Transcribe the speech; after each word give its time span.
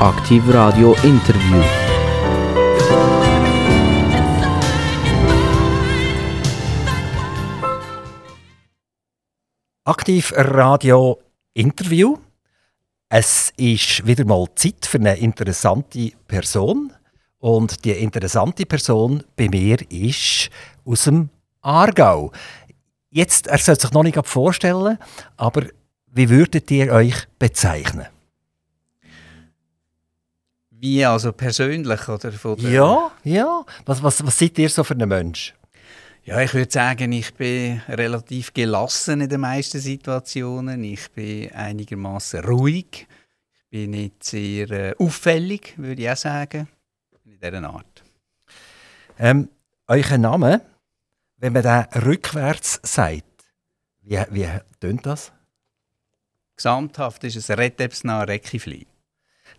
Aktiv 0.00 0.42
Radio 0.48 0.96
Interview. 1.02 1.62
Aktiv 9.84 10.32
Radio 10.34 11.18
Interview. 11.52 12.16
Es 13.10 13.52
ist 13.58 14.06
wieder 14.06 14.24
mal 14.24 14.46
Zeit 14.54 14.86
für 14.86 14.96
eine 14.96 15.18
interessante 15.18 16.12
Person. 16.26 16.94
Und 17.38 17.84
die 17.84 17.90
interessante 17.90 18.64
Person 18.64 19.22
bei 19.36 19.50
mir 19.50 19.76
ist 19.90 20.48
aus 20.86 21.04
dem 21.04 21.28
Aargau. 21.60 22.32
Jetzt, 23.10 23.48
er 23.48 23.58
sollte 23.58 23.82
sich 23.82 23.92
noch 23.92 24.02
nicht 24.02 24.26
vorstellen, 24.26 24.96
aber 25.36 25.66
wie 26.06 26.30
würdet 26.30 26.70
ihr 26.70 26.90
euch 26.90 27.28
bezeichnen? 27.38 28.06
Wie, 30.80 31.04
also 31.04 31.32
persönlich? 31.32 32.08
Oder 32.08 32.32
von 32.32 32.56
ja, 32.58 33.12
ja. 33.22 33.66
Was, 33.84 34.02
was, 34.02 34.24
was 34.24 34.38
seid 34.38 34.58
ihr 34.58 34.70
so 34.70 34.82
für 34.82 34.94
ein 34.94 35.06
Mensch? 35.06 35.54
Ja, 36.24 36.40
ich 36.40 36.54
würde 36.54 36.72
sagen, 36.72 37.12
ich 37.12 37.34
bin 37.34 37.82
relativ 37.86 38.54
gelassen 38.54 39.20
in 39.20 39.28
den 39.28 39.40
meisten 39.42 39.78
Situationen. 39.78 40.82
Ich 40.84 41.10
bin 41.10 41.52
einigermaßen 41.52 42.44
ruhig. 42.44 43.06
Ich 43.52 43.68
bin 43.68 43.90
nicht 43.90 44.24
sehr 44.24 44.70
äh, 44.70 44.94
auffällig, 44.98 45.74
würde 45.76 46.00
ich 46.00 46.10
auch 46.10 46.16
sagen. 46.16 46.66
In 47.26 47.38
dieser 47.38 47.62
Art. 47.62 48.02
Ähm, 49.18 49.50
euer 49.86 50.16
Name, 50.16 50.62
wenn 51.36 51.52
man 51.52 51.62
den 51.62 52.02
rückwärts 52.02 52.80
sagt, 52.82 53.24
wie, 54.00 54.18
wie 54.30 54.48
tönt 54.80 55.04
das? 55.04 55.30
Gesamthaft 56.56 57.22
ist 57.24 57.36
es 57.36 57.50
Redebsnah 57.50 58.22
Reckifli. 58.22 58.86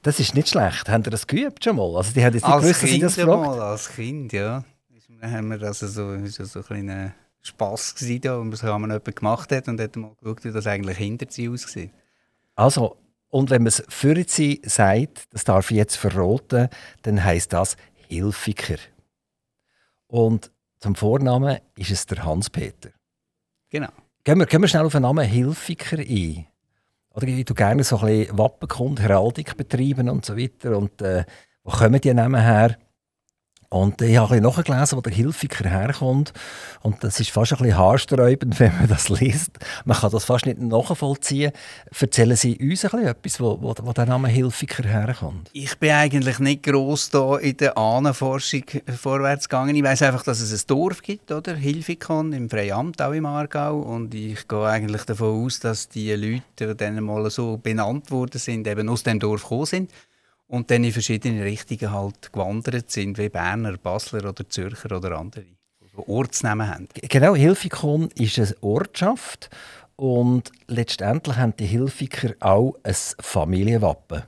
Das 0.01 0.19
ist 0.19 0.33
nicht 0.33 0.49
schlecht. 0.49 0.89
Habt 0.89 1.07
ihr 1.07 1.11
das 1.11 1.27
geübt 1.27 1.63
schon 1.63 1.75
mal? 1.75 1.95
Also 1.95 2.13
die 2.13 2.23
haben 2.23 2.33
jetzt 2.33 2.43
nicht 2.43 2.53
als 2.53 2.63
gewusst, 2.63 2.79
kind 2.81 3.03
dass 3.03 3.17
ich 3.17 3.23
das 3.23 3.25
fragt. 3.25 3.45
mal, 3.45 3.61
als 3.61 3.89
Kind, 3.89 4.33
ja. 4.33 4.63
Dann 5.21 5.31
haben 5.31 5.49
wir 5.51 5.61
also 5.61 5.85
so, 5.85 6.25
so, 6.25 6.45
so 6.45 6.63
ein 6.73 7.13
Spass 7.41 7.93
gewesen, 7.93 8.21
da, 8.21 8.37
und 8.37 8.51
was 8.51 8.63
man 8.63 8.81
jemand 8.81 9.15
gemacht 9.15 9.51
hat 9.51 9.67
und 9.67 9.79
hat 9.79 9.95
mal 9.95 10.15
geschaut, 10.15 10.43
wie 10.43 10.51
das 10.51 10.65
eigentlich 10.65 10.97
hinter 10.97 11.27
sie 11.29 11.47
aussieht. 11.47 11.91
Also, 12.55 12.97
und 13.29 13.49
wenn 13.49 13.61
man 13.61 13.67
es 13.67 13.83
für 13.87 14.23
sie 14.27 14.61
sagt, 14.65 15.31
das 15.31 15.43
darf 15.43 15.69
ich 15.69 15.77
jetzt 15.77 15.95
verraten, 15.95 16.69
dann 17.03 17.23
heisst 17.23 17.53
das 17.53 17.77
Hilfiger. 18.07 18.77
Und 20.07 20.51
zum 20.79 20.95
Vornamen 20.95 21.59
ist 21.77 21.91
es 21.91 22.07
der 22.07 22.25
Hans-Peter. 22.25 22.89
Genau. 23.69 23.89
Gehen 24.23 24.39
wir, 24.39 24.45
gehen 24.47 24.61
wir 24.61 24.67
schnell 24.67 24.85
auf 24.85 24.91
den 24.91 25.03
Namen 25.03 25.25
Hilfiger 25.25 25.99
ein. 25.99 26.47
Oder 27.13 27.27
ich 27.27 27.45
tue 27.45 27.55
gerne 27.55 27.83
so 27.83 27.97
ein 27.97 28.05
bisschen 28.05 28.37
Wappenkund, 28.37 29.01
Heraldik 29.01 29.57
betreiben 29.57 30.09
und 30.09 30.25
so 30.25 30.37
weiter. 30.37 30.77
Und 30.77 31.01
äh, 31.01 31.25
wo 31.63 31.71
kommen 31.71 31.99
die 31.99 32.13
Namen 32.13 32.41
her? 32.41 32.77
Und 33.73 34.01
ich 34.01 34.17
habe 34.17 34.35
ein 34.35 34.43
bisschen 34.43 34.65
nachgelesen, 34.65 34.97
wo 34.97 35.01
der 35.01 35.13
Hilfiger 35.13 35.69
herkommt. 35.69 36.33
Und 36.81 37.01
das 37.05 37.21
ist 37.21 37.29
fast 37.29 37.53
ein 37.53 37.59
bisschen 37.59 37.77
haarsträubend, 37.77 38.59
wenn 38.59 38.75
man 38.75 38.89
das 38.89 39.07
liest. 39.07 39.51
Man 39.85 39.95
kann 39.95 40.11
das 40.11 40.25
fast 40.25 40.45
nicht 40.45 40.59
nachvollziehen. 40.59 41.53
Erzählen 41.97 42.35
Sie 42.35 42.57
uns 42.57 42.83
ein 42.83 43.05
etwas, 43.05 43.39
wo, 43.39 43.57
wo, 43.61 43.73
wo 43.81 43.93
der 43.93 44.07
Name 44.07 44.27
Hilfiger 44.27 44.83
herkommt? 44.83 45.49
Ich 45.53 45.77
bin 45.77 45.91
eigentlich 45.91 46.39
nicht 46.39 46.63
gross 46.63 47.11
da 47.11 47.37
in 47.37 47.55
der 47.55 47.77
Ahnenforschung 47.77 48.65
vorwärts 48.99 49.47
gegangen. 49.47 49.73
Ich 49.73 49.83
weiß 49.83 50.01
einfach, 50.01 50.23
dass 50.23 50.41
es 50.41 50.51
ein 50.51 50.67
Dorf 50.67 51.01
gibt, 51.01 51.31
oder? 51.31 51.55
Hilfikon 51.55 52.33
im 52.33 52.49
Freiamt, 52.49 53.01
auch 53.01 53.13
im 53.13 53.25
Aargau. 53.25 53.79
Und 53.79 54.13
ich 54.13 54.49
gehe 54.49 54.65
eigentlich 54.65 55.03
davon 55.03 55.45
aus, 55.45 55.61
dass 55.61 55.87
die 55.87 56.11
Leute, 56.11 56.75
die 56.75 56.75
dann 56.75 57.01
mal 57.01 57.29
so 57.29 57.55
benannt 57.55 58.11
worden 58.11 58.37
sind, 58.37 58.67
eben 58.67 58.89
aus 58.89 59.03
dem 59.03 59.17
Dorf 59.17 59.43
gekommen 59.43 59.65
sind 59.65 59.91
und 60.51 60.69
dann 60.69 60.83
in 60.83 60.91
verschiedene 60.91 61.45
Richtungen 61.45 61.91
halt 61.91 62.33
gewandert 62.33 62.91
sind, 62.91 63.17
wie 63.17 63.29
Berner, 63.29 63.77
Basler 63.77 64.27
oder 64.27 64.47
Zürcher 64.49 64.97
oder 64.97 65.17
andere, 65.17 65.45
die 65.45 66.09
Ortsnamen 66.09 66.67
haben. 66.67 66.87
Genau, 66.93 67.35
Hilfikon 67.35 68.09
ist 68.15 68.37
eine 68.37 68.53
Ortschaft 68.59 69.49
und 69.95 70.51
letztendlich 70.67 71.37
haben 71.37 71.55
die 71.55 71.65
Hilfiker 71.65 72.33
auch 72.41 72.75
ein 72.83 72.95
Familienwappen. 73.19 74.23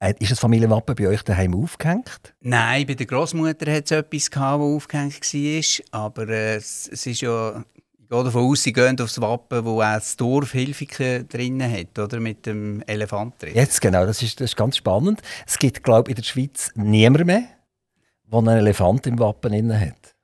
Äh, 0.00 0.14
ist 0.18 0.32
das 0.32 0.40
Familienwappen 0.40 0.94
bei 0.94 1.08
euch 1.08 1.22
daheim 1.22 1.54
aufgehängt? 1.54 2.34
Nein, 2.40 2.86
bei 2.86 2.92
der 2.92 3.06
Großmutter 3.06 3.72
hat 3.72 3.84
es 3.86 3.90
etwas, 3.90 4.30
gehabt, 4.30 4.60
das 4.60 4.66
aufgehängt 4.66 5.32
war. 5.32 6.02
Aber 6.02 6.28
äh, 6.28 6.56
es, 6.56 6.90
es 6.92 7.06
ist 7.06 7.22
ja 7.22 7.64
ich 8.04 8.10
gehe 8.10 8.22
davon 8.22 8.50
aus, 8.50 8.62
Sie 8.62 8.72
gehen 8.72 9.00
aufs 9.00 9.18
Wappen, 9.18 9.64
wo 9.64 9.80
auch 9.80 9.94
das 9.94 10.14
Dorf 10.16 10.52
Hilfiken 10.52 11.26
drin 11.26 11.62
hat, 11.62 11.98
oder? 11.98 12.20
Mit 12.20 12.44
dem 12.44 12.82
Elefant 12.82 13.42
drin. 13.42 13.54
Jetzt 13.54 13.80
genau, 13.80 14.04
das 14.04 14.22
ist, 14.22 14.40
das 14.40 14.50
ist 14.50 14.56
ganz 14.56 14.76
spannend. 14.76 15.22
Es 15.46 15.58
gibt, 15.58 15.82
glaube 15.82 16.10
ich, 16.10 16.16
in 16.16 16.22
der 16.22 16.28
Schweiz 16.28 16.70
niemand 16.74 17.24
mehr, 17.24 17.44
der 18.30 18.38
einen 18.38 18.48
Elefant 18.58 19.06
im 19.06 19.18
Wappen 19.18 19.52
drin 19.52 19.80
hat. 19.80 20.14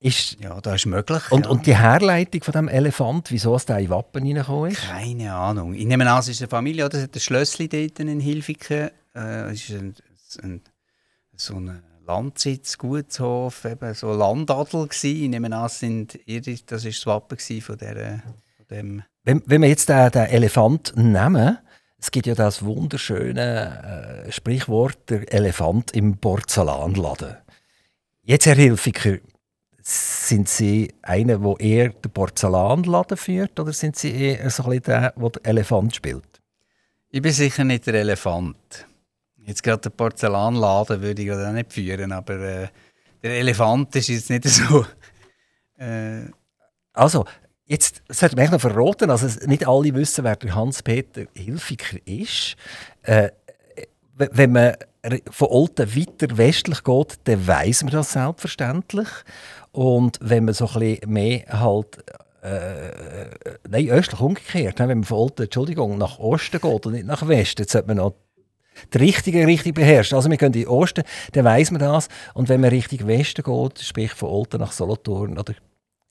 Ist, 0.00 0.38
ja, 0.40 0.58
das 0.62 0.76
ist 0.76 0.86
möglich. 0.86 1.30
Und, 1.30 1.44
ja. 1.44 1.50
und 1.50 1.66
die 1.66 1.76
Herleitung 1.76 2.42
von 2.42 2.52
dem 2.52 2.68
Elefant, 2.68 3.30
wieso 3.30 3.54
es 3.54 3.66
da 3.66 3.78
in 3.78 3.90
Wappen 3.90 4.22
reingekommen 4.24 4.70
ist? 4.70 4.80
Keine 4.80 5.34
Ahnung. 5.34 5.74
Ich 5.74 5.84
nehme 5.84 6.10
an, 6.10 6.20
es 6.20 6.28
ist 6.28 6.40
eine 6.40 6.48
Familie, 6.48 6.86
oder? 6.86 6.96
Es 6.96 7.04
hat 7.04 7.14
ein 7.14 7.20
Schlössli 7.20 7.68
dort 7.68 8.00
in 8.00 8.18
Hilfiken. 8.18 8.90
Äh, 9.14 9.52
es 9.52 9.68
ist 9.68 9.78
ein, 9.78 9.94
ein, 10.42 10.62
so 11.36 11.56
eine 11.56 11.82
Landsitz, 12.12 12.76
Gutshof, 12.76 13.64
eben 13.64 13.94
so 13.94 14.12
Landadel 14.12 14.86
gsi. 14.86 15.24
Ich 15.24 15.30
nehme 15.30 15.56
an, 15.56 15.68
sind, 15.70 16.18
das 16.26 16.84
war 16.84 16.90
das 16.90 17.06
Wappen 17.06 17.38
von, 17.38 17.78
der, 17.78 18.22
von 18.56 18.66
dem... 18.70 19.02
Wenn, 19.24 19.42
wenn 19.46 19.62
wir 19.62 19.68
jetzt 19.70 19.88
den, 19.88 20.10
den 20.10 20.26
Elefant 20.26 20.92
nehmen, 20.94 21.56
es 21.98 22.10
gibt 22.10 22.26
ja 22.26 22.34
das 22.34 22.64
wunderschöne 22.64 24.24
äh, 24.26 24.32
Sprichwort, 24.32 25.08
der 25.08 25.32
Elefant 25.32 25.92
im 25.92 26.18
Porzellanladen. 26.18 27.36
Jetzt, 28.24 28.44
Herr 28.44 28.56
Hilfiger, 28.56 29.18
sind 29.80 30.48
Sie 30.48 30.92
einer, 31.00 31.38
der 31.38 31.60
eher 31.60 31.88
den 31.90 32.10
Porzellanladen 32.10 33.16
führt, 33.16 33.58
oder 33.58 33.72
sind 33.72 33.96
Sie 33.96 34.12
eher 34.12 34.50
so 34.50 34.64
ein 34.64 34.80
bisschen 34.80 34.84
der, 34.84 35.14
der 35.16 35.30
den 35.30 35.44
Elefant 35.44 35.94
spielt? 35.94 36.42
Ich 37.08 37.22
bin 37.22 37.32
sicher 37.32 37.64
nicht 37.64 37.86
der 37.86 37.94
Elefant. 37.94 38.86
Jetzt 39.44 39.62
gerade 39.62 39.90
den 39.90 39.92
Porzellanladen 39.92 41.02
würde 41.02 41.22
ich 41.22 41.32
auch 41.32 41.52
nicht 41.52 41.72
führen, 41.72 42.12
aber 42.12 42.34
äh, 42.34 42.68
der 43.22 43.38
Elefant 43.38 43.94
ist 43.96 44.08
jetzt 44.08 44.30
nicht 44.30 44.44
so. 44.48 44.86
Äh. 45.78 46.26
Also, 46.92 47.24
jetzt 47.66 48.02
sollte 48.08 48.36
man 48.36 48.50
noch 48.50 48.60
verraten, 48.60 49.10
also 49.10 49.26
nicht 49.46 49.66
alle 49.66 49.94
wissen, 49.94 50.24
wer 50.24 50.36
der 50.36 50.54
Hans-Peter 50.54 51.24
Hilfiger 51.34 51.98
ist. 52.04 52.56
Äh, 53.02 53.30
wenn 54.14 54.52
man 54.52 54.74
von 55.30 55.48
Olten 55.48 55.96
weiter 55.96 56.36
westlich 56.36 56.84
geht, 56.84 57.18
dann 57.24 57.46
weiß 57.46 57.84
man 57.84 57.92
das 57.92 58.12
selbstverständlich. 58.12 59.08
Und 59.72 60.18
wenn 60.20 60.44
man 60.44 60.54
so 60.54 60.68
ein 60.68 60.78
bisschen 60.78 61.10
mehr 61.10 61.44
halt 61.48 62.04
äh, 62.42 63.30
nein, 63.68 63.88
östlich 63.88 64.20
umgekehrt, 64.20 64.78
wenn 64.78 64.88
man 64.88 65.04
von 65.04 65.18
Olten, 65.18 65.44
Entschuldigung, 65.44 65.96
nach 65.98 66.18
Osten 66.18 66.60
geht 66.60 66.86
und 66.86 66.92
nicht 66.92 67.06
nach 67.06 67.26
Westen, 67.26 67.62
jetzt 67.62 67.72
sollte 67.72 67.88
man 67.88 67.96
noch 67.98 68.14
die 68.92 68.98
richtige 68.98 69.46
Richtung 69.46 69.74
beherrscht. 69.74 70.12
Also 70.12 70.30
wir 70.30 70.36
gehen 70.36 70.46
in 70.46 70.52
den 70.52 70.68
Osten, 70.68 71.04
dann 71.32 71.44
weiss 71.44 71.70
man 71.70 71.80
das. 71.80 72.08
Und 72.34 72.48
wenn 72.48 72.60
man 72.60 72.70
Richtung 72.70 73.06
Westen 73.06 73.42
geht, 73.42 73.78
sprich 73.80 74.12
von 74.12 74.28
Olten 74.28 74.60
nach 74.60 74.72
Solothurn 74.72 75.38
oder 75.38 75.54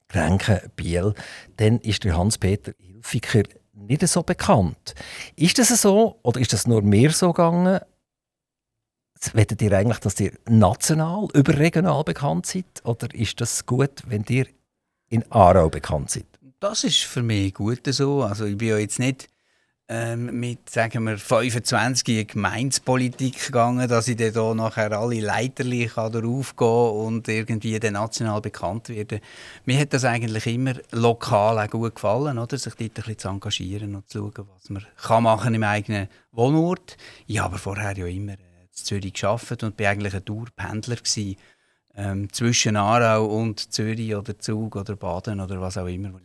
Grenken, 0.08 0.60
Biel, 0.76 1.14
dann 1.56 1.78
ist 1.80 2.04
der 2.04 2.16
Hans-Peter 2.16 2.72
Hilfiger 2.78 3.44
nicht 3.72 4.06
so 4.06 4.22
bekannt. 4.22 4.94
Ist 5.36 5.58
das 5.58 5.68
so 5.68 6.18
oder 6.22 6.40
ist 6.40 6.52
das 6.52 6.66
nur 6.66 6.82
mir 6.82 7.10
so 7.10 7.32
gegangen? 7.32 7.80
Wettet 9.32 9.62
ihr 9.62 9.72
eigentlich, 9.72 10.00
dass 10.00 10.18
ihr 10.18 10.32
national, 10.48 11.28
überregional 11.32 12.02
bekannt 12.02 12.46
seid? 12.46 12.84
Oder 12.84 13.14
ist 13.14 13.40
das 13.40 13.64
gut, 13.66 14.02
wenn 14.06 14.24
ihr 14.28 14.46
in 15.08 15.24
Aarau 15.30 15.68
bekannt 15.68 16.10
seid? 16.10 16.26
Das 16.58 16.84
ist 16.84 17.02
für 17.02 17.22
mich 17.22 17.54
gut 17.54 17.80
so. 17.86 18.22
Also 18.22 18.46
ich 18.46 18.56
bin 18.56 18.68
ja 18.68 18.78
jetzt 18.78 18.98
nicht 18.98 19.28
ähm, 19.94 20.40
mit, 20.40 20.70
sagen 20.70 21.04
wir, 21.04 21.18
25 21.18 22.08
in 22.08 22.26
Gemeinspolitik 22.26 23.46
gegangen, 23.46 23.86
dass 23.86 24.08
ich 24.08 24.16
dann 24.16 24.32
hier 24.32 24.54
nachher 24.54 24.90
alle 24.92 25.20
Leiterli 25.20 25.90
darauf 25.94 26.56
gehen 26.56 26.90
und 27.06 27.28
irgendwie 27.28 27.78
dann 27.78 27.92
national 27.92 28.40
bekannt 28.40 28.88
werden. 28.88 29.20
Mir 29.66 29.78
hat 29.78 29.92
das 29.92 30.06
eigentlich 30.06 30.46
immer 30.46 30.72
lokal 30.92 31.58
auch 31.58 31.70
gut 31.70 31.96
gefallen, 31.96 32.38
oder? 32.38 32.56
sich 32.56 32.72
dort 32.74 32.80
ein 32.80 32.94
bisschen 32.94 33.18
zu 33.18 33.28
engagieren 33.28 33.94
und 33.94 34.08
zu 34.08 34.32
schauen, 34.34 34.48
was 34.54 34.70
man 34.70 34.86
kann 34.96 35.24
machen 35.24 35.52
im 35.52 35.62
eigenen 35.62 36.08
Wohnort. 36.30 36.96
Ich 37.26 37.40
habe 37.40 37.58
vorher 37.58 37.94
ja 37.94 38.06
immer 38.06 38.32
äh, 38.32 38.62
in 38.62 38.68
Zürich 38.72 39.12
gearbeitet 39.12 39.62
und 39.62 39.78
war 39.78 39.88
eigentlich 39.88 40.14
ein 40.14 40.24
Dauerpendler 40.24 40.96
ähm, 41.94 42.32
zwischen 42.32 42.76
Aarau 42.76 43.26
und 43.26 43.70
Zürich 43.74 44.14
oder 44.14 44.38
Zug 44.38 44.74
oder 44.74 44.96
Baden 44.96 45.38
oder 45.38 45.60
was 45.60 45.76
auch 45.76 45.86
immer, 45.86 46.18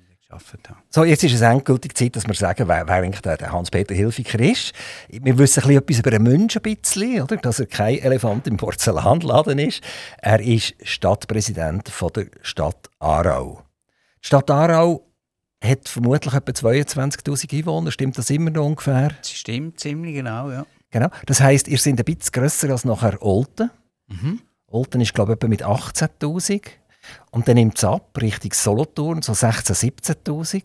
So, 0.90 1.06
jetzt 1.06 1.24
ist 1.24 1.34
es 1.34 1.42
endgültig 1.42 1.96
Zeit, 1.96 2.16
dass 2.18 2.28
wir 2.28 2.34
sagen, 2.34 2.68
wer, 2.68 2.86
wer 2.86 2.96
eigentlich 2.96 3.22
der, 3.22 3.52
Hans-Peter 3.52 3.96
Hilfiger 3.96 4.40
ist. 4.40 4.74
Wir 5.08 5.38
wissen 5.38 5.64
ein 5.64 5.78
etwas 5.78 6.00
über 6.00 6.12
den 6.12 6.24
Menschen, 6.24 6.62
ein 6.66 6.76
bisschen, 6.76 7.22
oder? 7.22 7.38
dass 7.38 7.60
er 7.60 7.66
kein 7.66 8.00
Elefant 8.00 8.46
im 8.48 8.58
Porzellanladen 8.58 9.58
ist. 9.60 9.82
Er 10.18 10.42
ist 10.42 10.76
Stadtpräsident 10.84 11.88
von 11.88 12.12
der 12.14 12.28
Stadt 12.42 12.90
Aarau. 13.00 13.64
Die 14.22 14.28
Stadt 14.28 14.52
Aarau 14.52 15.08
hat 15.64 15.88
vermutlich 15.88 16.34
etwa 16.34 16.52
22'000 16.52 17.60
Einwohner. 17.60 17.92
Stimmt 17.92 18.18
das 18.18 18.30
immer 18.30 18.50
noch 18.50 18.66
ungefähr? 18.66 19.12
Das 19.20 19.32
stimmt 19.32 19.80
ziemlich 19.80 20.16
genau, 20.16 20.52
ja. 20.52 20.66
Genau. 20.92 21.08
Das 21.26 21.40
heisst, 21.40 21.68
ihr 21.70 21.78
seid 21.78 22.00
ein 22.00 22.06
bisschen 22.06 22.32
grösser 22.34 22.70
als 22.70 22.84
nachher 22.84 23.22
Olten. 23.22 23.72
Mhm. 24.08 24.42
Olten 24.68 25.00
ist, 25.00 25.14
glaube 25.14 25.32
ich, 25.32 25.36
etwa 25.38 25.48
mit 25.48 25.64
18'000. 25.64 26.62
Und 27.32 27.48
dann 27.48 27.56
nimmt 27.56 27.78
es 27.78 27.84
ab, 27.84 28.18
Richtung 28.20 28.54
Solothurn, 28.54 29.22
so 29.22 29.34
16'000, 29.34 30.24
17'000. 30.26 30.64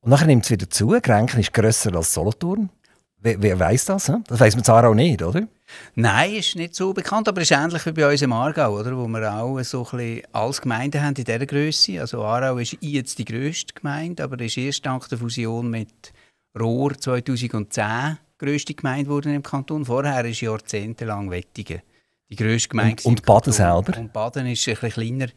Und 0.00 0.10
nachher 0.10 0.26
nimmt 0.26 0.44
es 0.44 0.50
wieder 0.50 0.68
zu. 0.70 0.88
Grenken 1.02 1.40
ist 1.40 1.52
grösser 1.52 1.94
als 1.94 2.12
Solothurn. 2.12 2.70
Wer, 3.18 3.42
wer 3.42 3.58
weiß 3.58 3.86
das? 3.86 4.06
He? 4.06 4.14
Das 4.28 4.38
weiß 4.38 4.54
man 4.54 4.64
zwar 4.64 4.88
auch 4.88 4.94
nicht, 4.94 5.22
oder? 5.22 5.48
Nein, 5.94 6.34
ist 6.34 6.54
nicht 6.54 6.74
so 6.74 6.92
bekannt, 6.92 7.28
aber 7.28 7.40
es 7.42 7.50
ist 7.50 7.56
ähnlich 7.56 7.84
wie 7.86 7.92
bei 7.92 8.10
uns 8.10 8.22
im 8.22 8.32
Aargau, 8.32 8.78
oder? 8.78 8.96
wo 8.96 9.08
wir 9.08 9.34
auch 9.34 9.60
so 9.62 9.86
ein 9.92 10.22
als 10.32 10.60
Gemeinden 10.60 11.02
haben 11.02 11.16
in 11.16 11.24
dieser 11.24 11.46
Größe. 11.46 12.00
Also 12.00 12.22
Aarau 12.22 12.58
ist 12.58 12.76
jetzt 12.80 13.18
die 13.18 13.24
grösste 13.24 13.74
Gemeinde, 13.74 14.22
aber 14.22 14.38
ist 14.40 14.56
erst 14.56 14.86
dank 14.86 15.08
der 15.08 15.18
Fusion 15.18 15.70
mit 15.70 16.12
Rohr 16.58 16.96
2010 16.96 18.18
die 18.40 18.44
grösste 18.44 18.74
Gemeinde 18.74 19.06
geworden 19.06 19.34
im 19.34 19.42
Kanton. 19.42 19.86
Vorher 19.86 20.14
war 20.14 20.26
jahrzehntelang 20.26 21.30
Wettigen 21.30 21.82
die 22.30 22.36
grösste 22.36 22.68
Gemeinde. 22.68 23.02
Und, 23.04 23.20
und 23.20 23.26
Baden 23.26 23.52
selber? 23.52 23.98
Und 23.98 24.12
Baden 24.12 24.44
war 24.44 24.50
ein 24.50 24.54
bisschen 24.54 24.90
kleiner 24.90 25.28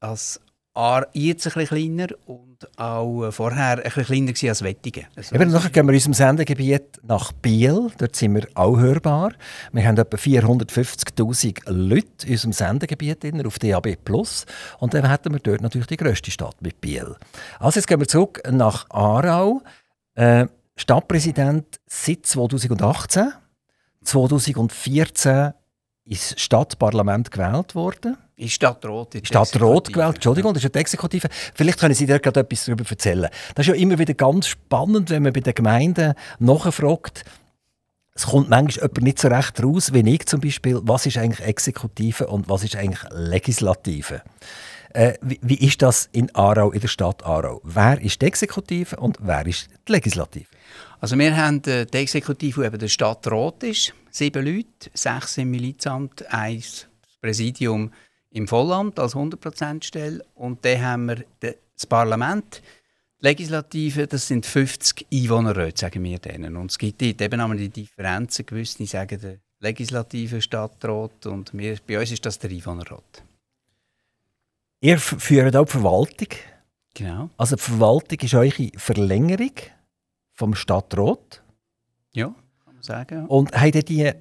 als 0.00 0.40
jetzt 1.12 1.46
ein 1.46 1.52
bisschen 1.54 1.66
kleiner 1.66 2.06
und 2.26 2.68
auch 2.78 3.24
äh, 3.24 3.32
vorher 3.32 3.78
ein 3.78 3.82
bisschen 3.82 4.04
kleiner 4.04 4.50
als 4.50 4.62
Wettigen. 4.62 5.06
Also, 5.16 5.34
Eben, 5.34 5.50
nachher 5.50 5.70
gehen 5.70 5.86
wir 5.86 5.92
in 5.92 5.96
unserem 5.96 6.14
Sendegebiet 6.14 7.00
nach 7.02 7.32
Biel. 7.32 7.90
Dort 7.98 8.14
sind 8.14 8.36
wir 8.36 8.46
auch 8.54 8.78
hörbar. 8.78 9.32
Wir 9.72 9.84
haben 9.84 9.96
etwa 9.96 10.16
450'000 10.16 11.68
Leute 11.68 12.26
in 12.26 12.32
unserem 12.32 12.52
Sendegebiet 12.52 13.24
auf 13.44 13.58
DAB+. 13.58 13.96
Und 14.78 14.94
dann 14.94 15.10
hätten 15.10 15.32
wir 15.32 15.40
dort 15.40 15.62
natürlich 15.62 15.88
die 15.88 15.96
grösste 15.96 16.30
Stadt 16.30 16.62
mit 16.62 16.80
Biel. 16.80 17.16
Also 17.58 17.80
jetzt 17.80 17.88
gehen 17.88 17.98
wir 17.98 18.06
zurück 18.06 18.40
nach 18.48 18.88
Aarau. 18.90 19.62
Äh, 20.14 20.46
Stadtpräsident 20.76 21.80
seit 21.86 22.24
2018. 22.24 23.32
2014 24.04 25.54
ist 26.08 26.40
Stadtparlament 26.40 27.30
gewählt 27.30 27.74
worden. 27.74 28.16
Ist 28.36 28.54
Stadtrot. 28.54 29.14
Stadtrot 29.22 29.92
gewählt, 29.92 30.16
Entschuldigung, 30.16 30.54
das 30.54 30.64
ist 30.64 30.74
die 30.74 30.78
Exekutive. 30.78 31.28
Vielleicht 31.54 31.80
können 31.80 31.94
Sie 31.94 32.06
da 32.06 32.18
gerade 32.18 32.40
etwas 32.40 32.64
darüber 32.64 32.84
erzählen. 32.88 33.28
Das 33.54 33.66
ist 33.66 33.74
ja 33.74 33.80
immer 33.80 33.98
wieder 33.98 34.14
ganz 34.14 34.46
spannend, 34.46 35.10
wenn 35.10 35.24
man 35.24 35.32
bei 35.32 35.40
den 35.40 35.54
Gemeinden 35.54 36.14
nachfragt. 36.38 37.24
Es 38.14 38.26
kommt 38.26 38.48
manchmal 38.48 38.88
jemand 38.88 39.02
nicht 39.02 39.18
so 39.18 39.28
recht 39.28 39.62
raus, 39.62 39.92
wie 39.92 40.14
ich 40.14 40.26
zum 40.26 40.40
Beispiel, 40.40 40.80
was 40.82 41.06
ist 41.06 41.18
eigentlich 41.18 41.46
Exekutive 41.46 42.26
und 42.26 42.48
was 42.48 42.64
ist 42.64 42.74
eigentlich 42.74 43.02
Legislative. 43.10 44.22
Äh, 44.90 45.14
wie, 45.20 45.38
wie, 45.42 45.66
ist 45.66 45.82
das 45.82 46.08
in 46.12 46.34
Aarau, 46.34 46.70
in 46.70 46.80
der 46.80 46.88
Stadt 46.88 47.24
Aarau? 47.24 47.60
Wer 47.62 48.00
ist 48.00 48.22
die 48.22 48.26
Exekutive 48.26 48.96
und 48.96 49.18
wer 49.20 49.46
ist 49.46 49.68
die 49.86 49.92
Legislative? 49.92 50.46
Also 51.00 51.16
wir 51.16 51.36
haben 51.36 51.62
äh, 51.64 51.86
die 51.86 51.98
Exekutive, 51.98 52.60
die 52.60 52.66
eben 52.66 52.78
der 52.78 52.88
Stadtrat 52.88 53.62
ist, 53.62 53.94
sieben 54.10 54.44
Leute, 54.44 54.90
sechs 54.94 55.38
im 55.38 55.50
Milizamt, 55.50 56.26
eins 56.32 56.86
Präsidium 57.20 57.92
im 58.30 58.48
Vollamt 58.48 58.98
als 58.98 59.14
100%-Stelle 59.14 60.24
und 60.34 60.64
dann 60.64 60.82
haben 60.82 61.06
wir 61.06 61.24
das 61.40 61.86
Parlament, 61.86 62.62
die 63.20 63.26
Legislative, 63.26 64.06
das 64.06 64.28
sind 64.28 64.46
50 64.46 65.06
Einwohnerräte, 65.12 65.80
sagen 65.80 66.04
wir 66.04 66.18
denen. 66.18 66.56
Und 66.56 66.70
es 66.70 66.78
gibt 66.78 67.02
dort 67.02 67.20
eben 67.20 67.56
die 67.56 67.68
Differenzen, 67.68 68.46
gewisse 68.46 68.86
sagen 68.86 69.20
der 69.20 69.38
legislative 69.60 70.40
Stadtrat 70.40 71.26
und 71.26 71.52
wir, 71.52 71.78
bei 71.86 71.98
uns 71.98 72.12
ist 72.12 72.24
das 72.24 72.38
der 72.38 72.50
Einwohnerrat. 72.50 73.24
Ihr 74.80 74.98
führt 74.98 75.56
auch 75.56 75.64
die 75.64 75.72
Verwaltung. 75.72 76.28
Genau. 76.94 77.30
Also 77.36 77.56
die 77.56 77.62
Verwaltung 77.62 78.18
ist 78.20 78.34
eure 78.34 78.70
Verlängerung 78.76 79.52
vom 80.38 80.54
Stadtrat. 80.54 81.42
Ja, 82.12 82.26
kann 82.64 82.74
man 82.74 82.82
sagen. 82.82 83.18
Ja. 83.22 83.24
Und 83.26 83.52
habt 83.52 83.88
die 83.88 84.12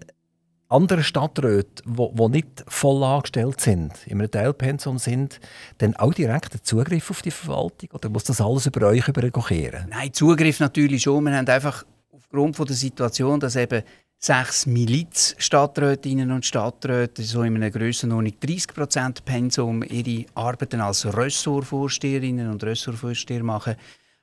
anderen 0.68 1.04
Stadträte, 1.04 1.84
die 1.86 2.30
nicht 2.30 2.66
voll 2.68 3.04
angestellt 3.04 3.62
sind, 3.62 3.94
in 4.08 4.20
einem 4.20 4.32
Teilpensum 4.32 4.98
sind, 4.98 5.40
dann 5.78 5.96
auch 5.96 6.14
direkten 6.14 6.60
Zugriff 6.64 7.12
auf 7.12 7.22
die 7.22 7.32
Verwaltung? 7.32 7.92
Oder 7.94 8.10
muss 8.10 8.24
das 8.24 8.42
alles 8.42 8.66
über 8.66 8.88
euch 8.88 9.08
übergehen? 9.08 9.86
Nein, 9.90 10.12
Zugriff 10.12 10.60
natürlich 10.60 11.04
schon. 11.04 11.24
Wir 11.24 11.38
haben 11.38 11.48
einfach 11.48 11.86
aufgrund 12.12 12.56
von 12.56 12.66
der 12.66 12.76
Situation, 12.76 13.40
dass 13.40 13.56
eben 13.56 13.84
sechs 14.18 14.66
Miliz-Stadträtinnen 14.66 16.32
und 16.32 16.48
Stadträte 16.48 17.22
so 17.22 17.44
in 17.44 17.56
einer 17.58 17.70
Grössenordnung 17.70 18.34
30% 18.44 19.22
Pensum 19.24 19.84
ihre 19.84 20.26
Arbeiten 20.34 20.82
als 20.82 21.06
Ressortvorsteherinnen 21.06 22.50
und 22.50 22.64
Ressortvorsteher 22.64 23.44
machen, 23.44 23.76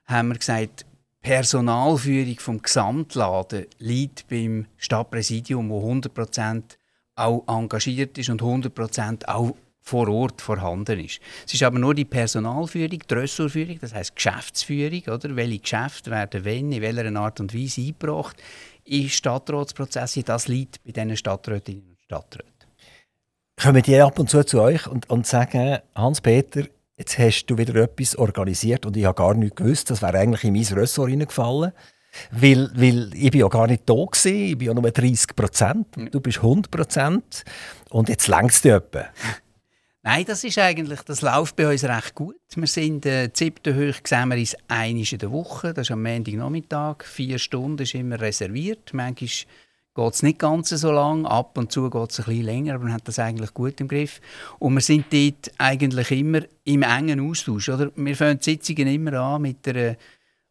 haben 0.03 0.27
wir 0.27 0.35
gesagt, 0.37 0.85
Personalführung 1.25 2.37
vom 2.37 2.61
Gesamtladen 2.61 3.65
liegt 3.79 4.27
beim 4.27 4.67
Stadtpräsidium, 4.77 5.71
wo 5.71 5.91
100% 5.91 6.61
auch 7.15 7.43
engagiert 7.47 8.15
ist 8.19 8.29
und 8.29 8.43
100% 8.43 9.27
auch 9.27 9.55
vor 9.81 10.07
Ort 10.07 10.43
vorhanden 10.43 10.99
ist. 10.99 11.19
Es 11.47 11.55
ist 11.55 11.63
aber 11.63 11.79
nur 11.79 11.95
die 11.95 12.05
Personalführung, 12.05 12.99
die 13.09 13.13
Ressortführung, 13.15 13.79
das 13.81 13.95
heißt 13.95 14.15
Geschäftsführung, 14.15 15.01
oder? 15.07 15.35
Welche 15.35 15.57
Geschäfte 15.57 16.11
werden 16.11 16.45
wenn, 16.45 16.71
in 16.71 16.83
welcher 16.83 17.19
Art 17.19 17.39
und 17.39 17.55
Weise 17.55 17.81
eingebracht 17.81 18.37
in 18.83 19.09
Stadtratsprozesse, 19.09 20.21
das 20.21 20.47
liegt 20.47 20.83
bei 20.83 20.91
diesen 20.91 21.17
Stadträtinnen 21.17 21.89
und 21.89 22.01
Stadträten. 22.03 22.51
Kommen 23.59 23.81
die 23.81 23.99
ab 23.99 24.19
und 24.19 24.29
zu 24.29 24.43
zu 24.43 24.61
euch 24.61 24.85
und, 24.85 25.09
und 25.09 25.25
sagen, 25.25 25.79
Hans-Peter, 25.95 26.65
jetzt 26.97 27.17
hast 27.17 27.45
du 27.47 27.57
wieder 27.57 27.75
etwas 27.75 28.15
organisiert 28.15 28.85
und 28.85 28.95
ich 28.97 29.05
habe 29.05 29.15
gar 29.15 29.33
nicht 29.33 29.55
gewusst, 29.55 29.89
das 29.89 30.01
wäre 30.01 30.17
eigentlich 30.17 30.43
in 30.43 30.53
mein 30.53 30.63
Ressort 30.63 31.09
reingefallen. 31.09 31.71
Weil, 32.31 32.71
weil 32.75 33.13
ich 33.13 33.29
bin 33.29 33.41
ja 33.41 33.49
gar 33.49 33.67
nicht 33.67 33.83
da 33.89 33.93
gewesen, 33.93 34.35
ich 34.35 34.57
bin 34.57 34.67
ja 34.67 34.73
nur 34.73 34.89
30 34.89 35.35
Prozent, 35.35 35.87
du 36.11 36.21
bist 36.21 36.37
100 36.37 36.71
Prozent 36.71 37.43
und 37.89 38.07
jetzt 38.07 38.27
längst 38.29 38.63
du 38.63 38.69
etwa. 38.73 39.07
Nein, 40.01 40.23
das 40.23 40.43
ist 40.43 40.57
eigentlich, 40.59 41.01
das 41.01 41.21
läuft 41.21 41.55
bei 41.55 41.69
uns 41.69 41.83
recht 41.83 42.15
gut. 42.15 42.35
Wir 42.55 42.67
sind 42.67 43.05
äh, 43.05 43.29
siebte 43.33 43.75
hoch 43.75 43.95
sehen 44.05 44.29
wir 44.29 44.37
uns 44.37 44.55
einmal 44.67 45.03
in 45.03 45.17
der 45.17 45.31
Woche, 45.31 45.73
das 45.73 45.87
ist 45.87 45.91
am 45.91 46.03
Montagnachmittag, 46.03 47.03
vier 47.03 47.39
Stunden 47.39 47.81
ist 47.81 47.95
immer 47.95 48.21
reserviert. 48.21 48.93
Manchmal 48.93 49.29
geht 49.95 50.13
es 50.13 50.23
nicht 50.23 50.39
ganz 50.39 50.69
so 50.69 50.91
lang, 50.91 51.25
ab 51.25 51.57
und 51.57 51.71
zu 51.71 51.89
geht 51.89 52.11
es 52.11 52.19
ein 52.19 52.25
bisschen 52.25 52.43
länger, 52.43 52.75
aber 52.75 52.83
man 52.83 52.93
hat 52.93 53.07
das 53.07 53.17
eigentlich 53.17 53.53
gut 53.53 53.79
im 53.79 53.87
Griff. 53.87 54.19
Und 54.59 54.73
wir 54.73 54.81
sind 54.81 55.05
dort 55.11 55.51
eigentlich 55.57 56.11
immer 56.11 56.41
im 56.65 56.83
engen 56.83 57.29
Austausch. 57.29 57.69
Oder? 57.69 57.91
Wir 57.95 58.15
fangen 58.15 58.39
die 58.39 58.43
Sitzungen 58.43 58.87
immer 58.87 59.13
an 59.13 59.41
mit 59.41 59.67
einer 59.67 59.95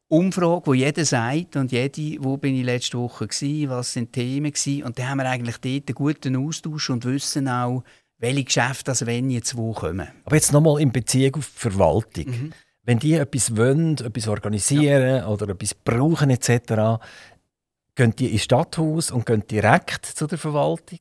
Umfrage, 0.09 0.67
wo 0.67 0.75
jeder 0.75 1.05
sagt 1.05 1.57
und 1.57 1.73
jede, 1.73 2.23
wo 2.23 2.37
bin 2.37 2.55
ich 2.55 2.65
letzte 2.65 2.99
Woche 2.99 3.27
gewesen, 3.27 3.69
was 3.69 3.93
sind 3.93 4.15
die 4.15 4.21
Themen 4.21 4.53
gewesen. 4.53 4.83
Und 4.85 4.99
dann 4.99 5.09
haben 5.11 5.19
wir 5.19 5.29
eigentlich 5.29 5.59
dort 5.59 5.89
einen 5.89 5.95
guten 5.95 6.37
Austausch 6.37 6.91
und 6.91 7.05
wissen 7.05 7.49
auch, 7.49 7.85
welche 8.19 8.45
Geschäfte 8.45 8.85
das 8.85 9.05
wenn 9.07 9.29
jetzt 9.29 9.57
wo 9.57 9.73
kommen. 9.73 10.09
Aber 10.25 10.37
jetzt 10.37 10.53
nochmal 10.53 10.81
in 10.81 10.93
Beziehung 10.93 11.37
auf 11.37 11.51
die 11.55 11.61
Verwaltung. 11.61 12.27
Mhm. 12.27 12.53
Wenn 12.87 12.99
die 12.99 13.15
etwas 13.15 13.57
wollen, 13.57 13.97
etwas 13.99 14.29
organisieren 14.29 15.17
ja. 15.17 15.27
oder 15.27 15.49
etwas 15.49 15.75
brauchen 15.75 16.31
etc., 16.31 17.01
Gehen 17.97 18.17
die 18.17 18.33
ins 18.33 18.43
Stadthaus 18.43 19.13
und 19.13 19.25
gehen 19.25 19.47
direkt 19.47 20.05
zu 20.05 20.27
der 20.27 20.37
Verwaltung? 20.37 20.99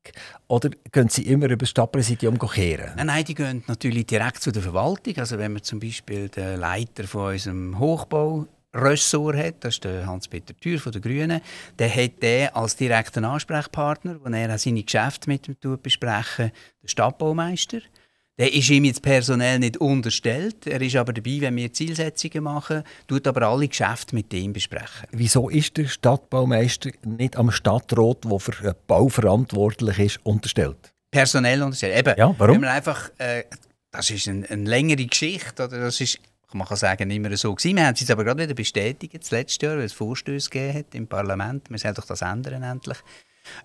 Oder 0.48 0.70
gehen 0.92 1.10
sie 1.10 1.24
immer 1.24 1.46
über 1.46 1.58
das 1.58 1.70
Stadtpräsidium 1.70 2.38
kehren? 2.38 2.92
Nein, 2.96 3.08
nein, 3.08 3.26
die 3.26 3.34
gehen 3.34 3.64
natürlich 3.66 4.06
direkt 4.06 4.44
zu 4.44 4.52
der 4.52 4.62
Verwaltung. 4.62 5.18
Also 5.18 5.40
wenn 5.40 5.54
man 5.54 5.64
zum 5.64 5.80
Beispiel 5.80 6.30
den 6.30 6.60
Leiter 6.60 7.06
von 7.06 7.32
unserem 7.34 7.80
Hochbau 7.80 8.46
Ressort 8.76 9.38
hat, 9.38 9.56
das 9.62 9.76
ist 9.76 9.86
Hans-Peter 9.86 10.56
Thür 10.56 10.80
von 10.80 10.92
den 10.92 11.02
Grünen, 11.02 11.42
der 11.80 11.96
hat 11.96 12.22
der 12.22 12.56
als 12.56 12.76
direkten 12.76 13.26
Ansprechpartner, 13.26 14.20
wo 14.24 14.30
er 14.30 14.58
seine 14.60 14.84
Geschäfte 14.84 15.30
mit 15.30 15.48
ihm 15.48 15.80
besprechen, 15.82 16.52
den 16.84 16.88
Stadtbaumeister. 16.88 17.80
Der 18.40 18.52
ist 18.52 18.70
ihm 18.72 18.86
jetzt 18.86 19.04
personell 19.04 19.60
nicht 19.60 19.78
unterstellt. 19.78 20.66
Er 20.66 20.82
ist 20.82 20.96
aber 20.96 21.14
dabei, 21.14 21.38
wenn 21.42 21.56
wir 21.56 21.72
Zielsetzungen 21.72 22.44
machen, 22.44 22.84
tut 23.08 23.28
aber 23.28 23.44
alle 23.48 23.68
Geschäfte 23.68 24.16
mit 24.16 24.34
ihm 24.34 24.54
besprechen. 24.54 25.08
Wieso 25.12 25.50
ist 25.50 25.78
der 25.78 25.86
Stadtbaumeister 25.86 26.90
nicht 27.06 27.36
am 27.36 27.52
Stadtrat, 27.52 28.26
der 28.26 28.40
für 28.40 28.64
den 28.64 28.74
Bau 28.88 29.08
verantwortlich 29.08 30.00
ist, 30.00 30.20
unterstellt? 30.24 30.94
Personell 31.12 31.62
unterstellt. 31.62 32.00
Eben, 32.00 32.18
ja, 32.18 32.34
warum? 32.40 32.64
einfach, 32.64 33.12
äh, 33.20 33.44
das 33.92 34.10
ist 34.10 34.28
eine, 34.28 34.50
eine 34.50 34.68
längere 34.68 35.06
Geschichte. 35.06 35.66
Oder 35.66 35.82
das 35.82 36.02
ist, 36.02 36.18
man 36.54 36.68
kann 36.68 36.78
sagen, 36.78 37.12
immer 37.12 37.38
so 37.38 37.54
gewesen. 37.54 37.78
Wir 37.78 37.86
haben 37.86 37.94
es 37.94 38.00
jetzt 38.00 38.10
aber 38.10 38.24
gerade 38.24 38.42
wieder 38.42 38.56
bestätigt, 38.56 39.14
das 39.14 39.30
letzte 39.30 39.68
Jahr, 39.68 39.78
weil 39.78 39.86
es 39.86 39.94
Vorstöße 39.94 40.50
gegeben 40.50 40.80
hat 40.80 40.96
im 40.96 41.06
Parlament. 41.06 41.70
Wir 41.70 41.78
sollen 41.78 41.94
doch 41.94 42.06
das 42.06 42.24
ändern 42.24 42.64
endlich. 42.64 42.98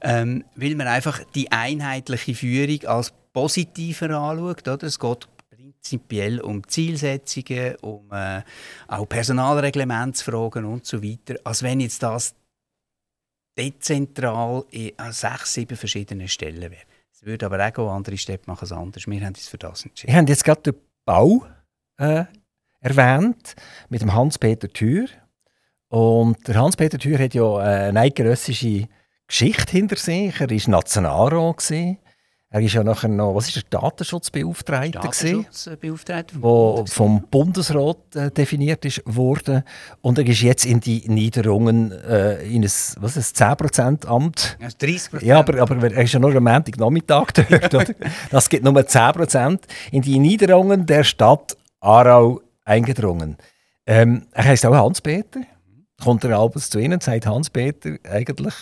Ähm, 0.02 0.44
weil 0.56 0.74
man 0.74 0.88
einfach 0.88 1.22
die 1.34 1.50
einheitliche 1.50 2.34
Führung 2.34 2.84
als 2.86 3.14
positiver 3.32 4.10
anschaut. 4.10 4.66
Oder? 4.68 4.86
Es 4.86 4.98
geht 4.98 5.28
prinzipiell 5.50 6.40
um 6.40 6.66
Zielsetzungen, 6.66 7.76
um 7.76 8.10
äh, 8.12 8.42
auch 8.86 9.08
Personalreglementsfragen 9.08 10.64
und 10.64 10.86
so 10.86 11.02
weiter, 11.02 11.36
als 11.44 11.62
wenn 11.62 11.80
jetzt 11.80 12.02
das 12.02 12.34
dezentral 13.56 14.64
an 14.96 15.12
sechs, 15.12 15.54
sieben 15.54 15.76
verschiedenen 15.76 16.28
Stellen 16.28 16.60
wäre. 16.60 16.82
Es 17.12 17.26
würde 17.26 17.46
aber 17.46 17.72
auch 17.76 17.90
andere 17.90 18.16
Städte 18.16 18.44
machen 18.46 18.64
es 18.64 18.72
anders. 18.72 19.06
Wir 19.06 19.20
haben 19.20 19.28
uns 19.28 19.48
für 19.48 19.58
das 19.58 19.84
entschieden. 19.84 20.12
Wir 20.12 20.18
haben 20.18 20.26
jetzt 20.28 20.44
gerade 20.44 20.72
den 20.72 20.74
Bau 21.04 21.44
äh, 21.96 22.24
erwähnt, 22.80 23.56
mit 23.88 24.02
dem 24.02 24.14
Hans-Peter 24.14 24.68
Thür. 24.68 25.08
Und 25.88 26.46
der 26.46 26.54
Hans-Peter 26.56 26.98
Thür 26.98 27.18
hat 27.18 27.34
ja 27.34 27.56
eine 27.56 27.98
eidgenössische 27.98 28.88
Geschichte 29.26 29.72
hinter 29.72 29.96
sich. 29.96 30.40
Er 30.40 30.48
war 30.48 30.70
Nationalrat. 30.70 31.56
Gewesen. 31.56 31.98
Er 32.50 32.62
ist 32.62 32.72
ja 32.72 32.82
nachher 32.82 33.08
noch, 33.08 33.34
was 33.34 33.48
ist 33.48 33.56
der 33.56 33.80
Datenschutzbeauftragte 33.80 34.92
Datenschutzbeauftragte 34.92 36.34
wo 36.40 36.82
vom 36.88 37.26
Bundesrat 37.30 37.98
äh, 38.14 38.30
definiert 38.30 38.86
ist 38.86 39.02
worden 39.04 39.64
und 40.00 40.18
er 40.18 40.26
ist 40.26 40.40
jetzt 40.40 40.64
in 40.64 40.80
die 40.80 41.06
Niederungen 41.10 41.92
äh, 41.92 42.42
in 42.44 42.62
ein, 42.62 42.70
was 43.00 43.18
ist 43.18 43.36
10% 43.36 44.06
Amt. 44.06 44.56
Also 44.62 44.78
30%. 44.78 45.22
Ja, 45.22 45.40
aber, 45.40 45.60
aber 45.60 45.92
er 45.92 46.02
ist 46.02 46.14
ja 46.14 46.20
nur 46.20 46.34
am 46.34 46.44
Montagnachmittag 46.44 47.32
dort, 47.32 47.74
oder? 47.74 47.94
Das 48.30 48.48
gibt 48.48 48.64
nur 48.64 48.72
10% 48.80 49.58
in 49.92 50.00
die 50.00 50.18
Niederungen 50.18 50.86
der 50.86 51.04
Stadt 51.04 51.54
Aarau 51.80 52.40
eingedrungen. 52.64 53.36
Ähm, 53.86 54.26
er 54.32 54.44
heißt 54.44 54.64
auch 54.64 54.74
Hans-Peter. 54.74 55.40
Kommt 56.02 56.24
er 56.24 56.38
abends 56.38 56.70
zu 56.70 56.78
Ihnen 56.78 56.94
und 56.94 57.02
sagt 57.02 57.26
Hans-Peter 57.26 57.96
eigentlich 58.10 58.54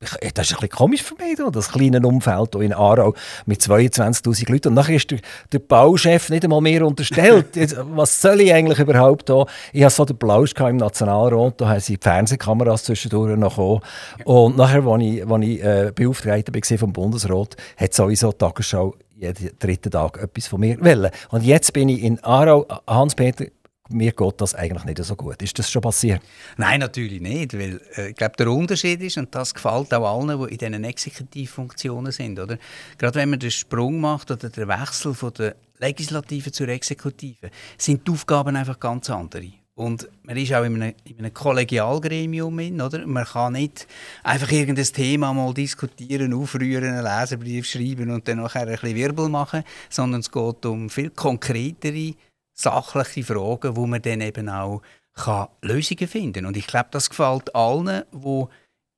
das 0.00 0.12
ist 0.12 0.54
ein 0.54 0.60
bisschen 0.60 0.68
komisch 0.70 1.02
für 1.02 1.14
mich, 1.14 1.38
das 1.52 1.72
kleine 1.72 2.00
Umfeld 2.00 2.50
hier 2.54 2.62
in 2.62 2.72
Aarau 2.72 3.14
mit 3.44 3.60
22'000 3.60 4.50
Leuten. 4.50 4.68
Und 4.68 4.74
nachher 4.74 4.96
ist 4.96 5.10
der, 5.10 5.18
der 5.52 5.58
Bauchef 5.58 6.30
nicht 6.30 6.44
einmal 6.44 6.62
mehr 6.62 6.86
unterstellt. 6.86 7.56
was 7.94 8.20
soll 8.20 8.40
ich 8.40 8.52
eigentlich 8.52 8.78
überhaupt 8.78 9.28
da? 9.28 9.44
Ich 9.72 9.84
hatte 9.84 9.94
so 9.94 10.04
den 10.06 10.16
Plausch 10.16 10.54
im 10.54 10.78
Nationalrat, 10.78 11.60
da 11.60 11.68
haben 11.68 11.80
sie 11.80 11.98
die 11.98 12.02
Fernsehkameras 12.02 12.84
zwischendurch 12.84 13.36
noch 13.36 13.56
gekommen. 13.56 13.80
Und 14.24 14.56
nachher, 14.56 14.86
als 14.86 15.02
ich, 15.02 15.26
als 15.26 15.44
ich 15.44 15.62
äh, 15.62 15.92
Beauftragter 15.94 16.54
war 16.54 16.78
vom 16.78 16.92
Bundesrat, 16.94 17.56
hat 17.76 17.92
sowieso 17.92 18.32
die 18.32 18.38
Tagesschau 18.38 18.94
jeden 19.18 19.50
dritten 19.58 19.90
Tag 19.90 20.16
etwas 20.16 20.46
von 20.46 20.60
mir 20.60 20.80
wollen. 20.80 21.10
Und 21.28 21.44
jetzt 21.44 21.74
bin 21.74 21.90
ich 21.90 22.02
in 22.02 22.24
Aarau, 22.24 22.66
Hans-Peter, 22.86 23.44
mir 23.90 24.12
geht 24.12 24.40
das 24.40 24.54
eigentlich 24.54 24.84
nicht 24.84 25.04
so 25.04 25.16
gut. 25.16 25.42
Ist 25.42 25.58
das 25.58 25.70
schon 25.70 25.82
passiert? 25.82 26.22
Nein, 26.56 26.80
natürlich 26.80 27.20
nicht, 27.20 27.54
weil 27.54 27.80
äh, 27.96 28.10
ich 28.10 28.16
glaube, 28.16 28.34
der 28.38 28.50
Unterschied 28.50 29.00
ist, 29.02 29.18
und 29.18 29.34
das 29.34 29.54
gefällt 29.54 29.92
auch 29.92 30.18
allen, 30.18 30.38
die 30.38 30.52
in 30.52 30.58
diesen 30.58 30.84
Exekutivfunktionen 30.84 32.12
sind, 32.12 32.38
oder? 32.38 32.58
Gerade 32.98 33.18
wenn 33.18 33.30
man 33.30 33.38
den 33.38 33.50
Sprung 33.50 34.00
macht 34.00 34.30
oder 34.30 34.48
den 34.48 34.68
Wechsel 34.68 35.14
von 35.14 35.32
der 35.34 35.56
Legislative 35.78 36.52
zur 36.52 36.68
Exekutive, 36.68 37.50
sind 37.76 38.06
die 38.06 38.12
Aufgaben 38.12 38.56
einfach 38.56 38.78
ganz 38.78 39.10
andere. 39.10 39.52
Und 39.80 40.10
man 40.24 40.36
ist 40.36 40.52
auch 40.52 40.62
in 40.64 40.82
einem, 40.82 40.94
in 41.04 41.18
einem 41.18 41.32
Kollegialgremium, 41.32 42.58
in, 42.58 42.82
oder? 42.82 43.06
Man 43.06 43.24
kann 43.24 43.54
nicht 43.54 43.86
einfach 44.22 44.52
irgendein 44.52 44.84
Thema 44.84 45.32
mal 45.32 45.54
diskutieren, 45.54 46.34
aufrühren, 46.34 46.92
einen 46.92 47.02
Leserbrief 47.02 47.66
schreiben 47.66 48.10
und 48.10 48.28
dann 48.28 48.38
nachher 48.42 48.62
ein 48.62 48.72
bisschen 48.72 48.94
Wirbel 48.94 49.30
machen, 49.30 49.64
sondern 49.88 50.20
es 50.20 50.30
geht 50.30 50.66
um 50.66 50.90
viel 50.90 51.08
konkretere 51.08 52.14
sachliche 52.60 53.24
Fragen, 53.24 53.76
wo 53.76 53.86
man 53.86 54.02
dann 54.02 54.20
eben 54.20 54.48
auch 54.48 54.82
kann 55.14 55.48
Lösungen 55.62 56.08
finden 56.08 56.32
kann. 56.32 56.46
Und 56.46 56.56
ich 56.56 56.66
glaube, 56.66 56.88
das 56.90 57.10
gefällt 57.10 57.54
allen, 57.54 58.04
die 58.12 58.44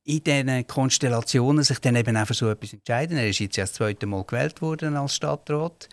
in 0.05 0.25
diesen 0.25 0.67
Konstellationen 0.67 1.63
sich 1.63 1.79
dann 1.79 1.97
eben 1.97 2.17
auch 2.17 2.27
für 2.27 2.35
so 2.35 2.51
etwas 2.51 2.73
entscheiden. 2.73 3.17
Er 3.17 3.29
ist 3.29 3.39
jetzt 3.39 3.57
ja 3.57 3.65
das 3.65 3.73
zweite 3.73 4.07
Mal 4.07 4.25
gewählt 4.25 4.61
worden 4.61 4.97
als 4.97 5.15
Stadtrat. 5.15 5.89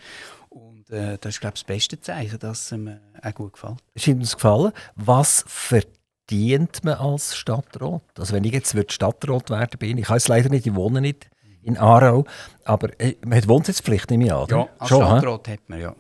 Und 0.50 0.90
äh, 0.90 1.18
das 1.20 1.36
ist, 1.36 1.42
glaube 1.42 1.56
ich, 1.56 1.62
das 1.62 1.68
beste 1.68 2.00
Zeichen, 2.00 2.40
dass 2.40 2.64
es 2.64 2.72
ihm 2.72 3.00
auch 3.22 3.34
gut 3.36 3.54
gefällt. 3.54 3.78
Scheint 3.96 4.20
uns 4.20 4.36
gefallen. 4.36 4.72
Was 4.96 5.46
verdient 5.48 6.84
man 6.84 6.96
als 6.96 7.36
Stadtrat? 7.36 8.02
Also 8.18 8.34
wenn 8.34 8.44
ich 8.44 8.54
jetzt 8.54 8.76
Stadtrat 8.92 9.50
werden 9.52 9.78
bin, 9.78 9.98
ich 10.00 10.10
weiß 10.10 10.28
leider 10.28 10.50
nicht, 10.50 10.66
ich 10.66 10.74
wohne 10.74 11.02
nicht 11.02 11.30
in 11.62 11.78
Aarau, 11.78 12.26
aber 12.64 13.00
äh, 13.00 13.16
man 13.24 13.38
hat 13.38 13.48
Wohnsitzpflicht, 13.48 14.10
nehme 14.10 14.26
ich 14.26 14.34
an. 14.34 14.48
Ja, 14.50 14.70
als 14.80 14.90
Schon, 14.90 15.02
Stadtrat 15.02 15.48
he? 15.48 15.54
hat 15.54 15.70
man, 15.70 15.80
ja 15.80 15.96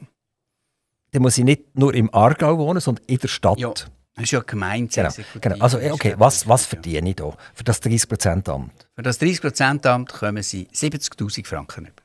dann 1.11 1.21
muss 1.21 1.37
ich 1.37 1.43
nicht 1.43 1.77
nur 1.77 1.93
im 1.93 2.13
Aargau 2.13 2.57
wohnen, 2.57 2.79
sondern 2.79 3.05
in 3.05 3.17
der 3.17 3.27
Stadt. 3.27 3.59
Ja. 3.59 3.69
Das 3.69 4.23
ist 4.23 4.31
ja 4.31 4.41
Gemeinschaft. 4.41 5.17
Genau. 5.17 5.55
genau. 5.55 5.63
Also, 5.63 5.79
okay, 5.79 6.15
was, 6.17 6.45
was 6.47 6.65
verdiene 6.65 7.09
ich 7.09 7.15
da 7.15 7.31
für 7.53 7.63
das 7.63 7.81
30%-Amt? 7.81 8.89
Für 8.93 9.01
das 9.01 9.21
30%-Amt 9.21 10.11
kommen 10.11 10.43
Sie 10.43 10.67
70.000 10.73 11.45
Franken 11.45 11.85
über. 11.85 12.01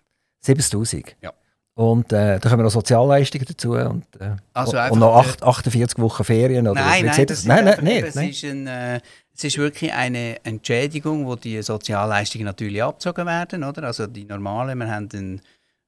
70.000? 0.47 1.15
Ja. 1.21 1.33
Und 1.77 2.13
äh, 2.13 2.39
da 2.39 2.49
kommen 2.49 2.63
noch 2.63 2.71
Sozialleistungen 2.71 3.47
dazu 3.49 3.73
und, 3.73 4.05
äh, 4.21 4.37
also 4.53 4.79
und 4.79 5.01
noch 5.01 5.17
8, 5.17 5.43
48 5.43 5.99
Wochen 5.99 6.23
Ferien? 6.23 6.69
Oder 6.69 6.81
nein, 6.81 7.07
nein, 7.07 7.27
das 7.27 7.45
nein, 7.45 7.65
nein, 7.65 7.79
nein, 7.83 8.05
es, 8.05 8.15
Ist 8.15 8.45
ein, 8.45 8.67
äh, 8.69 9.01
es 9.35 9.43
ist 9.43 9.59
wirklich 9.59 9.93
eine 9.93 10.37
Entschädigung, 10.45 11.27
wo 11.27 11.35
die 11.35 11.61
Sozialleistungen 11.63 12.45
natürlich 12.45 12.81
abgezogen 12.81 13.27
werden. 13.27 13.65
Oder? 13.65 13.83
Also 13.83 14.07
die 14.07 14.25
normalen, 14.25 14.79
wir 14.79 14.89
haben 14.89 15.09
einen 15.13 15.41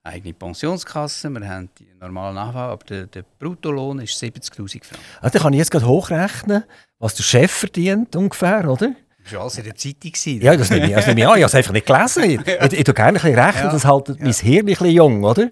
eigene 0.07 0.35
Pensionskasse, 0.35 1.29
wir 1.31 1.49
haben 1.49 1.69
die 1.79 1.87
normale 2.01 2.35
Nachwahl, 2.35 2.71
aber 2.71 2.85
der, 2.85 3.07
der 3.07 3.25
Bruttolohn 3.39 3.99
ist 4.01 4.23
70'000 4.23 4.85
Franken. 4.85 5.05
Also 5.21 5.33
dann 5.33 5.43
kann 5.43 5.53
ich 5.53 5.59
jetzt 5.59 5.71
gerade 5.71 5.87
hochrechnen, 5.87 6.65
was 6.99 7.15
der 7.15 7.25
Chef 7.25 7.51
verdient 7.51 8.15
ungefähr, 8.17 8.69
oder? 8.71 8.95
Das 9.27 9.33
war 9.35 9.41
alles 9.41 9.59
in 9.59 9.65
der 9.65 9.75
Zeitung. 9.75 10.13
Gewesen, 10.13 10.41
ja, 10.41 10.57
das 10.57 10.71
nehme 10.71 10.87
ich, 10.87 10.95
das 10.95 11.07
nehme 11.09 11.21
ich 11.21 11.27
an. 11.27 11.37
Ich 11.37 11.43
habe 11.43 11.47
es 11.47 11.55
einfach 11.57 11.73
nicht 11.73 11.87
gelesen. 11.87 12.23
Ich, 12.23 12.47
ja. 12.47 12.65
ich, 12.65 12.73
ich 12.75 12.85
tue 12.85 12.95
gerne 12.95 13.19
ein 13.19 13.23
bisschen 13.23 13.39
rechnen, 13.39 13.65
ja. 13.65 13.73
das 13.73 13.85
hält 13.85 14.21
mein 14.21 14.33
Hirn 14.33 14.59
ein 14.61 14.67
bisschen 14.67 14.91
jung, 14.91 15.25
oder? 15.25 15.47
Mhm. 15.47 15.51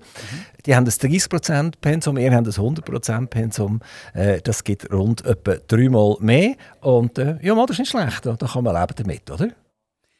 Die 0.65 0.75
haben 0.75 0.85
ein 0.85 0.91
30% 0.91 1.73
Pensum, 1.81 2.17
wir 2.17 2.33
haben 2.33 2.47
ein 2.47 2.53
100% 2.53 3.27
Pensum. 3.27 3.81
Äh, 4.15 4.41
das 4.43 4.65
gibt 4.65 4.91
rund 4.93 5.25
etwa 5.27 5.57
dreimal 5.67 6.17
mehr. 6.21 6.55
Und 6.81 7.19
äh, 7.19 7.37
ja, 7.43 7.55
das 7.55 7.71
ist 7.71 7.79
nicht 7.81 7.91
schlecht. 7.91 8.25
Da 8.25 8.37
kann 8.37 8.65
man 8.65 8.81
leben 8.81 8.95
damit, 8.97 9.31
oder? 9.31 9.49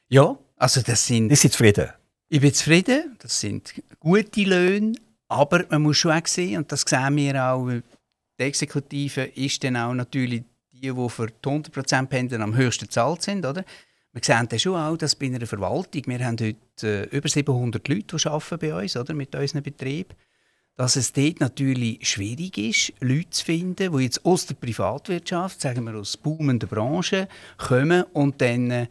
Ja, 0.09 0.37
also 0.57 0.83
das 0.83 1.07
sind... 1.07 1.29
Die 1.29 1.37
sind 1.37 1.53
zufrieden? 1.53 1.89
Ich 2.29 2.41
bin 2.41 2.55
zufrieden, 2.55 3.17
das 3.19 3.41
sind 3.41 3.75
gute 4.01 4.43
Löhne, 4.43 4.95
aber 5.29 5.67
man 5.69 5.83
muss 5.83 5.99
schon 5.99 6.13
auch 6.13 6.27
sehen, 6.27 6.59
und 6.59 6.73
das 6.73 6.83
sehen 6.83 7.17
wir 7.17 7.45
auch, 7.45 7.69
die 7.71 8.43
Exekutive 8.43 9.23
ist 9.23 9.63
dann 9.63 9.77
auch 9.77 9.95
natürlich 9.95 10.43
die, 10.73 10.81
die 10.93 11.09
für 11.09 11.27
die 11.27 11.49
100% 11.49 12.07
Pendeln 12.07 12.43
am 12.43 12.57
höchsten 12.57 12.87
bezahlt 12.87 13.23
sind. 13.23 13.47
Oder? 13.47 13.65
Wir 14.13 14.23
sehen 14.23 14.49
dann 14.49 14.59
schon 14.59 14.77
auch, 14.77 14.97
dass 14.97 15.15
bei 15.15 15.27
einer 15.27 15.47
Verwaltung, 15.47 16.03
wir 16.07 16.25
haben 16.25 16.37
heute 16.41 17.09
äh, 17.11 17.17
über 17.17 17.29
700 17.29 17.87
Leute, 17.89 18.17
die 18.17 18.27
arbeiten 18.27 18.59
bei 18.59 18.83
uns 18.83 18.97
oder, 18.97 19.15
mit 19.15 19.35
unserem 19.35 19.63
Betrieb, 19.63 20.15
dass 20.77 20.97
es 20.97 21.13
dort 21.13 21.41
natürlich 21.41 22.09
schwierig 22.09 22.59
ist, 22.59 22.93
Leute 23.01 23.31
zu 23.31 23.45
finden, 23.45 23.97
die 23.97 24.03
jetzt 24.03 24.25
aus 24.25 24.47
der 24.47 24.55
Privatwirtschaft, 24.55 25.61
sagen 25.61 25.85
wir 25.85 25.95
aus 25.95 26.17
boomenden 26.17 26.69
Branchen, 26.69 27.27
kommen 27.59 28.05
und 28.13 28.41
dann 28.41 28.71
äh, 28.71 28.87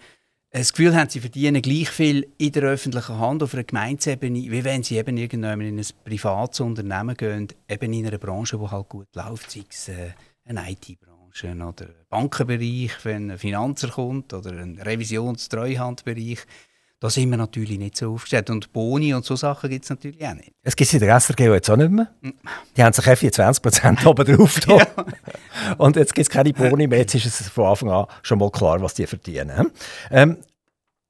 das 0.60 0.72
Gefühl 0.72 0.95
haben, 0.95 1.10
sie 1.10 1.19
verdienen 1.19 1.63
gleich 1.63 1.89
viel 1.89 2.27
in 2.38 2.51
der 2.51 2.63
öffentlichen 2.63 3.17
Hand 3.17 3.41
auf 3.41 3.55
einer 3.55 3.63
Gemeindeebene, 3.63 4.51
wie 4.51 4.63
wenn 4.63 4.83
sie 4.83 4.98
eben 4.98 5.17
irgendwann 5.17 5.62
in 5.62 5.79
ein 5.79 5.86
privates 6.03 6.60
Unternehmen 6.60 7.17
gehen, 7.17 7.48
eben 7.67 7.91
in 7.93 8.05
einer 8.05 8.19
Branche, 8.19 8.60
die 8.60 8.69
halt 8.69 8.88
gut 8.88 9.07
läuft, 9.15 9.50
sei 9.50 9.63
es 9.67 9.89
äh, 9.89 10.12
eine 10.45 10.69
IT-Branche 10.69 11.55
oder 11.55 11.88
Bankenbereich, 12.07 12.91
wenn 13.03 13.31
ein 13.31 13.39
Finanzer 13.39 13.89
kommt 13.89 14.31
oder 14.31 14.51
ein 14.51 14.79
Revisions-Treuhandbereich. 14.79 16.45
Da 17.03 17.10
sind 17.10 17.29
wir 17.31 17.36
natürlich 17.36 17.77
nicht 17.77 17.98
so 17.98 18.13
aufgestellt. 18.13 18.50
Und 18.50 18.72
Boni 18.72 19.13
und 19.13 19.25
so 19.25 19.36
Sachen 19.36 19.69
gibt 19.69 19.83
es 19.83 19.89
natürlich 19.89 20.25
auch 20.25 20.36
nicht. 20.36 20.53
Es 20.62 20.74
gibt 20.74 20.88
es 20.88 20.93
in 20.93 21.01
der 21.01 21.19
SRG 21.19 21.51
jetzt 21.51 21.69
auch 21.69 21.75
nicht 21.75 21.91
mehr. 21.91 22.07
Hm. 22.22 22.33
Die 22.77 22.81
haben 22.81 22.93
sich 22.93 23.05
einfach 23.05 23.27
20% 23.27 24.07
oben 24.07 24.38
drauf 24.38 24.57
ja. 24.65 24.88
Und 25.77 25.98
jetzt 25.98 26.15
gibt 26.15 26.29
es 26.29 26.33
keine 26.33 26.53
Boni 26.53 26.88
mehr. 26.88 27.00
Jetzt 27.00 27.15
ist 27.15 27.25
es 27.25 27.50
von 27.50 27.65
Anfang 27.65 27.91
an 27.91 28.05
schon 28.22 28.39
mal 28.39 28.50
klar, 28.50 28.81
was 28.81 28.93
die 28.93 29.05
verdienen. 29.05 29.69
Ähm, 30.12 30.38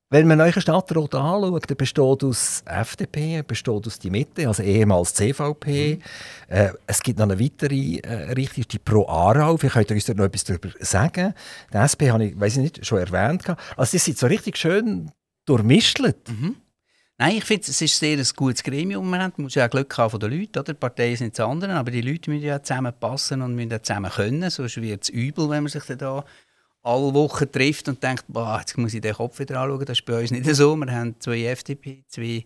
wenn 0.10 0.26
man 0.26 0.42
euren 0.42 0.64
Stadtrat 0.64 1.14
anschaut, 1.14 1.70
der 1.70 1.76
besteht 1.76 2.24
aus 2.24 2.64
FDP, 2.66 3.44
besteht 3.44 3.86
aus 3.86 4.00
die 4.00 4.10
Mitte, 4.10 4.48
also 4.48 4.64
ehemals 4.64 5.14
CVP. 5.14 5.98
Mhm. 5.98 6.56
Äh, 6.56 6.70
es 6.88 7.04
gibt 7.04 7.20
noch 7.20 7.30
eine 7.30 7.40
weitere 7.40 7.98
äh, 7.98 8.32
Richtung, 8.32 8.64
die 8.68 8.80
Pro 8.80 9.08
Aarau. 9.08 9.58
Vielleicht 9.58 9.76
könnt 9.76 9.92
ihr 9.92 9.96
uns 9.98 10.06
da 10.06 10.16
noch 10.16 10.26
etwas 10.26 10.44
darüber 10.44 10.70
sagen. 10.80 11.36
Die 11.72 11.78
SP 11.78 12.10
habe 12.10 12.26
ich, 12.26 12.40
weiß 12.40 12.58
ich 12.58 12.64
nicht, 12.64 12.84
schon 12.84 12.98
erwähnt. 12.98 13.44
Also 13.78 13.92
die 13.92 14.00
sind 14.00 14.18
so 14.18 14.26
richtig 14.26 14.58
schön 14.58 15.12
durchmischtelt. 15.46 16.30
Mhm. 16.30 16.56
Nein, 17.18 17.38
ich 17.38 17.44
finde, 17.44 17.70
es 17.70 17.82
ist 17.82 18.00
sehr 18.00 18.18
ein 18.18 18.28
gutes 18.36 18.64
Gremium. 18.64 19.10
Man 19.10 19.32
muss 19.38 19.56
ja 19.56 19.66
auch 19.66 19.70
Glück 19.70 19.98
haben 19.98 20.10
von 20.10 20.20
den 20.20 20.32
Leuten. 20.32 20.60
Oder? 20.60 20.74
Die 20.74 20.80
Parteien 20.80 21.16
sind 21.16 21.38
das 21.38 21.46
andere, 21.46 21.74
aber 21.74 21.92
die 21.92 22.02
Leute 22.02 22.32
müssen 22.32 22.46
ja 22.46 22.62
zusammenpassen 22.62 23.42
und 23.42 23.56
müssen 23.56 23.74
auch 23.74 23.82
zusammen 23.82 24.12
können. 24.12 24.50
Sonst 24.50 24.82
wird 24.82 25.04
es 25.04 25.10
übel, 25.10 25.50
wenn 25.50 25.64
man 25.64 25.72
sich 25.72 25.84
da 25.86 26.26
alle 26.82 27.14
Wochen 27.14 27.50
trifft 27.50 27.88
und 27.88 28.04
denkt, 28.04 28.26
boah, 28.28 28.60
jetzt 28.60 28.78
muss 28.78 28.94
ich 28.94 29.02
den 29.02 29.14
Kopf 29.14 29.40
wieder 29.40 29.62
anschauen. 29.62 29.86
Das 29.86 30.00
ist 30.00 30.06
bei 30.06 30.20
uns 30.20 30.32
nicht 30.32 30.54
so. 30.54 30.76
Wir 30.76 30.92
haben 30.92 31.16
zwei 31.20 31.46
FDP, 31.46 32.04
zwei 32.08 32.44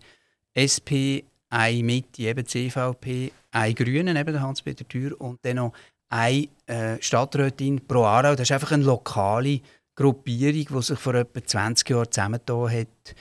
SP, 0.53 1.23
eine 1.49 1.83
Mitte, 1.83 2.23
eben 2.23 2.45
CVP, 2.45 3.31
eine 3.51 3.73
Grünen, 3.73 4.15
eben 4.15 4.39
Hans-Peter 4.39 4.87
Thür, 4.87 5.19
und 5.19 5.39
dann 5.43 5.55
noch 5.55 5.73
eine 6.09 6.47
äh, 6.67 7.01
Stadträtin 7.01 7.85
pro 7.85 8.03
Aarau. 8.03 8.35
Das 8.35 8.41
ist 8.41 8.51
einfach 8.51 8.71
eine 8.71 8.83
lokale 8.83 9.61
Gruppierung, 9.97 10.77
die 10.77 10.83
sich 10.83 10.99
vor 10.99 11.15
etwa 11.15 11.43
20 11.43 11.89
Jahren 11.89 12.11
zusammengetan 12.11 12.71
hat. 12.71 13.15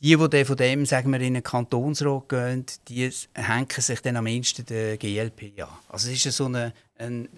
Die, 0.00 0.16
die 0.16 0.44
von 0.44 0.56
dem 0.56 0.84
sagen 0.86 1.12
wir, 1.12 1.20
in 1.20 1.34
den 1.34 1.42
Kantonsrat 1.44 2.28
gehen, 2.28 2.66
die 2.88 3.08
hängen 3.34 3.68
sich 3.70 4.00
dann 4.00 4.16
am 4.16 4.26
ehesten 4.26 4.66
der 4.66 4.96
GLP 4.96 5.62
an. 5.62 5.68
Also 5.88 6.10
es 6.10 6.26
ist 6.26 6.36
so 6.36 6.46
eine, 6.46 6.72
eine 6.96 7.28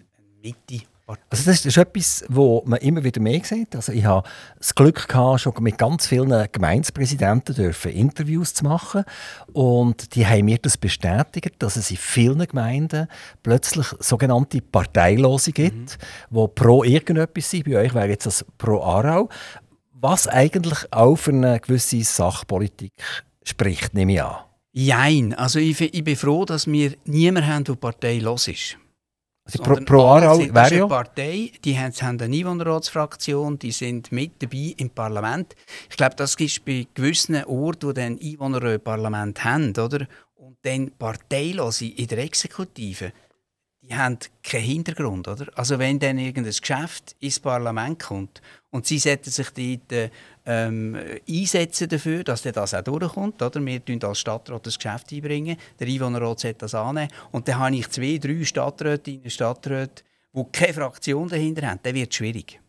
Mitte 0.41 0.87
Also 1.07 1.51
das 1.51 1.67
ist 1.67 1.77
etwas, 1.77 2.25
wo 2.29 2.63
man 2.65 2.79
immer 2.81 3.05
wieder 3.05 3.21
mehr 3.21 3.45
sieht. 3.45 3.77
Also 3.77 3.93
ich 3.93 4.07
habe 4.07 4.27
das 4.57 4.75
Glück 4.75 5.07
gehabt, 5.07 5.41
schon 5.41 5.53
mit 5.61 5.77
ganz 5.77 6.07
vielen 6.07 6.49
Gemeindepräsidenten 6.51 7.55
dürfen 7.55 7.93
Interviews 7.93 8.55
zu 8.55 8.65
machen 8.65 9.05
und 9.53 10.15
die 10.15 10.27
haben 10.27 10.47
mir 10.47 10.57
das 10.57 10.79
bestätigt, 10.79 11.57
dass 11.59 11.77
es 11.77 11.91
in 11.91 11.99
vielen 11.99 12.47
Gemeinden 12.47 13.09
plötzlich 13.43 13.87
sogenannte 13.99 14.63
Parteilose 14.63 15.53
gibt, 15.53 15.99
mhm. 15.99 16.05
wo 16.31 16.49
pro 16.49 16.85
irgendetwas 16.85 17.51
sind. 17.51 17.65
Bei 17.65 17.77
euch 17.77 17.95
wäre 17.95 18.09
jetzt 18.09 18.25
das 18.25 18.45
pro 18.57 18.81
Aarau, 18.83 19.29
was 19.93 20.27
eigentlich 20.27 20.91
auch 20.91 21.17
für 21.17 21.33
eine 21.33 21.61
gewisse 21.61 22.03
Sachpolitik 22.03 22.93
spricht, 23.43 23.93
nehme 23.93 24.15
ich 24.15 24.23
an. 24.23 24.37
Jein, 24.73 25.35
also 25.35 25.59
ich, 25.59 25.81
ich 25.81 26.03
bin 26.03 26.17
froh, 26.17 26.47
dass 26.47 26.67
wir 26.67 26.95
niemanden 27.05 27.47
haben, 27.47 27.65
der 27.65 27.75
parteilos 27.75 28.49
ist. 28.49 28.79
Also 29.47 29.63
pro, 29.63 29.75
pro 29.77 30.07
Aarau 30.07 30.39
wäre 30.39 30.75
ja... 30.75 30.87
Partei, 30.87 31.53
die 31.65 31.79
haben, 31.79 31.93
haben 31.93 32.21
eine 32.21 32.35
Einwohnerratsfraktion, 32.35 33.59
die 33.59 33.73
sind 33.73 34.11
mit 34.11 34.43
dabei 34.43 34.75
im 34.79 34.89
Parlament. 34.89 35.55
Ich 35.91 35.97
glaube, 35.99 36.17
das 36.17 36.35
ist 36.37 36.65
bei 36.65 36.87
gewissen 36.95 37.45
Orten, 37.45 37.93
die 37.93 38.01
ein 38.01 38.19
Einwohnerparlament 38.19 39.45
haben, 39.45 39.71
oder? 39.77 40.07
Und 40.35 40.57
dann 40.63 40.93
Parteilose 40.93 41.87
in 41.87 42.07
der 42.07 42.19
Exekutive, 42.19 43.13
die 43.83 43.95
haben 43.95 44.19
keinen 44.43 44.63
Hintergrund, 44.63 45.29
oder? 45.29 45.47
Also 45.57 45.79
wenn 45.79 45.99
dann 45.99 46.17
irgendein 46.17 46.55
Geschäft 46.59 47.15
ins 47.21 47.39
Parlament 47.39 47.99
kommt 48.03 48.41
und 48.71 48.87
sie 48.87 48.99
setzen 48.99 49.31
sich 49.31 49.51
dort 49.51 50.11
ähm, 50.47 50.97
einsetzen 51.29 51.89
dafür, 51.89 52.25
dass 52.25 52.43
das 52.43 52.75
auch 52.75 52.83
durchkommt. 52.83 53.41
Oder? 53.41 53.65
Wir 53.65 53.81
bringen 53.81 54.05
als 54.05 54.19
Stadtrat 54.19 54.67
das 54.67 54.79
Geschäft 54.79 55.13
einbringen, 55.13 55.57
der 55.79 55.87
Einwohnerrat 55.87 56.41
sollte 56.41 56.59
das 56.59 56.75
annehmen. 56.75 57.09
Und 57.33 57.49
dann 57.49 57.59
habe 57.59 57.77
ich 57.77 57.89
zwei, 57.91 58.19
drei 58.19 58.45
Stadträtinnen 58.45 59.25
und 59.25 59.31
Stadträte, 59.31 60.05
die 60.33 60.45
keine 60.53 60.75
Fraktion 60.75 61.29
dahinter 61.29 61.69
haben. 61.69 61.81
Dann 61.83 61.95
wird 61.95 62.11
es 62.11 62.17
schwierig. 62.17 62.61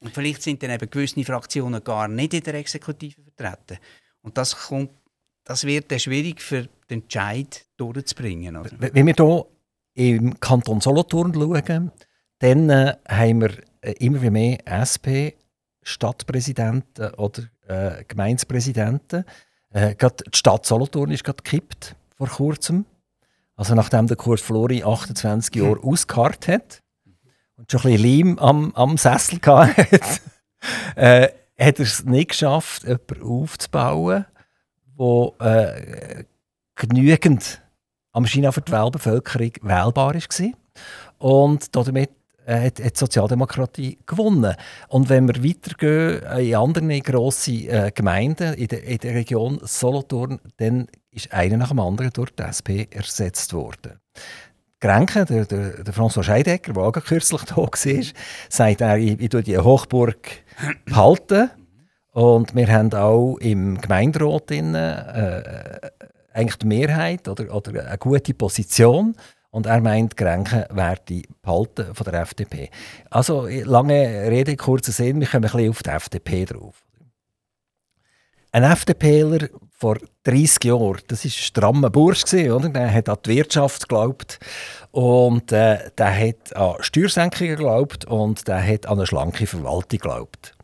Und 0.00 0.14
vielleicht 0.14 0.42
sind 0.42 0.62
dann 0.62 0.70
eben 0.70 0.88
gewisse 0.88 1.24
Fraktionen 1.24 1.82
gar 1.82 2.06
nicht 2.06 2.34
in 2.34 2.42
der 2.42 2.54
Exekutive 2.54 3.22
vertreten. 3.22 3.78
Und 4.22 4.36
das, 4.38 4.56
kommt, 4.56 4.90
das 5.44 5.64
wird 5.64 5.90
dann 5.90 5.98
schwierig 5.98 6.40
für 6.40 6.68
den 6.90 7.02
Entscheid 7.02 7.64
durchzubringen. 7.76 8.56
Oder? 8.56 8.70
Wenn 8.78 9.06
wir 9.06 9.14
hier 9.14 9.46
im 9.94 10.38
Kanton 10.38 10.80
Solothurn 10.80 11.32
schauen, 11.34 11.90
dann 12.38 12.70
äh, 12.70 12.96
haben 13.08 13.40
wir 13.40 13.50
äh, 13.80 13.92
immer 13.92 14.30
mehr 14.30 14.58
SP 14.68 15.32
Stadtpräsidenten 15.86 17.14
oder 17.14 17.42
äh, 17.68 18.04
Gemeindepräsidenten. 18.04 19.24
Äh, 19.70 19.94
die 19.94 20.36
Stadt 20.36 20.66
Solothurn 20.66 21.10
ist 21.10 21.24
gerade 21.24 21.42
gekippt 21.42 21.94
vor 22.16 22.28
kurzem. 22.28 22.86
Also 23.54 23.74
nachdem 23.74 24.06
der 24.06 24.16
Kurt 24.16 24.40
Flori 24.40 24.82
28 24.82 25.54
hm. 25.54 25.62
Jahre 25.62 25.82
ausgeharrt 25.82 26.48
hat 26.48 26.82
und 27.56 27.70
schon 27.70 27.80
ein 27.82 27.92
bisschen 27.92 28.18
Leim 28.18 28.38
am, 28.38 28.72
am 28.74 28.98
Sessel 28.98 29.38
hatte, 29.44 30.20
äh, 30.96 31.28
hat 31.58 31.78
er 31.78 31.80
es 31.80 32.04
nicht 32.04 32.30
geschafft, 32.30 32.82
jemanden 32.82 33.22
aufzubauen, 33.22 34.26
der 34.98 35.32
äh, 35.40 36.24
genügend 36.74 37.62
am 38.12 38.26
China 38.26 38.50
für 38.50 38.60
die 38.60 38.72
Weltbevölkerung 38.72 39.52
wählbar 39.62 40.14
war. 40.14 40.52
Und 41.18 41.76
damit 41.76 42.10
hat, 42.46 42.80
hat 42.80 42.94
die 42.94 42.98
Sozialdemokratie 42.98 43.98
gewonnen. 44.06 44.54
Und 44.88 45.08
wenn 45.08 45.26
wir 45.26 45.42
weitergehen 45.42 46.22
in 46.38 46.54
andere 46.54 47.00
grosse 47.00 47.68
äh, 47.68 47.90
Gemeinden 47.94 48.54
in 48.54 48.68
der, 48.68 48.84
in 48.84 48.98
der 48.98 49.14
Region 49.14 49.60
Solothurn, 49.62 50.40
dann 50.58 50.86
ist 51.10 51.32
einer 51.32 51.56
nach 51.56 51.70
dem 51.70 51.80
anderen 51.80 52.12
durch 52.12 52.30
die 52.30 52.42
SP 52.44 52.86
ersetzt 52.90 53.52
worden. 53.52 54.00
Grenken, 54.80 55.24
der, 55.26 55.46
der, 55.46 55.82
der 55.82 55.94
François 55.94 56.22
Scheidecker, 56.22 56.74
der 56.74 56.82
auch 56.82 56.92
kürzlich 56.92 57.42
da 57.44 57.56
war, 57.56 58.04
sagt 58.48 58.80
er, 58.80 58.98
ich, 58.98 59.20
ich 59.20 59.44
die 59.44 59.58
Hochburg 59.58 60.18
behalten. 60.84 61.50
Und 62.12 62.54
wir 62.54 62.68
haben 62.68 62.92
auch 62.92 63.36
im 63.38 63.80
Gemeinderat 63.80 64.50
drin, 64.50 64.74
äh, 64.74 65.90
eigentlich 66.32 66.56
die 66.56 66.66
Mehrheit 66.66 67.28
oder, 67.28 67.54
oder 67.54 67.86
eine 67.86 67.98
gute 67.98 68.34
Position. 68.34 69.14
Und 69.56 69.64
er 69.64 69.80
meint, 69.80 70.18
Grenchen 70.18 70.66
werde 70.68 71.22
behalten 71.40 71.94
von 71.94 72.04
der 72.04 72.20
FDP. 72.20 72.68
Also, 73.08 73.46
lange 73.46 74.30
Rede, 74.30 74.54
kurzer 74.54 74.92
Sinn, 74.92 75.18
wir 75.18 75.26
kommen 75.26 75.46
ein 75.46 75.50
bisschen 75.50 75.70
auf 75.70 75.82
die 75.82 75.88
FDP 75.88 76.44
drauf. 76.44 76.84
Ein 78.52 78.64
FDPler 78.64 79.48
vor 79.70 79.96
30 80.24 80.64
Jahren, 80.64 81.00
das 81.08 81.24
war 81.24 81.28
ein 81.28 81.30
strammer 81.30 81.88
Bursch, 81.88 82.24
oder? 82.34 82.68
der 82.68 82.92
hat 82.92 83.08
an 83.08 83.16
die 83.24 83.30
Wirtschaft 83.30 83.88
geglaubt 83.88 84.38
und 84.90 85.50
äh, 85.52 85.90
der 85.96 86.14
hat 86.14 86.54
an 86.54 86.74
Steuersenkungen 86.80 87.56
geglaubt 87.56 88.04
und 88.04 88.46
der 88.46 88.62
hat 88.62 88.84
an 88.84 88.98
eine 88.98 89.06
schlanke 89.06 89.46
Verwaltung 89.46 89.88
geglaubt. 89.88 90.54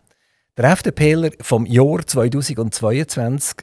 Der 0.59 0.71
FDPler 0.71 1.31
vom 1.41 1.65
Jahr 1.65 2.07
2022 2.07 3.57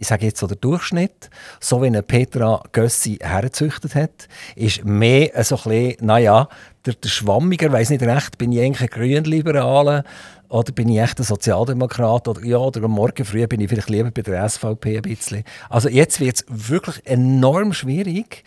ich 0.00 0.08
sage 0.08 0.24
jetzt 0.24 0.40
so 0.40 0.46
der 0.46 0.56
Durchschnitt, 0.56 1.28
so 1.60 1.82
wie 1.82 1.86
eine 1.86 2.02
Petra 2.02 2.62
Gössi 2.72 3.18
hergezüchtet 3.20 3.94
hat, 3.94 4.28
ist 4.56 4.82
mehr 4.84 5.30
so 5.44 5.56
ein 5.56 5.62
bisschen, 5.62 6.06
naja, 6.06 6.48
der, 6.86 6.94
der 6.94 7.08
Schwammiger, 7.10 7.70
weiß 7.70 7.90
nicht 7.90 8.02
recht, 8.02 8.38
bin 8.38 8.50
ich 8.50 8.60
eigentlich 8.60 8.80
ein 8.80 8.98
Grünliberaler 8.98 10.04
oder 10.48 10.72
bin 10.72 10.88
ich 10.88 10.98
echt 10.98 11.20
ein 11.20 11.24
Sozialdemokrat 11.24 12.28
oder 12.28 12.42
ja, 12.42 12.56
oder 12.56 12.88
Morgen 12.88 13.24
früh 13.26 13.46
bin 13.46 13.60
ich 13.60 13.68
vielleicht 13.68 13.90
lieber 13.90 14.10
bei 14.10 14.22
der 14.22 14.48
SVP 14.48 14.96
ein 14.96 15.02
bisschen. 15.02 15.44
Also 15.68 15.90
jetzt 15.90 16.18
wird 16.18 16.36
es 16.36 16.44
wirklich 16.48 17.06
enorm 17.06 17.74
schwierig, 17.74 18.42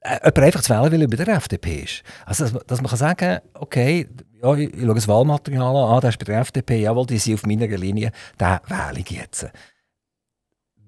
äh, 0.00 0.18
jemand 0.22 0.38
einfach 0.38 0.62
zu 0.62 0.70
wählen, 0.70 0.92
weil 0.92 1.00
er 1.00 1.08
bei 1.08 1.16
der 1.16 1.28
FDP 1.34 1.80
ist. 1.80 2.02
Also, 2.26 2.44
dass 2.44 2.52
man, 2.52 2.62
dass 2.66 2.82
man 2.82 2.90
kann 2.90 2.98
sagen 2.98 3.38
okay, 3.54 4.06
ja, 4.42 4.54
ich, 4.54 4.74
ich 4.74 4.84
schaue 4.84 4.94
das 4.94 5.08
Wahlmaterial 5.08 5.76
an, 5.76 5.96
ah, 5.96 6.00
der 6.00 6.10
ist 6.10 6.18
bei 6.18 6.24
der 6.24 6.40
FDP, 6.40 6.82
jawohl, 6.82 7.06
die 7.06 7.16
sind 7.16 7.34
auf 7.34 7.46
meiner 7.46 7.66
Linie, 7.68 8.12
den 8.38 8.58
wähle 8.68 9.00
ich 9.00 9.10
jetzt. 9.10 9.46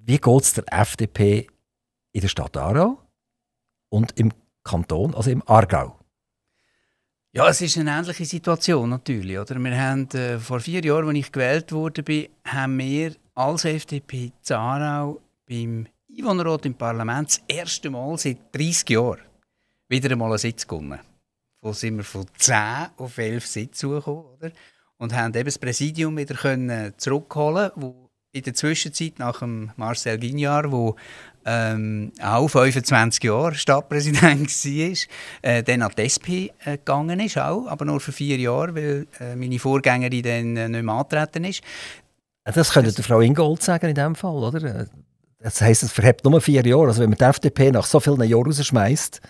Wie 0.09 0.16
geht 0.16 0.42
es 0.42 0.55
der 0.55 0.64
FDP 0.73 1.49
in 2.12 2.23
der 2.23 2.29
Stadt 2.29 2.57
Aarau 2.57 2.97
und 3.90 4.18
im 4.18 4.33
Kanton, 4.64 5.14
also 5.14 5.31
im 5.31 5.47
Aargau? 5.47 5.99
Ja, 7.33 7.47
es 7.47 7.61
ist 7.61 7.77
eine 7.77 7.90
ähnliche 7.90 8.25
Situation 8.25 8.88
natürlich. 8.88 9.38
Oder? 9.38 9.59
Wir 9.59 9.79
haben, 9.79 10.09
äh, 10.12 10.38
vor 10.38 10.61
vier 10.61 10.83
Jahren, 10.83 11.09
als 11.09 11.18
ich 11.18 11.31
gewählt 11.31 11.73
wurde, 11.73 12.31
haben 12.47 12.79
wir 12.79 13.16
als 13.35 13.66
FDP 13.66 14.33
Aarau 14.49 15.21
beim 15.47 15.87
Einwohnerrat 16.11 16.64
im 16.64 16.75
Parlament 16.75 17.29
das 17.29 17.42
erste 17.47 17.90
Mal 17.90 18.16
seit 18.16 18.38
30 18.53 18.88
Jahren 18.88 19.21
wieder 19.90 20.11
einmal 20.11 20.31
einen 20.31 20.38
Sitz 20.38 20.66
gewonnen. 20.66 21.01
Wo 21.61 21.75
sind 21.75 21.99
wir 21.99 22.05
von 22.05 22.25
10 22.35 22.57
auf 22.97 23.18
11 23.18 23.47
Sitze 23.47 23.87
gekommen, 23.87 24.25
oder? 24.25 24.53
Und 24.97 25.14
haben 25.14 25.35
eben 25.35 25.44
das 25.44 25.59
Präsidium 25.59 26.16
wieder 26.16 26.35
können 26.35 26.94
zurückholen, 26.97 27.73
wo 27.77 28.08
in 28.33 28.43
der 28.43 28.55
Zwischenzeit 28.55 29.19
nach 29.19 29.41
dem 29.41 29.71
Marcel 29.77 30.19
Guignard, 30.19 30.71
der 30.71 30.95
ähm, 31.45 32.12
auch 32.23 32.49
25 32.49 33.25
Jahre 33.25 33.55
Stadtpräsident 33.55 34.23
war, 34.64 35.51
äh, 35.51 35.62
dann 35.62 35.83
an 35.83 35.93
die 35.97 36.03
SP 36.05 36.29
äh, 36.64 36.77
gegangen 36.77 37.21
ist, 37.21 37.38
auch, 37.38 37.67
aber 37.67 37.85
nur 37.85 38.01
für 38.01 38.12
vier 38.12 38.38
Jahre, 38.38 38.75
weil 38.75 39.07
äh, 39.21 39.35
meine 39.35 39.59
Vorgängerin 39.59 40.23
dann 40.23 40.57
äh, 40.57 40.69
nicht 40.69 40.83
mehr 40.83 40.95
antreten 40.95 41.45
ist. 41.45 41.62
Das 42.45 42.73
könnte 42.73 42.93
das, 42.93 43.07
Frau 43.07 43.21
Ingold 43.21 43.62
sagen 43.62 43.88
in 43.88 43.95
dem 43.95 44.14
Fall, 44.14 44.37
oder? 44.37 44.87
Das 45.41 45.61
heisst, 45.61 45.83
es 45.83 45.93
verhebt 45.93 46.25
nur 46.25 46.41
vier 46.41 46.67
Jahre. 46.67 46.88
Also 46.88 47.03
wenn 47.03 47.11
man 47.11 47.19
die 47.19 47.25
FDP 47.25 47.71
nach 47.71 47.87
so 47.87 48.01
vielen 48.01 48.23
Jahren 48.23 48.47
rausschmeißt, 48.47 49.21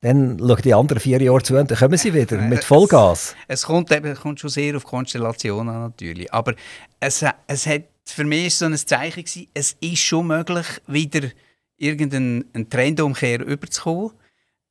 dann 0.00 0.38
schauen 0.38 0.62
die 0.62 0.74
anderen 0.74 1.00
vier 1.00 1.20
Jahre 1.22 1.42
zu 1.42 1.56
und 1.56 1.70
dann 1.70 1.78
kommen 1.78 1.96
sie 1.96 2.12
wieder 2.12 2.36
mit 2.38 2.62
Vollgas. 2.62 3.34
Es, 3.48 3.60
es 3.60 3.66
kommt, 3.66 3.90
eben, 3.90 4.14
kommt 4.14 4.40
schon 4.40 4.50
sehr 4.50 4.76
auf 4.76 4.84
Konstellationen 4.84 5.80
natürlich. 5.80 6.32
Aber 6.32 6.54
es, 7.00 7.24
es 7.46 7.66
hat 7.66 7.82
für 8.04 8.24
mich 8.24 8.46
ist 8.46 8.58
so 8.58 8.66
ein 8.66 8.76
Zeichen 8.76 9.24
gewesen, 9.24 9.48
es 9.54 9.76
ist 9.80 9.98
schon 9.98 10.26
möglich, 10.26 10.66
wieder 10.86 11.28
irgendeinen 11.76 12.68
Trendumkehr 12.70 13.40
überzukommen. 13.40 14.12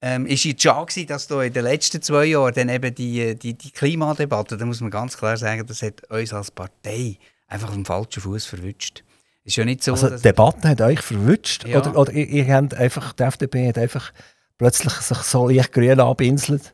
Ähm, 0.02 0.26
ist 0.26 0.44
jetzt 0.44 0.62
schon 0.62 0.86
gewesen, 0.86 1.08
dass 1.08 1.28
da 1.28 1.42
in 1.42 1.54
den 1.54 1.64
letzten 1.64 2.02
zwei 2.02 2.26
Jahren 2.26 2.54
dann 2.54 2.70
eben 2.70 2.94
die, 2.94 3.36
die, 3.36 3.54
die 3.54 3.72
Klimadebatte, 3.72 4.58
da 4.58 4.66
muss 4.66 4.82
man 4.82 4.92
ganz 4.92 5.18
klar 5.18 5.38
sagen, 5.38 5.66
das 5.66 5.82
hat 5.82 6.04
uns 6.10 6.34
als 6.34 6.52
Partei 6.52 7.18
einfach 7.48 7.70
auf 7.70 7.76
dem 7.76 7.86
falschen 7.86 8.22
Fuß 8.22 8.46
verwünscht. 8.46 9.04
Ist 9.46 9.56
ja 9.56 9.66
nicht 9.66 9.84
so, 9.84 9.94
also 9.94 10.10
die 10.10 10.22
Debatte 10.22 10.70
hat 10.70 10.82
euch 10.82 11.00
verwünscht? 11.00 11.66
Ja. 11.68 11.80
Oder, 11.80 11.98
oder 11.98 12.12
ihr, 12.12 12.28
ihr 12.28 12.54
habt 12.54 12.74
einfach, 12.74 13.14
die 13.14 13.24
FDP 13.24 13.70
hat 13.70 13.78
einfach 13.78 14.12
plötzlich 14.58 14.94
sich 14.94 15.18
so 15.20 15.48
leicht 15.48 15.72
grün 15.72 16.00
anbinselt? 16.00 16.74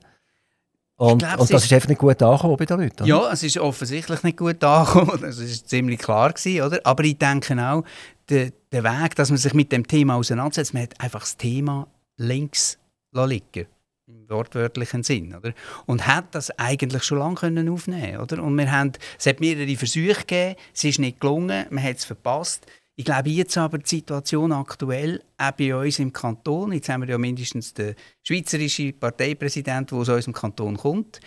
Und, 1.00 1.20
glaub, 1.20 1.40
und 1.40 1.50
das 1.50 1.62
ist, 1.62 1.66
ist, 1.66 1.74
einfach 1.74 1.88
nicht 1.88 2.00
gut 2.00 2.22
angekommen 2.22 2.58
bei 2.58 2.66
den 2.66 2.82
Leuten? 2.82 3.04
Oder? 3.04 3.08
Ja, 3.08 3.32
es 3.32 3.42
ist 3.42 3.58
offensichtlich 3.58 4.22
nicht 4.22 4.38
gut 4.38 4.62
angekommen. 4.62 5.18
Das 5.22 5.40
war 5.40 5.48
ziemlich 5.48 5.98
klar. 5.98 6.34
Gewesen, 6.34 6.62
oder? 6.62 6.82
Aber 6.84 7.04
ich 7.06 7.18
denke 7.18 7.58
auch, 7.58 7.86
der, 8.28 8.52
der 8.74 8.84
Weg, 8.84 9.16
dass 9.16 9.30
man 9.30 9.38
sich 9.38 9.54
mit 9.54 9.72
dem 9.72 9.88
Thema 9.88 10.16
auseinandersetzt, 10.16 10.74
man 10.74 10.84
hat 10.84 11.00
einfach 11.00 11.22
das 11.22 11.38
Thema 11.38 11.88
links 12.18 12.78
liegen 13.14 13.68
im 14.08 14.30
wortwörtlichen 14.30 15.04
Sinn. 15.04 15.34
Oder? 15.34 15.54
Und 15.86 16.06
hat 16.06 16.36
das 16.36 16.52
eigentlich 16.60 17.04
schon 17.04 17.20
lange 17.20 17.36
können 17.36 17.70
aufnehmen 17.70 18.18
oder? 18.18 18.44
Und 18.44 18.58
wir 18.58 18.70
haben, 18.70 18.92
es 19.18 19.26
hat 19.26 19.40
mehrere 19.40 19.78
Versuche 19.78 20.26
gegeben, 20.26 20.56
es 20.74 20.84
ist 20.84 21.00
nicht 21.00 21.22
gelungen, 21.22 21.66
man 21.70 21.84
hat 21.84 21.98
es 21.98 22.06
verpasst. 22.06 22.66
Ich 23.00 23.06
glaube 23.06 23.30
jetzt 23.30 23.58
aber 23.58 23.78
die 23.78 23.88
Situation 23.88 24.52
aktuell, 24.52 25.24
auch 25.38 25.52
bei 25.52 25.74
uns 25.74 26.00
im 26.00 26.12
Kanton, 26.12 26.74
jetzt 26.74 26.90
haben 26.90 27.00
wir 27.04 27.08
ja 27.08 27.18
mindestens 27.18 27.74
den 27.74 27.96
schweizerischen 28.24 29.00
Parteipräsidenten, 29.00 29.96
der 29.96 30.00
aus 30.00 30.10
unserem 30.10 30.34
Kanton 30.34 30.76
kommt, 30.76 31.22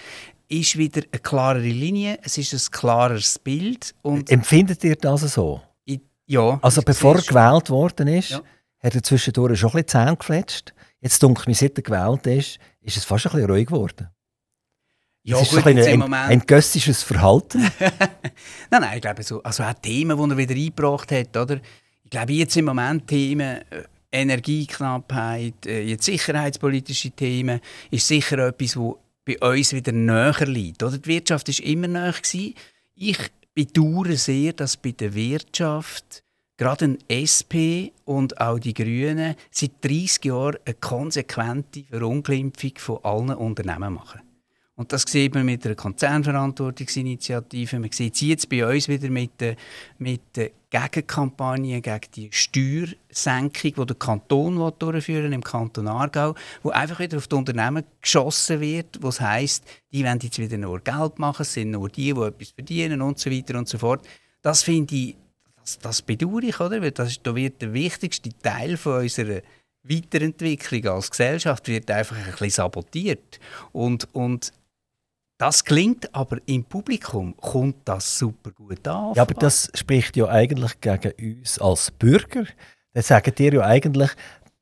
ist 0.48 0.76
wieder 0.76 1.00
eine 1.10 1.20
klarere 1.22 1.62
Linie, 1.62 2.18
es 2.24 2.36
ist 2.36 2.52
ein 2.52 2.70
klareres 2.72 3.38
Bild. 3.38 3.94
Und 4.02 4.28
Empfindet 4.30 4.84
ihr 4.84 4.96
das 4.96 5.22
so? 5.32 5.62
ich, 5.86 6.02
ja, 6.26 6.58
Also 6.60 6.82
bevor 6.82 7.16
er 7.16 7.22
gewählt 7.22 7.70
worden 7.70 8.06
ist, 8.08 8.32
Ja. 8.32 8.42
hat 8.82 8.94
er 8.94 9.02
zwischendurch 9.02 9.58
schon 9.58 9.70
ein 9.70 9.82
bisschen 9.82 9.88
Zähne 10.04 10.16
gefletscht. 10.18 10.74
Jetzt 11.00 11.22
denke 11.22 11.50
ich 11.50 11.56
seit 11.56 11.78
er 11.78 11.82
gewählt 11.84 12.26
ist, 12.26 12.58
ist 12.82 12.98
es 12.98 13.04
fast 13.06 13.24
ein 13.28 13.32
bisschen 13.32 13.50
ruhig 13.50 13.68
geworden. 13.68 14.08
Ja, 15.24 15.36
es 15.36 15.42
ist 15.42 15.50
gut, 15.52 15.62
so 15.62 15.68
ein, 15.68 15.78
ein, 15.78 15.98
Moment- 15.98 16.30
ein 16.30 16.40
gössisches 16.40 17.02
Verhalten. 17.02 17.60
Nein, 18.70 18.80
nein, 18.80 18.96
ich 18.96 19.02
glaube 19.02 19.22
so, 19.22 19.42
also 19.42 19.62
auch 19.62 19.74
Themen, 19.74 20.16
die 20.16 20.30
er 20.30 20.36
wieder 20.36 20.54
eingebracht 20.54 21.12
hat, 21.12 21.36
oder? 21.36 21.60
Ich 22.04 22.10
glaube 22.10 22.32
jetzt 22.32 22.56
im 22.56 22.64
Moment 22.64 23.06
Themen, 23.06 23.58
äh, 23.70 23.84
Energieknappheit, 24.10 25.66
äh, 25.66 25.82
jetzt 25.82 26.04
sicherheitspolitische 26.04 27.10
Themen, 27.10 27.60
ist 27.90 28.06
sicher 28.08 28.38
etwas, 28.48 28.76
wo 28.76 28.98
bei 29.24 29.38
uns 29.38 29.72
wieder 29.72 29.92
näher 29.92 30.46
liegt, 30.46 30.82
oder? 30.82 30.98
Die 30.98 31.06
Wirtschaft 31.08 31.48
ist 31.48 31.60
immer 31.60 31.88
näher 31.88 32.12
gewesen. 32.12 32.54
Ich 32.94 33.18
bedauere 33.54 34.16
sehr, 34.16 34.52
dass 34.52 34.76
bei 34.76 34.92
der 34.92 35.14
Wirtschaft 35.14 36.22
gerade 36.56 36.84
ein 36.86 36.98
SP 37.10 37.92
und 38.04 38.40
auch 38.40 38.58
die 38.58 38.74
Grünen 38.74 39.34
seit 39.50 39.72
30 39.82 40.24
Jahren 40.24 40.56
eine 40.64 40.74
konsequente 40.74 41.84
Verunglimpfung 41.84 42.72
von 42.76 42.98
allen 43.04 43.30
Unternehmen 43.34 43.94
machen. 43.94 44.20
Und 44.82 44.92
das 44.92 45.04
sieht 45.06 45.32
man 45.32 45.46
mit 45.46 45.64
der 45.64 45.76
Konzernverantwortungsinitiative. 45.76 47.78
Man 47.78 47.92
sieht 47.92 48.16
es 48.16 48.20
jetzt 48.20 48.48
bei 48.48 48.66
uns 48.66 48.88
wieder 48.88 49.10
mit 49.10 49.40
der, 49.40 49.54
mit 49.98 50.22
der 50.34 50.50
Gegenkampagne 50.70 51.80
gegen 51.80 52.00
die 52.16 52.28
Steuersenkung, 52.32 53.74
die 53.76 53.86
der 53.86 53.94
Kanton 53.94 54.72
durchführen 54.80 55.32
im 55.32 55.44
Kanton 55.44 55.86
Aargau, 55.86 56.34
wo 56.64 56.70
einfach 56.70 56.98
wieder 56.98 57.18
auf 57.18 57.28
die 57.28 57.36
Unternehmen 57.36 57.84
geschossen 58.00 58.60
wird, 58.60 59.00
wo 59.00 59.10
es 59.10 59.20
heisst, 59.20 59.64
die 59.92 60.04
wollen 60.04 60.18
jetzt 60.20 60.40
wieder 60.40 60.58
nur 60.58 60.80
Geld 60.80 61.20
machen, 61.20 61.42
es 61.42 61.52
sind 61.52 61.70
nur 61.70 61.88
die, 61.88 62.12
die 62.12 62.20
etwas 62.20 62.50
verdienen 62.50 63.02
und 63.02 63.20
so 63.20 63.30
weiter 63.30 63.56
und 63.56 63.68
so 63.68 63.78
fort. 63.78 64.04
Das 64.40 64.64
finde 64.64 64.96
ich, 64.96 65.16
das, 65.60 65.78
das 65.78 66.02
bedauere 66.02 66.42
ich, 66.42 66.58
oder? 66.58 66.82
Weil 66.82 66.90
das 66.90 67.22
da 67.22 67.36
wird 67.36 67.62
der 67.62 67.72
wichtigste 67.72 68.30
Teil 68.42 68.76
von 68.76 69.02
unserer 69.02 69.42
Weiterentwicklung 69.84 70.88
als 70.88 71.08
Gesellschaft 71.08 71.68
wird 71.68 71.88
einfach 71.88 72.16
ein 72.16 72.24
bisschen 72.24 72.50
sabotiert. 72.50 73.38
Und, 73.70 74.08
und 74.12 74.52
das 75.42 75.64
klingt 75.64 76.14
aber 76.14 76.38
im 76.46 76.62
Publikum, 76.62 77.34
kommt 77.36 77.78
das 77.84 78.16
super 78.16 78.52
gut 78.52 78.86
an. 78.86 79.12
Ja, 79.14 79.22
aber 79.22 79.34
das 79.34 79.72
spricht 79.74 80.16
ja 80.16 80.28
eigentlich 80.28 80.80
gegen 80.80 81.40
uns 81.40 81.58
als 81.58 81.90
Bürger. 81.90 82.44
Dann 82.92 83.02
sagen 83.02 83.34
dir 83.34 83.54
ja 83.54 83.62
eigentlich, 83.62 84.10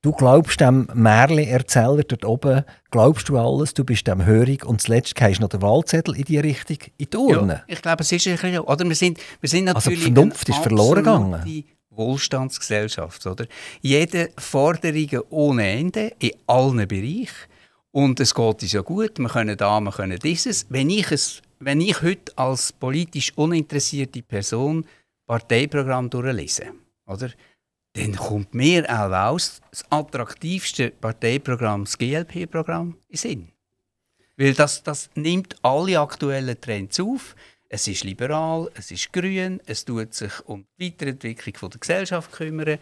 du 0.00 0.12
glaubst 0.12 0.58
dem 0.62 0.88
Märli-Erzähler 0.94 2.02
dort 2.04 2.24
oben, 2.24 2.64
glaubst 2.90 3.28
du 3.28 3.36
alles, 3.36 3.74
du 3.74 3.84
bist 3.84 4.06
dem 4.06 4.24
hörig 4.24 4.64
und 4.64 4.80
zuletzt 4.80 5.14
gehst 5.16 5.42
noch 5.42 5.50
der 5.50 5.60
Wahlzettel 5.60 6.16
in 6.16 6.24
die 6.24 6.38
Richtung, 6.38 6.78
in 6.96 7.10
die 7.10 7.16
Urne. 7.18 7.62
Ja, 7.68 7.74
ich 7.74 7.82
glaube, 7.82 8.02
es 8.02 8.10
ist 8.10 8.26
ein 8.26 8.36
bisschen, 8.36 8.60
oder 8.60 8.84
wir 8.86 8.94
sind, 8.94 9.18
wir 9.38 9.50
sind 9.50 9.68
Also 9.68 9.90
die 9.90 9.96
natürlich 9.96 10.14
Vernunft 10.14 10.48
ist 10.48 10.58
verloren 10.60 11.04
gegangen. 11.04 11.64
Wohlstandsgesellschaft, 11.90 13.26
oder? 13.26 13.44
Jede 13.82 14.30
Forderungen 14.38 15.20
ohne 15.28 15.68
Ende 15.68 16.14
in 16.20 16.30
allen 16.46 16.88
Bereichen 16.88 17.49
und 17.92 18.20
es 18.20 18.34
geht 18.34 18.62
uns 18.62 18.72
ja 18.72 18.82
gut. 18.82 19.18
Wir 19.18 19.28
können 19.28 19.56
da, 19.56 19.80
wir 19.80 19.92
können 19.92 20.18
dieses. 20.18 20.66
Wenn 20.68 20.90
ich 20.90 21.10
es, 21.10 21.42
wenn 21.58 21.80
ich 21.80 22.02
heute 22.02 22.36
als 22.36 22.72
politisch 22.72 23.32
uninteressierte 23.36 24.22
Person 24.22 24.84
Parteiprogramm 25.26 26.10
durchlese, 26.10 26.72
oder? 27.06 27.30
Dann 27.94 28.14
kommt 28.14 28.54
mir 28.54 28.84
auch 28.88 29.12
aus 29.12 29.60
das 29.70 29.84
attraktivste 29.90 30.90
Parteiprogramm, 30.90 31.84
das 31.84 31.98
GLP-Programm, 31.98 32.96
in 33.08 33.16
Sinn. 33.16 33.48
Weil 34.36 34.54
das, 34.54 34.82
das 34.82 35.10
nimmt 35.16 35.56
alle 35.62 35.98
aktuellen 35.98 36.60
Trends 36.60 37.00
auf. 37.00 37.34
Es 37.68 37.88
ist 37.88 38.04
liberal, 38.04 38.70
es 38.74 38.90
ist 38.90 39.12
grün, 39.12 39.60
es 39.66 39.84
tut 39.84 40.14
sich 40.14 40.32
um 40.46 40.66
die 40.78 40.86
Weiterentwicklung 40.86 41.70
der 41.70 41.80
Gesellschaft 41.80 42.32
kümmern. 42.32 42.78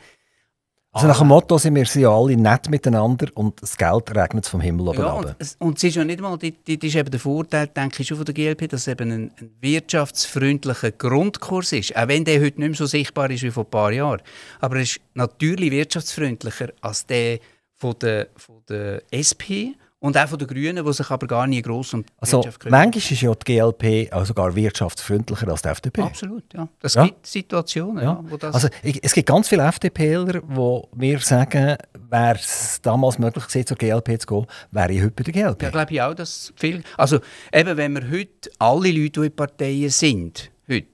Also 0.92 1.06
nach 1.06 1.18
dem 1.18 1.28
Motto 1.28 1.58
sind 1.58 1.74
wir 1.74 1.84
ja 1.84 2.10
alle 2.10 2.36
nett 2.36 2.70
miteinander 2.70 3.28
und 3.34 3.60
das 3.62 3.76
Geld 3.76 4.16
regnet 4.16 4.46
vom 4.46 4.60
Himmel 4.60 4.88
oben 4.88 4.98
Ja, 4.98 5.12
und, 5.12 5.36
und 5.58 5.76
es 5.76 5.84
ist 5.84 5.96
ja 5.96 6.04
nicht 6.04 6.20
mal, 6.20 6.36
das 6.38 6.50
ist 6.66 6.96
eben 6.96 7.10
der 7.10 7.20
Vorteil, 7.20 7.66
denke 7.66 8.00
ich, 8.00 8.08
schon 8.08 8.16
von 8.16 8.24
der 8.24 8.34
GLP, 8.34 8.68
dass 8.70 8.82
es 8.82 8.88
eben 8.88 9.12
ein, 9.12 9.30
ein 9.38 9.50
wirtschaftsfreundlicher 9.60 10.92
Grundkurs 10.92 11.72
ist. 11.72 11.94
Auch 11.94 12.08
wenn 12.08 12.24
der 12.24 12.40
heute 12.40 12.60
nicht 12.60 12.70
mehr 12.70 12.74
so 12.74 12.86
sichtbar 12.86 13.30
ist 13.30 13.42
wie 13.42 13.50
vor 13.50 13.64
ein 13.64 13.70
paar 13.70 13.92
Jahren. 13.92 14.22
Aber 14.60 14.76
er 14.76 14.82
ist 14.82 15.00
natürlich 15.14 15.70
wirtschaftsfreundlicher 15.70 16.70
als 16.80 17.04
der 17.06 17.38
von 17.76 17.94
der, 18.00 18.28
von 18.36 18.56
der 18.68 19.02
SP 19.12 19.76
und 20.00 20.16
auch 20.16 20.28
von 20.28 20.38
den 20.38 20.46
Grünen, 20.48 20.84
die 20.84 20.92
sich 20.92 21.10
aber 21.10 21.26
gar 21.26 21.46
nicht 21.46 21.64
gross 21.66 21.92
um 21.94 22.02
die 22.04 22.12
Also 22.18 22.38
Wirtschaft 22.38 22.60
kümmern. 22.60 22.80
manchmal 22.92 23.12
ist 23.12 23.20
ja 23.22 23.34
die 23.34 23.52
GLP 23.52 24.12
auch 24.12 24.24
sogar 24.24 24.54
wirtschaftsfreundlicher 24.54 25.48
als 25.48 25.62
die 25.62 25.68
FDP. 25.68 26.02
Absolut, 26.02 26.44
ja. 26.54 26.68
Das 26.80 26.94
Ja. 26.94 27.04
gibt 27.06 27.26
Situationen, 27.26 27.96
ja. 28.04 28.12
Ja. 28.12 28.24
wo 28.28 28.36
das 28.36 28.54
Also 28.54 28.68
ich, 28.82 29.02
es 29.02 29.12
gibt 29.12 29.28
ganz 29.28 29.48
viele 29.48 29.64
FDPler, 29.64 30.40
die 30.42 30.80
mir 30.96 31.18
sagen, 31.18 31.76
wäre 32.10 32.34
es 32.36 32.80
damals 32.82 33.18
möglich 33.18 33.46
gewesen, 33.46 33.66
zur 33.66 33.76
GLP 33.76 34.20
zu 34.20 34.26
gehen, 34.26 34.46
wäre 34.70 34.92
ich 34.92 35.00
heute 35.02 35.10
bei 35.10 35.22
der 35.24 35.32
GLP. 35.32 35.62
Ja, 35.62 35.70
glaube 35.70 35.92
ich 35.92 36.00
auch, 36.02 36.14
dass 36.14 36.52
viel. 36.56 36.82
Also, 36.96 37.18
eben, 37.52 37.76
wenn 37.76 37.92
wir 37.94 38.10
heute 38.10 38.50
alle 38.58 38.92
Leute, 38.92 39.20
die 39.20 39.26
in 39.26 39.34
Parteien 39.36 39.90
sind, 39.90 40.50
heute, 40.68 40.86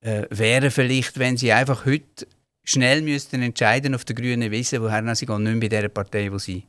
äh, 0.00 0.24
wären 0.30 0.70
vielleicht, 0.70 1.18
wenn 1.18 1.36
sie 1.36 1.52
einfach 1.52 1.86
heute 1.86 2.26
schnell 2.64 3.02
müssten 3.02 3.40
entscheiden 3.42 3.94
auf 3.94 4.04
der 4.04 4.16
grünen 4.16 4.50
Wiese, 4.50 4.82
woher 4.82 5.14
sie 5.14 5.26
gehen, 5.26 5.42
nicht 5.44 5.52
mehr 5.52 5.60
bei 5.70 5.80
der 5.80 5.88
Partei, 5.88 6.32
wo 6.32 6.38
sie 6.38 6.64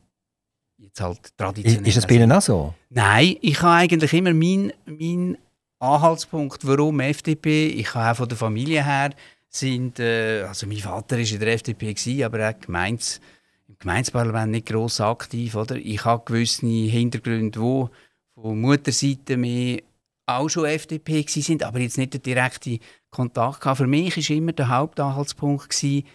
jetzt 0.78 1.02
halt 1.02 1.20
ist, 1.20 1.38
traditionell 1.38 1.88
ist 1.88 1.98
das 1.98 2.08
bei 2.08 2.16
Ihnen 2.16 2.32
auch 2.32 2.42
so? 2.42 2.74
Nein, 2.90 3.36
ich 3.42 3.62
habe 3.62 3.76
eigentlich 3.76 4.14
immer 4.14 4.34
meinen 4.34 4.72
mein 4.86 5.38
Anhaltspunkt, 5.80 6.66
warum 6.66 7.00
FDP. 7.00 7.68
Ich 7.68 7.94
habe 7.94 8.12
auch 8.12 8.18
von 8.18 8.30
der 8.30 8.38
Familie 8.38 8.84
her 8.84 9.12
sind, 9.50 10.00
äh, 10.00 10.44
also 10.44 10.68
mein 10.68 10.78
Vater 10.78 11.20
ist 11.20 11.32
in 11.32 11.40
der 11.40 11.54
FDP 11.54 11.94
gewesen, 11.94 12.24
aber 12.24 12.50
auch 12.50 12.60
Gemeins, 12.60 13.22
im 13.68 13.78
Gemeindeparlament 13.78 14.52
nicht 14.52 14.68
gross 14.68 15.02
aktiv, 15.02 15.56
oder? 15.56 15.76
Ich 15.76 16.04
habe 16.06 16.24
gewisse 16.26 16.66
Hintergründe, 16.66 17.60
wo 17.60 17.90
von 18.34 18.60
Mutterseite 18.60 19.38
mehr 19.38 19.82
auch 20.26 20.50
schon 20.50 20.66
FDP 20.66 21.26
sind, 21.28 21.64
aber 21.64 21.80
jetzt 21.80 21.98
nicht 21.98 22.14
den 22.14 22.22
direkten 22.22 22.80
Kontakt 23.10 23.62
gehabt. 23.62 23.78
Für 23.78 23.88
mich 23.88 24.18
ist 24.18 24.30
immer 24.30 24.52
der 24.52 24.68
Hauptanhaltspunkt 24.70 25.70
gewesen, 25.70 26.06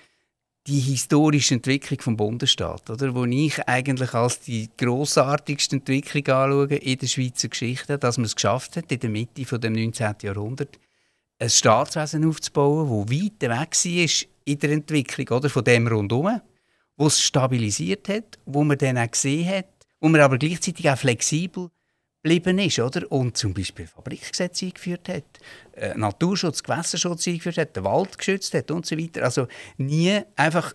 die 0.66 0.78
historische 0.78 1.54
Entwicklung 1.54 2.00
vom 2.00 2.16
Bundesstaat, 2.16 2.88
oder? 2.88 3.14
Wo 3.14 3.24
ich 3.24 3.66
eigentlich 3.68 4.14
als 4.14 4.40
die 4.40 4.70
grossartigste 4.76 5.76
Entwicklung 5.76 6.26
anschaue 6.28 6.76
in 6.76 6.98
der 6.98 7.06
Schweizer 7.06 7.48
Geschichte, 7.48 7.98
dass 7.98 8.16
man 8.16 8.26
es 8.26 8.36
geschafft 8.36 8.76
hat, 8.76 8.92
in 8.92 9.00
der 9.00 9.10
Mitte 9.10 9.44
von 9.44 9.60
dem 9.60 9.72
19. 9.72 10.14
Jahrhundert 10.22 10.78
ein 11.38 11.50
Staatswesen 11.50 12.24
aufzubauen, 12.24 12.88
wo 12.88 13.04
weit 13.08 13.40
weg 13.40 13.50
war 13.50 14.28
in 14.44 14.58
der 14.58 14.70
Entwicklung, 14.70 15.28
oder? 15.36 15.50
Von 15.50 15.64
dem 15.64 15.88
rundum, 15.88 16.40
wo 16.96 17.06
es 17.06 17.20
stabilisiert 17.20 18.08
hat, 18.08 18.38
wo 18.46 18.62
man 18.62 18.78
dann 18.78 18.98
auch 18.98 19.10
gesehen 19.10 19.48
hat, 19.48 19.66
wo 20.00 20.08
man 20.08 20.20
aber 20.20 20.38
gleichzeitig 20.38 20.88
auch 20.88 20.98
flexibel 20.98 21.70
geblieben 22.22 22.58
ist, 22.58 22.78
oder? 22.78 23.10
Und 23.10 23.36
zum 23.36 23.52
Beispiel 23.52 23.86
Fabrikgesetze 23.86 24.66
eingeführt 24.66 25.08
hat, 25.08 25.24
äh, 25.72 25.94
Naturschutz, 25.96 26.62
Gewässerschutz 26.62 27.26
eingeführt 27.26 27.58
hat, 27.58 27.76
den 27.76 27.84
Wald 27.84 28.16
geschützt 28.16 28.54
hat 28.54 28.70
und 28.70 28.86
so 28.86 28.96
weiter. 28.96 29.24
Also 29.24 29.48
nie 29.76 30.20
einfach 30.36 30.74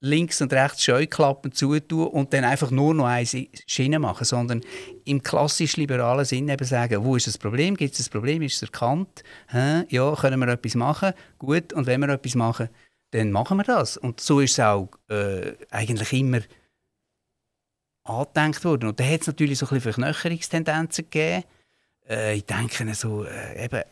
links 0.00 0.42
und 0.42 0.52
rechts 0.52 0.84
Scheuklappen 0.84 1.52
zutun 1.52 2.08
und 2.08 2.32
dann 2.34 2.44
einfach 2.44 2.70
nur 2.70 2.94
noch 2.94 3.06
eine 3.06 3.26
Schiene 3.66 3.98
machen, 3.98 4.24
sondern 4.24 4.60
im 5.04 5.22
klassisch 5.22 5.76
liberalen 5.76 6.26
Sinn 6.26 6.48
eben 6.48 6.64
sagen, 6.66 7.04
wo 7.04 7.16
ist 7.16 7.26
das 7.26 7.38
Problem, 7.38 7.74
gibt 7.74 7.94
es 7.94 8.06
ein 8.06 8.10
Problem, 8.10 8.42
ist 8.42 8.56
es 8.56 8.62
erkannt, 8.62 9.24
Hä? 9.48 9.84
ja, 9.88 10.14
können 10.14 10.40
wir 10.40 10.48
etwas 10.48 10.74
machen, 10.74 11.14
gut, 11.38 11.72
und 11.72 11.86
wenn 11.86 12.00
wir 12.00 12.10
etwas 12.10 12.34
machen, 12.34 12.68
dann 13.12 13.30
machen 13.30 13.56
wir 13.56 13.64
das. 13.64 13.96
Und 13.96 14.20
so 14.20 14.40
ist 14.40 14.52
es 14.52 14.60
auch 14.60 14.90
äh, 15.08 15.52
eigentlich 15.70 16.12
immer 16.12 16.40
angedenkt 18.04 18.64
worden. 18.64 18.90
Und 18.90 19.00
da 19.00 19.04
hat 19.04 19.22
es 19.22 19.26
natürlich 19.26 19.58
so 19.58 19.66
ein 19.66 19.74
bisschen 19.74 19.92
Verknöcherungstendenzen 19.92 21.04
gegeben. 21.04 21.44
Äh, 22.08 22.36
ich 22.36 22.44
denke 22.44 22.94
so, 22.94 23.24
äh, 23.24 23.64
eben, 23.64 23.82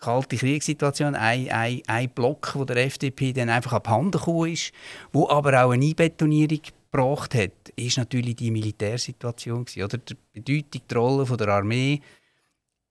kalte 0.00 0.36
Kriegssituation, 0.36 1.14
ein, 1.14 1.48
ein, 1.50 1.82
ein 1.86 2.10
Block, 2.10 2.54
wo 2.54 2.64
der 2.64 2.76
FDP 2.78 3.32
dann 3.32 3.48
einfach 3.48 3.72
abhanden 3.72 4.12
gekommen 4.12 4.52
ist, 4.52 4.72
wo 5.12 5.28
aber 5.28 5.64
auch 5.64 5.70
eine 5.70 5.84
Einbetonierung 5.84 6.60
gebracht 6.90 7.34
hat, 7.34 7.52
ist 7.76 7.98
natürlich 7.98 8.36
die 8.36 8.50
Militärsituation 8.50 9.64
gewesen, 9.64 9.84
oder 9.84 9.98
die 9.98 10.16
Bedeutung, 10.32 10.82
die 10.90 10.94
Rolle 10.94 11.36
der 11.36 11.48
Armee 11.48 12.00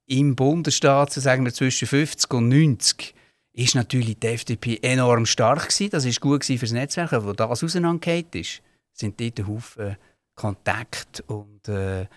im 0.08 0.36
Bundesstaat, 0.36 1.14
so 1.14 1.22
sagen 1.22 1.46
wir 1.46 1.54
zwischen 1.54 1.88
50 1.88 2.34
und 2.34 2.50
90, 2.50 3.14
ist 3.54 3.76
natürlich 3.76 4.18
die 4.18 4.28
FDP 4.28 4.80
enorm 4.82 5.26
stark 5.26 5.70
gewesen. 5.70 5.92
Das 5.92 6.06
ist 6.06 6.22
gut 6.22 6.44
für 6.46 6.58
das 6.58 6.72
Netzwerk, 6.72 7.14
aber 7.14 7.28
wo 7.28 7.34
das 7.34 7.64
auseinandergeht 7.64 8.34
ist, 8.36 8.62
sind 8.94 9.20
dort 9.20 9.48
Haufen 9.48 9.98
Kontakt 10.42 11.24
und, 11.28 11.70
äh, 11.70 12.08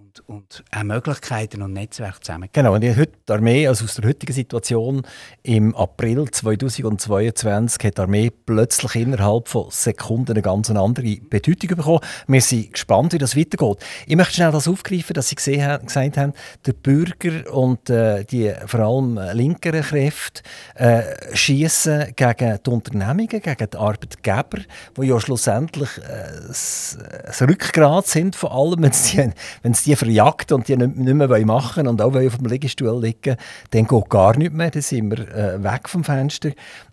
und, 0.00 0.28
und 0.28 0.64
auch 0.74 0.82
Möglichkeiten 0.82 1.62
und 1.62 1.72
Netzwerke 1.72 2.20
zusammen. 2.20 2.48
Genau, 2.52 2.74
und 2.74 2.80
die 2.80 2.94
Armee, 3.28 3.66
also 3.66 3.84
aus 3.84 3.94
der 3.94 4.08
heutigen 4.08 4.32
Situation 4.32 5.02
im 5.42 5.74
April 5.76 6.30
2022, 6.30 7.84
hat 7.84 7.98
die 7.98 8.00
Armee 8.00 8.30
plötzlich 8.30 8.96
innerhalb 8.96 9.48
von 9.48 9.66
Sekunden 9.70 10.32
eine 10.32 10.42
ganz 10.42 10.70
andere 10.70 11.16
Bedeutung 11.16 11.76
bekommen. 11.76 12.00
Wir 12.26 12.40
sind 12.40 12.72
gespannt, 12.72 13.12
wie 13.12 13.18
das 13.18 13.36
weitergeht. 13.36 13.78
Ich 14.06 14.16
möchte 14.16 14.34
schnell 14.34 14.52
das 14.52 14.68
aufgreifen, 14.68 15.14
dass 15.14 15.28
Sie 15.28 15.34
gesehen 15.34 15.78
gesagt 15.84 16.16
haben, 16.16 16.32
der 16.66 16.72
Bürger 16.72 17.52
und 17.52 17.90
äh, 17.90 18.24
die 18.24 18.52
vor 18.66 18.80
allem 18.80 19.20
linkeren 19.32 19.82
Kräfte 19.82 20.42
äh, 20.74 21.02
schießen 21.34 22.14
gegen 22.16 22.58
die 22.64 22.70
Unternehmungen, 22.70 23.28
gegen 23.28 23.70
die 23.72 23.76
Arbeitgeber, 23.76 24.62
die 24.96 25.06
ja 25.06 25.20
schlussendlich 25.20 25.90
äh, 25.98 26.46
das, 26.48 26.98
Rückgrat 27.40 28.06
sind 28.06 28.36
von 28.36 28.50
allem, 28.50 28.82
wenn 28.82 28.90
es 28.90 29.10
die, 29.10 29.30
wenn's 29.62 29.89
verjagt 29.96 30.52
und 30.52 30.68
die 30.68 30.76
nicht, 30.76 30.96
mehr 30.96 31.46
machen 31.46 31.86
und 31.86 32.00
auch 32.02 32.14
auf 32.14 32.36
dem 32.36 32.46
Liegestuhl 32.46 33.00
liegen, 33.00 33.36
dann 33.70 33.86
geht 33.86 34.10
gar 34.10 34.36
nicht 34.36 34.52
mehr, 34.52 34.70
dann 34.70 34.82
sind 34.82 35.10
wir 35.10 35.28
äh, 35.34 35.62
weg 35.62 35.88
vom 35.88 36.04
Fenster. 36.04 36.50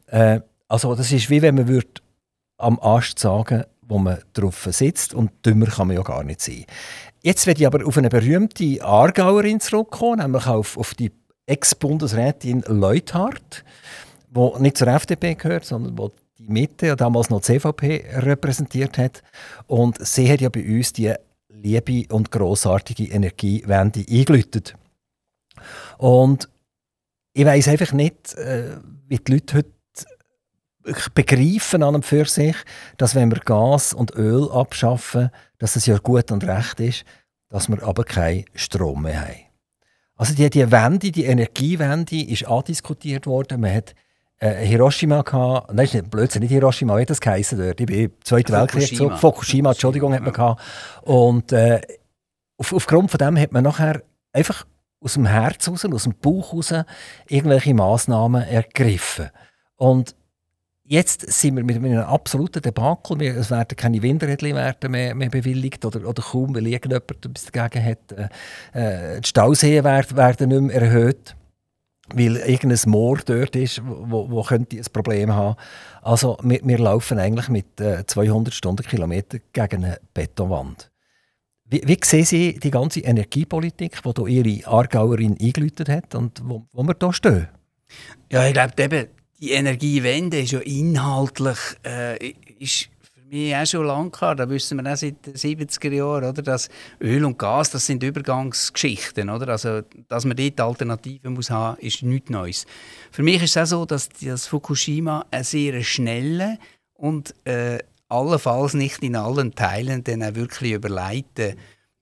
Äh, 0.08 0.42
also 0.68 0.96
das 0.96 1.12
ist 1.12 1.30
wie 1.30 1.42
wenn 1.42 1.56
man 1.56 1.68
würde 1.68 1.88
am 2.58 2.80
Ast 2.80 3.20
sagen, 3.20 3.64
wo 3.82 3.98
man 3.98 4.18
drauf 4.34 4.68
sitzt 4.72 5.14
und 5.14 5.32
dümmer 5.46 5.68
kann 5.68 5.88
man 5.88 5.96
ja 5.96 6.04
gar 6.04 6.24
nicht 6.24 6.42
sein. 6.42 6.66
Jetzt 7.22 7.48
werde 7.48 7.62
ich 7.62 7.68
aber 7.68 7.86
auf 7.86 7.98
eine 7.98 8.10
berühmte 8.10 8.84
Aargauerin 8.84 9.60
zurückkommen, 9.60 10.20
nämlich 10.20 10.48
auf, 10.48 10.78
auf 10.78 10.94
die 10.94 11.12
Ex-Bundesrätin 11.46 12.64
Leuthardt, 12.68 13.64
die 14.30 14.62
nicht 14.62 14.78
zur 14.78 14.88
FDP 14.88 15.36
gehört, 15.36 15.66
sondern 15.66 15.96
die 15.96 16.10
die 16.40 16.52
Mitte, 16.52 16.96
damals 16.96 17.30
noch 17.30 17.42
die 17.42 17.60
CVP, 17.60 18.06
repräsentiert 18.18 18.98
hat. 18.98 19.24
Und 19.66 20.06
sie 20.06 20.32
hat 20.32 20.42
ja 20.42 20.50
bei 20.50 20.64
uns 20.64 20.94
die 20.94 21.14
liebe 21.62 22.14
und 22.14 22.32
grossartige 22.32 23.06
Energiewende 23.06 24.06
eingeläutet. 24.10 24.76
Und 25.98 26.50
ich 27.34 27.46
weiß 27.46 27.68
einfach 27.68 27.94
nicht, 27.94 28.36
äh, 28.36 28.78
wie 29.08 29.18
die 29.18 29.32
Leute 29.32 29.58
heute 29.58 29.72
begreifen 31.14 31.84
an 31.84 31.96
und 31.96 32.06
für 32.06 32.26
sich, 32.26 32.56
dass 32.98 33.16
wenn 33.16 33.30
wir 33.30 33.40
Gas 33.40 33.94
und 33.94 34.16
Öl 34.16 34.50
abschaffen, 34.52 35.30
dass 35.58 35.76
es 35.76 35.86
ja 35.86 35.98
gut 35.98 36.32
und 36.32 36.46
recht 36.46 36.80
ist, 36.80 37.06
dass 37.50 37.68
wir 37.68 37.84
aber 37.84 38.04
keinen 38.04 38.46
Strom 38.54 39.04
mehr 39.04 39.22
haben. 39.22 39.48
Also 40.16 40.34
die, 40.34 40.50
die 40.50 40.72
Wende, 40.72 41.12
die 41.12 41.26
Energiewende 41.26 42.24
ist 42.24 42.48
andiskutiert 42.48 43.28
worden. 43.28 43.62
Man 43.62 43.74
hat 43.74 43.96
äh, 44.40 44.66
Hiroshima 44.66 45.22
gehabt, 45.22 45.74
nein, 45.74 45.88
nicht, 45.92 46.12
Blödsinn, 46.12 46.42
nicht 46.42 46.52
Hiroshima, 46.52 46.96
wie 46.98 47.02
hat 47.02 47.10
das 47.10 47.22
geheißen 47.22 47.58
dort? 47.58 47.80
Ich 47.80 47.86
bin 47.86 48.00
im 48.06 48.12
Zweiten 48.24 48.54
Weltkrieg 48.54 48.96
so, 48.96 49.10
Fukushima, 49.10 49.72
Entschuldigung, 49.72 50.14
hat 50.14 50.22
man 50.22 50.34
gehabt. 50.34 50.62
Und 51.02 51.52
äh, 51.52 51.82
auf, 52.58 52.74
aufgrund 52.74 53.10
von 53.12 53.18
dem 53.18 53.38
hat 53.38 53.52
man 53.52 53.64
nachher 53.64 54.04
einfach 54.32 54.66
aus 55.00 55.14
dem 55.14 55.26
Herz 55.26 55.68
raus, 55.68 55.86
aus 55.86 56.04
dem 56.04 56.16
Bauch 56.16 56.54
raus 56.54 56.74
irgendwelche 57.28 57.74
Massnahmen 57.74 58.44
ergriffen. 58.44 59.30
Und 59.76 60.16
jetzt 60.84 61.22
sind 61.22 61.56
wir 61.56 61.64
mit 61.64 61.76
einem 61.76 62.00
absoluten 62.00 62.62
Debakel. 62.62 63.22
Es 63.22 63.52
werden 63.52 63.76
keine 63.76 64.02
Windräder 64.02 64.48
mehr, 64.90 65.16
mehr, 65.16 65.30
bewilligt 65.30 65.86
oder, 65.86 66.08
oder 66.08 66.22
kaum, 66.22 66.56
weil 66.56 66.68
irgendjemand 66.68 67.26
etwas 67.26 67.46
dagegen 67.52 67.86
hat. 67.86 68.32
Äh, 68.74 69.16
äh 69.16 69.22
die 69.22 69.28
Stauseen 69.28 69.84
werden, 69.84 70.18
werden 70.18 70.50
nicht 70.50 70.62
mehr 70.62 70.82
erhöht 70.82 71.37
weil 72.14 72.38
irgendein 72.38 72.90
Moor 72.90 73.20
dort 73.26 73.56
ist, 73.56 73.82
wo, 73.86 74.30
wo 74.30 74.42
könnte 74.44 74.78
ein 74.78 74.86
Problem 74.92 75.34
haben. 75.34 75.56
Also 76.02 76.38
wir, 76.42 76.60
wir 76.64 76.78
laufen 76.78 77.20
eigentlich 77.20 77.50
mit 77.50 77.80
äh, 77.82 78.06
200 78.06 78.54
Stundenkilometer 78.54 79.40
gegen 79.52 79.86
eine 79.86 80.00
Betonwand. 80.14 80.92
Wie, 81.66 81.82
wie 81.86 81.98
sehen 82.04 82.26
Sie 82.26 82.60
die 82.60 82.72
ganze 82.72 83.02
Energiepolitik, 83.02 84.02
die 84.02 84.32
Ihre 84.32 84.68
Aargauerin 84.68 85.38
eingeläutet 85.40 85.90
hat 85.90 86.16
und 86.16 86.42
wo, 86.44 86.66
wo 86.72 86.84
wir 86.84 86.96
hier 87.00 87.14
stehen? 87.14 87.48
Ja, 88.32 88.48
ich 88.48 88.54
glaube, 88.54 89.10
die 89.40 89.52
Energiewende 89.52 90.40
ist 90.40 90.52
ja 90.52 90.60
inhaltlich 90.60 91.58
äh, 91.86 92.34
ist 92.60 92.90
mich 93.30 93.56
auch 93.56 93.66
schon 93.66 93.86
lange 93.86 94.10
gehabt. 94.10 94.40
Da 94.40 94.50
wissen 94.50 94.82
wir 94.82 94.92
auch 94.92 94.98
seit 94.98 95.26
den 95.26 95.36
70er 95.36 95.94
Jahren, 95.94 96.24
oder, 96.24 96.42
dass 96.42 96.70
Öl 97.02 97.26
und 97.26 97.38
Gas 97.38 97.72
das 97.72 97.86
sind 97.86 98.04
Übergangsgeschichten. 98.04 99.30
Oder? 99.30 99.50
Also, 99.50 99.82
dass 100.08 100.26
man 100.26 100.38
dort 100.38 100.60
Alternativen 100.60 101.34
muss 101.34 101.50
haben, 101.50 101.78
ist 101.80 102.04
nichts 102.04 102.30
Neues. 102.30 102.66
Für 103.12 103.24
mich 103.24 103.42
ist 103.44 103.56
es 103.56 103.58
auch 103.58 103.80
so, 103.80 103.86
dass 103.86 104.10
das 104.10 104.48
Fukushima 104.48 105.26
einen 105.32 105.44
sehr 105.44 105.84
schnellen 105.84 106.58
und 106.94 107.34
äh, 107.46 107.80
allenfalls 108.10 108.74
nicht 108.74 109.04
in 109.04 109.16
allen 109.16 109.54
Teilen 109.54 110.04
dann 110.04 110.24
auch 110.24 110.36
wirklich 110.36 110.74
überleiten 110.74 111.56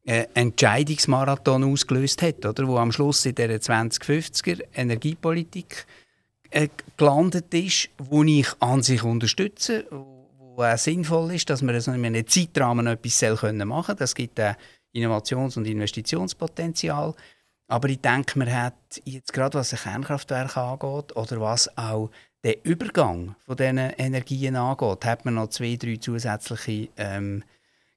äh, 0.06 0.26
Entscheidungsmarathon 0.36 1.64
ausgelöst 1.64 2.22
hat, 2.22 2.46
oder? 2.46 2.68
wo 2.68 2.78
am 2.78 2.92
Schluss 2.92 3.26
in 3.26 3.36
der 3.36 3.60
2050er 3.60 4.64
Energiepolitik 4.76 5.88
äh, 6.52 6.70
gelandet 6.96 7.54
ist, 7.54 7.90
wo 7.98 8.24
ich 8.24 8.48
an 8.60 8.84
sich 8.84 9.04
unterstütze, 9.04 9.86
wo 10.56 10.64
auch 10.64 10.78
sinnvoll 10.78 11.34
ist, 11.34 11.50
dass 11.50 11.62
man 11.62 11.76
in 11.76 12.06
einem 12.06 12.28
Zeitrahmen 12.28 12.88
etwas 12.88 13.22
machen 13.22 13.56
können. 13.56 13.98
Das 13.98 14.16
gibt 14.16 14.40
ein 14.40 14.56
Innovations- 14.94 15.58
und 15.58 15.68
Investitionspotenzial. 15.68 17.14
Aber 17.68 17.90
ich 17.90 18.00
denke, 18.00 18.38
man 18.38 18.54
hat 18.54 18.76
jetzt 19.06 19.34
gerade 19.34 19.58
was 19.58 19.74
ein 19.74 19.80
Kernkraftwerk 19.80 20.56
angeht 20.56 21.16
oder 21.16 21.42
was 21.42 21.76
auch 21.78 22.12
den 22.44 22.56
Übergang 22.64 23.36
von 23.44 23.58
diesen 23.58 23.78
Energien 23.78 24.56
angeht, 24.56 25.04
hat 25.04 25.26
man 25.26 25.34
noch 25.34 25.50
zwei, 25.50 25.76
drei 25.78 25.96
zusätzliche 25.98 26.90
ähm, 26.96 27.44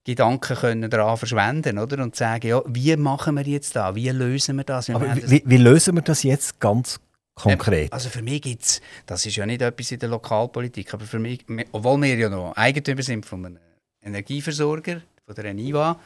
Gedanken 0.04 0.56
können 0.56 0.88
daran 0.88 1.18
verschwenden 1.18 1.78
oder? 1.78 2.02
und 2.02 2.16
sagen, 2.16 2.48
ja, 2.48 2.62
wie 2.66 2.96
machen 2.96 3.36
wir 3.36 3.44
jetzt 3.44 3.76
da, 3.76 3.94
wie 3.94 4.08
lösen 4.08 4.56
wir 4.56 4.64
das? 4.64 4.88
Wir 4.88 4.98
wie, 4.98 5.42
wie, 5.44 5.56
lösen 5.58 5.96
wir 5.96 6.02
das 6.02 6.22
jetzt 6.22 6.60
ganz 6.60 6.98
konkret? 7.38 7.92
Also 7.92 8.08
für 8.08 8.22
mich 8.22 8.42
gibt 8.42 8.62
es, 8.62 8.80
das 9.06 9.24
ist 9.26 9.36
ja 9.36 9.46
nicht 9.46 9.62
etwas 9.62 9.90
in 9.92 9.98
der 9.98 10.08
Lokalpolitik, 10.08 10.94
aber 10.94 11.04
für 11.04 11.18
mich, 11.18 11.44
obwohl 11.72 12.00
wir 12.02 12.16
ja 12.16 12.28
noch 12.28 12.56
Eigentümer 12.56 13.02
sind 13.02 13.24
von 13.24 13.46
einem 13.46 13.58
Energieversorger, 14.02 15.02
von 15.24 15.34
der 15.34 15.46
ENIVA, 15.46 15.98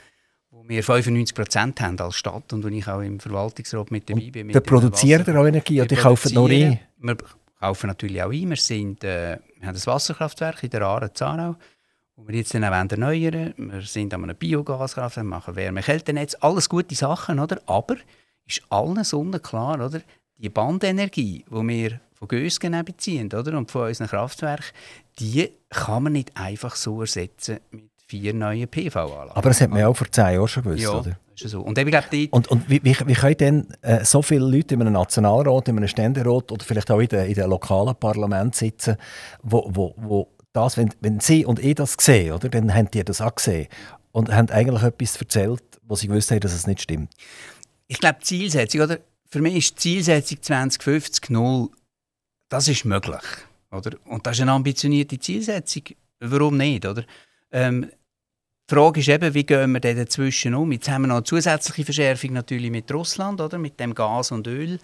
wo 0.50 0.68
wir 0.68 0.84
95 0.84 1.34
Prozent 1.34 1.80
haben 1.80 1.98
als 1.98 2.16
Stadt 2.16 2.52
und 2.52 2.62
wo 2.62 2.68
ich 2.68 2.86
auch 2.86 3.00
im 3.00 3.18
Verwaltungsrat 3.18 3.90
mit 3.90 4.08
dabei 4.08 4.30
bin. 4.30 4.48
Der 4.48 4.60
produziert 4.60 5.26
ihr 5.26 5.40
auch 5.40 5.46
Energie 5.46 5.80
oder 5.80 5.88
die 5.88 5.96
kaufen 5.96 6.34
noch 6.34 6.48
ein? 6.48 6.78
Wir 6.98 7.16
kaufen 7.58 7.86
natürlich 7.86 8.22
auch 8.22 8.30
ein. 8.30 8.50
Wir, 8.50 8.56
sind, 8.56 9.02
äh, 9.02 9.38
wir 9.58 9.68
haben 9.68 9.76
ein 9.76 9.86
Wasserkraftwerk 9.86 10.62
in 10.62 10.70
der 10.70 10.82
Aare 10.82 11.12
Zahnau, 11.12 11.56
wo 12.16 12.28
wir 12.28 12.34
jetzt 12.34 12.52
dann 12.54 12.64
auch 12.64 12.72
erneuern. 12.72 13.54
Wir 13.56 13.80
sind 13.80 14.12
an 14.12 14.24
einem 14.24 14.36
Biogaskraftwerk, 14.36 15.26
machen 15.26 15.56
Wärme-Kältenetz, 15.56 16.36
alles 16.40 16.68
gute 16.68 16.94
Sachen, 16.94 17.38
oder? 17.38 17.60
aber 17.66 17.96
ist 18.46 18.62
allen 18.68 19.02
sonnenklar, 19.04 19.84
oder? 19.84 20.02
Die 20.42 20.48
Bandenergie, 20.48 21.44
die 21.48 21.68
wir 21.68 22.00
von 22.14 22.28
Gösgen 22.28 22.84
beziehen 22.84 23.32
oder? 23.32 23.56
und 23.56 23.70
von 23.70 23.86
unseren 23.86 24.08
Kraftwerken, 24.08 24.66
die 25.18 25.50
kann 25.70 26.02
man 26.02 26.12
nicht 26.12 26.36
einfach 26.36 26.74
so 26.74 27.00
ersetzen 27.00 27.60
mit 27.70 27.90
vier 28.06 28.34
neuen 28.34 28.68
PV-Anlagen. 28.68 29.30
Aber 29.32 29.48
das 29.48 29.60
hat 29.60 29.70
man 29.70 29.78
ja 29.78 29.88
auch 29.88 29.96
vor 29.96 30.10
zehn 30.10 30.34
Jahren 30.34 30.48
schon 30.48 30.64
gewusst, 30.64 30.82
ja, 30.82 30.90
oder? 30.90 31.16
Ist 31.34 31.48
so. 31.48 31.62
Und, 31.62 31.78
ich 31.78 31.86
glaub, 31.86 32.10
die 32.10 32.28
und, 32.30 32.48
und 32.48 32.68
wie, 32.68 32.82
wie, 32.84 32.94
wie 33.06 33.14
können 33.14 33.36
denn 33.38 33.66
äh, 33.80 34.04
so 34.04 34.20
viele 34.20 34.44
Leute 34.44 34.74
in 34.74 34.82
einem 34.82 34.92
Nationalrat, 34.92 35.68
in 35.68 35.78
einem 35.78 35.88
Ständerat 35.88 36.52
oder 36.52 36.64
vielleicht 36.64 36.90
auch 36.90 37.00
in 37.00 37.08
den, 37.08 37.26
in 37.26 37.34
den 37.34 37.48
lokalen 37.48 37.94
Parlament 37.96 38.54
sitzen, 38.54 38.96
wo, 39.42 39.68
wo, 39.72 39.94
wo 39.96 40.28
das, 40.52 40.76
wenn, 40.76 40.90
wenn 41.00 41.20
sie 41.20 41.46
und 41.46 41.58
ich 41.58 41.76
das 41.76 41.96
sehen, 41.98 42.32
oder, 42.32 42.48
dann 42.48 42.74
haben 42.74 42.90
die 42.90 43.02
das 43.02 43.20
auch 43.20 43.34
gesehen 43.34 43.68
und 44.10 44.30
haben 44.30 44.50
eigentlich 44.50 44.82
etwas 44.82 45.16
erzählt, 45.16 45.62
wo 45.84 45.94
sie 45.94 46.08
gewusst 46.08 46.30
haben, 46.30 46.40
dass 46.40 46.52
es 46.52 46.66
nicht 46.66 46.82
stimmt. 46.82 47.12
Ich 47.86 47.98
glaube, 47.98 48.18
die 48.20 48.24
Zielsetzung, 48.24 48.82
oder? 48.82 48.98
Für 49.32 49.40
mich 49.40 49.56
ist 49.56 49.70
die 49.76 49.76
Zielsetzung 49.76 50.42
2050 50.42 51.30
null, 51.30 51.70
das 52.50 52.68
ist 52.68 52.84
möglich. 52.84 53.22
Oder? 53.70 53.92
Und 54.04 54.26
das 54.26 54.36
ist 54.36 54.42
eine 54.42 54.52
ambitionierte 54.52 55.18
Zielsetzung. 55.18 55.84
Warum 56.20 56.58
nicht? 56.58 56.84
Oder? 56.84 57.04
Ähm, 57.50 57.90
die 58.68 58.74
Frage 58.74 59.00
ist 59.00 59.08
eben, 59.08 59.32
wie 59.32 59.44
gehen 59.44 59.72
wir 59.72 59.80
dazwischen 59.80 60.54
um? 60.54 60.70
Jetzt 60.70 60.90
haben 60.90 61.02
wir 61.02 61.08
noch 61.08 61.16
eine 61.16 61.24
zusätzliche 61.24 61.84
Verschärfung 61.84 62.34
natürlich 62.34 62.70
mit 62.70 62.92
Russland, 62.92 63.40
oder? 63.40 63.56
mit 63.56 63.80
dem 63.80 63.94
Gas 63.94 64.32
und 64.32 64.46
Öl, 64.46 64.78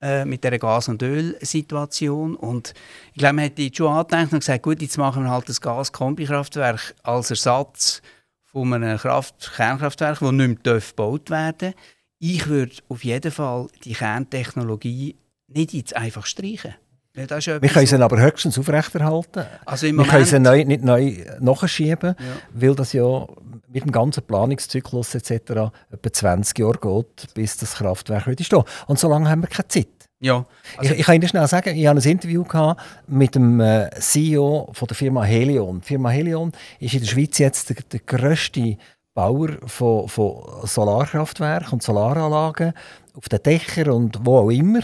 äh, 0.00 0.24
mit 0.24 0.44
der 0.44 0.60
Gas- 0.60 0.88
und 0.88 1.02
Öl-Situation. 1.02 2.36
Und 2.36 2.74
ich 3.14 3.18
glaube, 3.18 3.34
man 3.34 3.50
jetzt 3.56 3.76
schon 3.76 3.92
angedacht 3.92 4.32
und 4.32 4.38
gesagt, 4.38 4.62
gut, 4.62 4.80
jetzt 4.80 4.96
machen 4.96 5.24
wir 5.24 5.30
halt 5.30 5.48
das 5.48 5.60
Gas-Kombikraftwerk 5.60 6.94
als 7.02 7.30
Ersatz 7.30 8.00
von 8.44 8.72
einem 8.72 8.96
Kraft 8.96 9.50
Kernkraftwerk, 9.56 10.20
das 10.20 10.32
nicht 10.32 10.64
mehr 10.64 10.80
gebaut 10.80 11.30
werden 11.30 11.74
darf 11.74 11.97
ich 12.18 12.46
würde 12.48 12.74
auf 12.88 13.04
jeden 13.04 13.30
Fall 13.30 13.68
die 13.84 13.92
Kerntechnologie 13.92 15.16
nicht 15.48 15.72
jetzt 15.72 15.96
einfach 15.96 16.26
streichen. 16.26 16.74
wir 17.14 17.26
können 17.26 17.86
sie 17.86 18.02
aber 18.02 18.20
höchstens 18.20 18.58
aufrechterhalten. 18.58 19.44
Also 19.64 19.86
wir 19.86 20.04
können 20.04 20.24
sie 20.24 20.38
neu, 20.38 20.64
nicht 20.64 20.84
neu 20.84 21.16
nachschieben, 21.40 22.14
ja. 22.18 22.24
weil 22.52 22.74
das 22.74 22.92
ja 22.92 23.26
mit 23.68 23.84
dem 23.84 23.92
ganzen 23.92 24.22
Planungszyklus 24.22 25.14
etc. 25.14 25.70
etwa 25.90 26.12
20 26.12 26.58
Jahre 26.58 26.78
geht, 26.78 27.34
bis 27.34 27.56
das 27.56 27.74
Kraftwerk 27.76 28.26
wieder 28.26 28.44
steht. 28.44 28.64
Und 28.86 28.98
so 28.98 29.08
lange 29.08 29.28
haben 29.28 29.42
wir 29.42 29.48
keine 29.48 29.68
Zeit. 29.68 29.88
Ja, 30.20 30.46
also 30.76 30.94
ich, 30.94 31.00
ich, 31.00 31.06
kann 31.06 31.14
Ihnen 31.14 31.28
schnell 31.28 31.46
sagen, 31.46 31.76
ich 31.76 31.86
habe 31.86 32.00
ein 32.00 32.10
Interview 32.10 32.42
gehabt 32.42 32.82
mit 33.06 33.36
dem 33.36 33.60
äh, 33.60 33.88
CEO 34.00 34.68
von 34.72 34.88
der 34.88 34.96
Firma 34.96 35.22
Helion. 35.22 35.80
Die 35.80 35.86
Firma 35.86 36.10
Helion 36.10 36.50
ist 36.80 36.94
in 36.94 37.00
der 37.00 37.06
Schweiz 37.06 37.38
jetzt 37.38 37.70
der, 37.70 37.76
der 37.92 38.00
grösste 38.00 38.76
Bauer 39.18 39.48
von, 39.66 40.08
von 40.08 40.44
Solarkraftwerken 40.62 41.72
und 41.72 41.82
Solaranlagen 41.82 42.72
auf 43.14 43.28
den 43.28 43.42
Dächern 43.42 43.90
und 43.90 44.24
wo 44.24 44.38
auch 44.38 44.50
immer. 44.50 44.82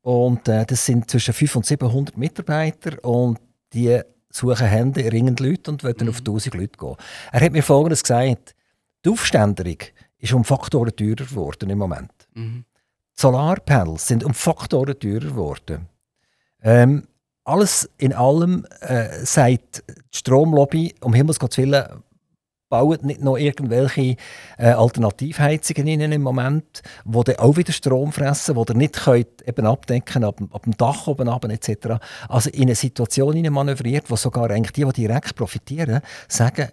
Und 0.00 0.46
äh, 0.46 0.64
das 0.64 0.86
sind 0.86 1.10
zwischen 1.10 1.34
500 1.34 1.56
und 1.56 1.66
700 1.66 2.16
Mitarbeiter 2.16 3.04
und 3.04 3.40
die 3.72 4.00
suchen 4.30 4.68
Hände, 4.68 5.10
ringen 5.12 5.34
Leute 5.34 5.72
und 5.72 5.82
wollen 5.82 5.96
mhm. 5.98 6.08
auf 6.10 6.18
1000 6.18 6.54
Leute 6.54 6.78
gehen. 6.78 6.94
Er 7.32 7.40
hat 7.40 7.50
mir 7.50 7.64
Folgendes 7.64 8.04
gesagt. 8.04 8.54
Die 9.04 9.10
Aufständerung 9.10 9.78
ist 10.18 10.32
um 10.32 10.44
Faktoren 10.44 10.94
teurer 10.94 11.26
geworden 11.26 11.68
im 11.68 11.78
Moment. 11.78 12.12
Mhm. 12.34 12.64
Die 13.16 13.20
Solarpanels 13.20 14.06
sind 14.06 14.22
um 14.22 14.34
Faktoren 14.34 14.96
teurer 15.00 15.18
geworden. 15.18 15.88
Ähm, 16.62 17.08
alles 17.42 17.90
in 17.98 18.12
allem 18.12 18.68
äh, 18.82 19.24
sagt 19.24 19.82
die 19.88 20.18
Stromlobby, 20.18 20.94
um 21.00 21.12
Himmels 21.12 21.40
Willen, 21.40 22.03
bauen 22.74 22.98
nicht 23.02 23.22
noch 23.22 23.36
irgendwelche 23.36 24.16
äh, 24.58 24.70
Alternativheizungen 24.70 26.00
rein 26.00 26.10
im 26.10 26.22
Moment, 26.22 26.82
wo 27.04 27.22
dann 27.22 27.36
auch 27.36 27.56
wieder 27.56 27.72
Strom 27.72 28.10
fressen, 28.10 28.56
wo 28.56 28.64
ihr 28.68 28.74
nicht 28.74 29.04
könnt 29.04 29.46
eben 29.46 29.64
abdecken 29.64 30.24
ab, 30.24 30.40
ab 30.50 30.64
dem 30.64 30.76
Dach 30.76 31.06
oben 31.06 31.28
ab 31.28 31.44
etc. 31.44 32.00
Also 32.28 32.50
in 32.50 32.62
eine 32.62 32.74
Situation 32.74 33.40
manövriert, 33.52 34.10
wo 34.10 34.16
sogar 34.16 34.50
eigentlich 34.50 34.72
die, 34.72 34.84
die 34.84 35.06
direkt 35.06 35.36
profitieren, 35.36 36.00
sagen, 36.26 36.70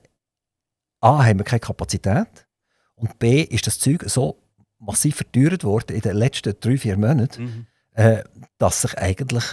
A, 1.02 1.24
haben 1.24 1.38
wir 1.38 1.44
keine 1.44 1.60
Kapazität 1.60 2.48
und 2.96 3.20
B, 3.20 3.44
ist 3.44 3.68
das 3.68 3.78
Zeug 3.78 4.04
so 4.08 4.42
massiv 4.80 5.18
verteuert 5.18 5.64
worden 5.64 5.96
in 5.96 6.02
den 6.02 6.16
letzten 6.16 6.56
drei, 6.60 6.78
vier 6.78 6.98
Monaten, 6.98 7.44
mhm. 7.44 7.68
äh, 7.94 8.24
dass 8.58 8.82
sich 8.82 8.98
eigentlich 8.98 9.44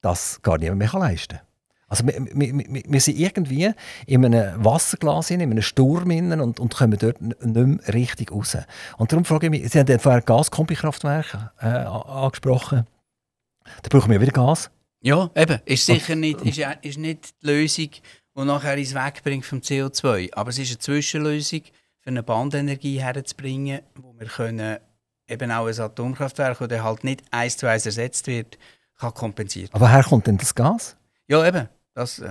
das 0.00 0.40
gar 0.42 0.58
niemand 0.58 0.78
mehr 0.78 0.92
leisten 0.92 1.38
kann. 1.38 1.47
Also 1.88 2.06
wir, 2.06 2.14
wir, 2.34 2.54
wir, 2.54 2.82
wir, 2.86 3.00
sind 3.00 3.18
irgendwie 3.18 3.72
in 4.06 4.24
einem 4.24 4.64
Wasserglas, 4.64 5.30
in 5.30 5.40
einem 5.40 5.62
Sturm 5.62 6.10
und, 6.10 6.60
und 6.60 6.74
kommen 6.74 6.98
dort 6.98 7.20
nicht 7.20 7.42
mehr 7.42 7.94
richtig 7.94 8.30
raus. 8.30 8.56
Und 8.98 9.10
darum 9.10 9.24
frage 9.24 9.46
ich 9.46 9.50
mich, 9.50 9.70
Sie 9.70 9.78
haben 9.78 9.98
vorher 9.98 10.20
Gaskombikraftwerke 10.20 11.50
äh, 11.60 11.66
angesprochen. 11.66 12.86
Da 13.82 13.88
brauchen 13.88 14.10
wir 14.10 14.20
wieder 14.20 14.32
Gas. 14.32 14.70
Ja, 15.00 15.30
eben. 15.34 15.60
Ist 15.64 15.86
sicher 15.86 16.14
nicht, 16.14 16.42
ist, 16.42 16.60
ist 16.82 16.98
nicht 16.98 17.42
die 17.42 17.46
Lösung, 17.46 17.90
die 18.36 18.44
nachher 18.44 18.76
ins 18.76 18.94
Wegbringt 18.94 19.46
vom 19.46 19.60
CO2. 19.60 20.34
Aber 20.34 20.50
es 20.50 20.58
ist 20.58 20.70
eine 20.70 20.78
Zwischenlösung, 20.78 21.62
für 22.00 22.10
eine 22.10 22.22
Bandenergie 22.22 23.00
herzubringen, 23.00 23.80
wo 23.94 24.14
wir 24.18 24.26
können 24.26 24.78
eben 25.26 25.52
auch 25.52 25.66
ein 25.66 25.78
Atomkraftwerk, 25.78 26.58
das 26.58 26.82
halt 26.82 27.04
nicht 27.04 27.22
eins 27.30 27.56
zu 27.56 27.66
eins 27.66 27.86
ersetzt 27.86 28.26
wird, 28.26 28.58
kann 28.98 29.14
kompensieren. 29.14 29.70
Aber 29.72 29.86
woher 29.86 30.02
kommt 30.02 30.26
denn 30.26 30.38
das 30.38 30.54
Gas? 30.54 30.96
Ja, 31.26 31.46
eben. 31.46 31.68
Das, 31.98 32.20
äh, 32.20 32.28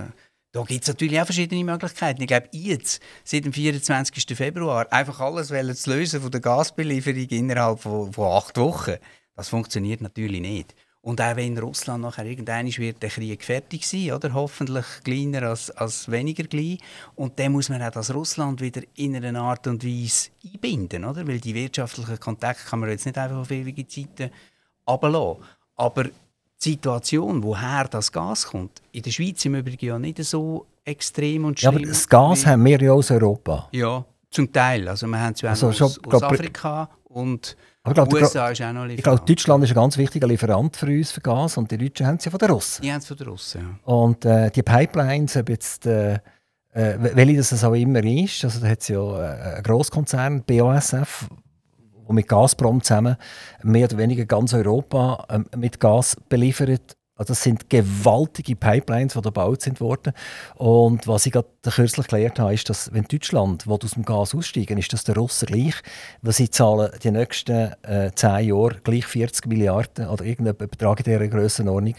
da 0.52 0.62
gibt 0.62 0.80
es 0.80 0.88
natürlich 0.88 1.20
auch 1.20 1.26
verschiedene 1.26 1.62
Möglichkeiten. 1.62 2.22
Ich 2.22 2.28
glaube, 2.28 2.48
jetzt, 2.52 3.02
seit 3.22 3.44
dem 3.44 3.52
24. 3.52 4.34
Februar, 4.34 4.90
einfach 4.90 5.20
alles 5.20 5.48
zu 5.48 5.90
lösen 5.90 6.22
von 6.22 6.30
der 6.30 6.40
Gasbelieferung 6.40 7.28
innerhalb 7.28 7.80
von, 7.80 8.10
von 8.10 8.32
acht 8.32 8.56
Wochen, 8.56 8.94
das 9.36 9.50
funktioniert 9.50 10.00
natürlich 10.00 10.40
nicht. 10.40 10.74
Und 11.02 11.20
auch 11.20 11.36
wenn 11.36 11.56
Russland 11.58 12.02
nachher 12.02 12.24
irgendwann 12.24 12.66
wird 12.66 13.02
der 13.02 13.10
Krieg 13.10 13.44
fertig 13.44 13.86
sein, 13.86 14.12
oder? 14.12 14.32
hoffentlich 14.32 14.86
kleiner 15.04 15.42
als, 15.42 15.70
als 15.70 16.10
weniger 16.10 16.44
klein. 16.44 16.78
Und 17.14 17.38
dann 17.38 17.52
muss 17.52 17.68
man 17.68 17.82
auch 17.82 17.90
das 17.90 18.12
Russland 18.12 18.62
wieder 18.62 18.80
in 18.96 19.16
einer 19.16 19.42
Art 19.42 19.66
und 19.66 19.84
Weise 19.84 20.30
einbinden, 20.42 21.04
oder? 21.04 21.28
Weil 21.28 21.40
die 21.40 21.54
wirtschaftlichen 21.54 22.18
Kontakte 22.18 22.64
kann 22.70 22.80
man 22.80 22.88
jetzt 22.88 23.04
nicht 23.04 23.18
einfach 23.18 23.36
auf 23.36 23.50
ewige 23.50 23.86
Zeiten 23.86 24.30
runterlassen. 24.88 25.44
Aber 25.76 26.06
die 26.64 26.70
Situation, 26.70 27.42
woher 27.42 27.84
das 27.84 28.10
Gas 28.10 28.46
kommt, 28.46 28.82
in 28.92 29.02
der 29.02 29.10
Schweiz 29.10 29.44
im 29.44 29.54
Übrigen 29.54 29.86
ja 29.86 29.98
nicht 29.98 30.22
so 30.24 30.66
extrem 30.84 31.44
und 31.44 31.60
schlimm. 31.60 31.72
Ja, 31.72 31.78
aber 31.78 31.86
das 31.86 32.08
Gas 32.08 32.46
haben 32.46 32.64
wir 32.64 32.80
ja 32.80 32.92
aus 32.92 33.10
Europa. 33.10 33.68
Ja, 33.72 34.04
zum 34.30 34.52
Teil. 34.52 34.88
Also 34.88 35.06
wir 35.06 35.20
haben 35.20 35.34
es 35.34 35.40
ja 35.40 35.50
also 35.50 35.68
aus, 35.68 35.80
aus 35.80 36.02
glaub, 36.02 36.22
Afrika 36.24 36.88
und 37.04 37.56
glaub, 37.84 38.12
USA 38.12 38.48
ist 38.48 38.60
auch 38.60 38.72
noch 38.72 38.84
Lieferant. 38.84 38.98
Ich 38.98 39.04
glaube, 39.04 39.22
Deutschland 39.24 39.64
ist 39.64 39.70
ein 39.70 39.74
ganz 39.74 39.96
wichtiger 39.96 40.26
Lieferant 40.26 40.76
für 40.76 40.86
uns 40.86 41.12
für 41.12 41.20
Gas 41.20 41.56
und 41.56 41.70
die 41.70 41.78
Deutschen 41.78 42.06
haben 42.06 42.16
es 42.16 42.24
ja 42.24 42.30
von 42.30 42.38
den 42.38 42.50
Russen. 42.50 42.82
Die 42.82 42.92
haben 42.92 42.98
es 42.98 43.06
von 43.06 43.16
den 43.16 43.28
Russen, 43.28 43.60
ja. 43.60 43.92
Und 43.92 44.24
äh, 44.24 44.50
die 44.50 44.62
Pipelines, 44.62 45.36
ob 45.36 45.48
jetzt, 45.48 45.86
äh, 45.86 46.14
äh, 46.14 46.18
welche 47.14 47.36
das 47.36 47.64
auch 47.64 47.74
immer 47.74 48.04
ist, 48.04 48.44
also 48.44 48.60
da 48.60 48.68
hat 48.68 48.80
es 48.80 48.88
ja 48.88 49.00
äh, 49.00 49.54
einen 49.54 49.62
Grosskonzern, 49.62 50.42
BASF, 50.44 51.28
die 52.08 52.14
mit 52.14 52.28
Gazprom 52.28 52.82
zusammen 52.82 53.16
mehr 53.62 53.84
oder 53.84 53.98
weniger 53.98 54.24
ganz 54.24 54.54
Europa 54.54 55.26
ähm, 55.30 55.46
mit 55.56 55.80
Gas 55.80 56.16
beliefert. 56.28 56.96
Also 57.18 57.32
das 57.32 57.42
sind 57.42 57.68
gewaltige 57.68 58.54
Pipelines, 58.54 59.14
die 59.14 59.20
da 59.20 59.28
gebaut 59.28 59.60
sind 59.60 59.80
worden. 59.80 60.12
Und 60.54 61.08
was 61.08 61.26
ich 61.26 61.32
gerade 61.32 61.48
kürzlich 61.64 62.06
gelernt 62.06 62.38
habe, 62.38 62.54
ist, 62.54 62.70
dass 62.70 62.92
wenn 62.92 63.04
Deutschland 63.04 63.66
aus 63.66 63.90
dem 63.90 64.04
Gas 64.04 64.36
aussteigen, 64.36 64.78
ist 64.78 64.92
das 64.92 65.02
der 65.02 65.16
Russen 65.16 65.46
gleich, 65.46 65.74
weil 66.22 66.32
sie 66.32 66.48
zahlen 66.48 66.92
die 67.02 67.10
nächsten 67.10 67.72
äh, 67.82 68.12
zehn 68.14 68.48
Jahre 68.48 68.76
gleich 68.84 69.04
40 69.04 69.46
Milliarden 69.46 70.06
oder 70.06 70.24
irgendeinen 70.24 70.70
Betrag 70.70 71.00
in 71.00 71.04
dieser 71.04 71.26
Grössenordnung, 71.26 71.96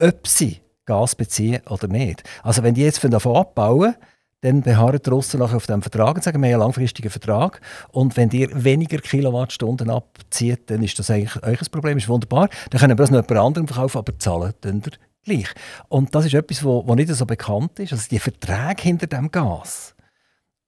ob 0.00 0.26
sie 0.26 0.60
Gas 0.84 1.14
beziehen 1.14 1.62
oder 1.68 1.86
nicht. 1.86 2.24
Also 2.42 2.64
wenn 2.64 2.74
die 2.74 2.82
jetzt 2.82 2.98
von 2.98 3.10
davon 3.12 3.36
abbauen, 3.36 3.94
dann 4.42 4.62
beharren 4.62 5.00
die 5.04 5.10
Russen 5.10 5.42
auf 5.42 5.66
dem 5.66 5.82
Vertrag 5.82 6.16
und 6.16 6.22
sagen, 6.22 6.40
wir 6.42 6.48
haben 6.48 6.54
einen 6.54 6.60
langfristigen 6.60 7.10
Vertrag 7.10 7.60
und 7.90 8.16
wenn 8.16 8.30
ihr 8.30 8.48
weniger 8.52 8.98
Kilowattstunden 8.98 9.90
abzieht, 9.90 10.70
dann 10.70 10.82
ist 10.82 10.98
das 10.98 11.10
eigentlich 11.10 11.42
ein 11.42 11.70
Problem, 11.70 11.98
ist 11.98 12.08
wunderbar. 12.08 12.48
Dann 12.70 12.80
können 12.80 12.92
wir 12.92 12.96
das 12.96 13.10
noch 13.10 13.28
jemand 13.28 13.46
anderem 13.46 13.68
verkaufen, 13.68 13.98
aber 13.98 14.18
zahlen 14.18 14.52
dann 14.60 14.82
gleich. 15.24 15.48
Und 15.88 16.14
das 16.14 16.26
ist 16.26 16.34
etwas, 16.34 16.64
was 16.64 16.96
nicht 16.96 17.08
so 17.14 17.26
bekannt 17.26 17.78
ist, 17.78 17.92
also 17.92 18.04
die 18.10 18.18
Verträge 18.18 18.82
hinter 18.82 19.06
dem 19.06 19.30
Gas. 19.30 19.94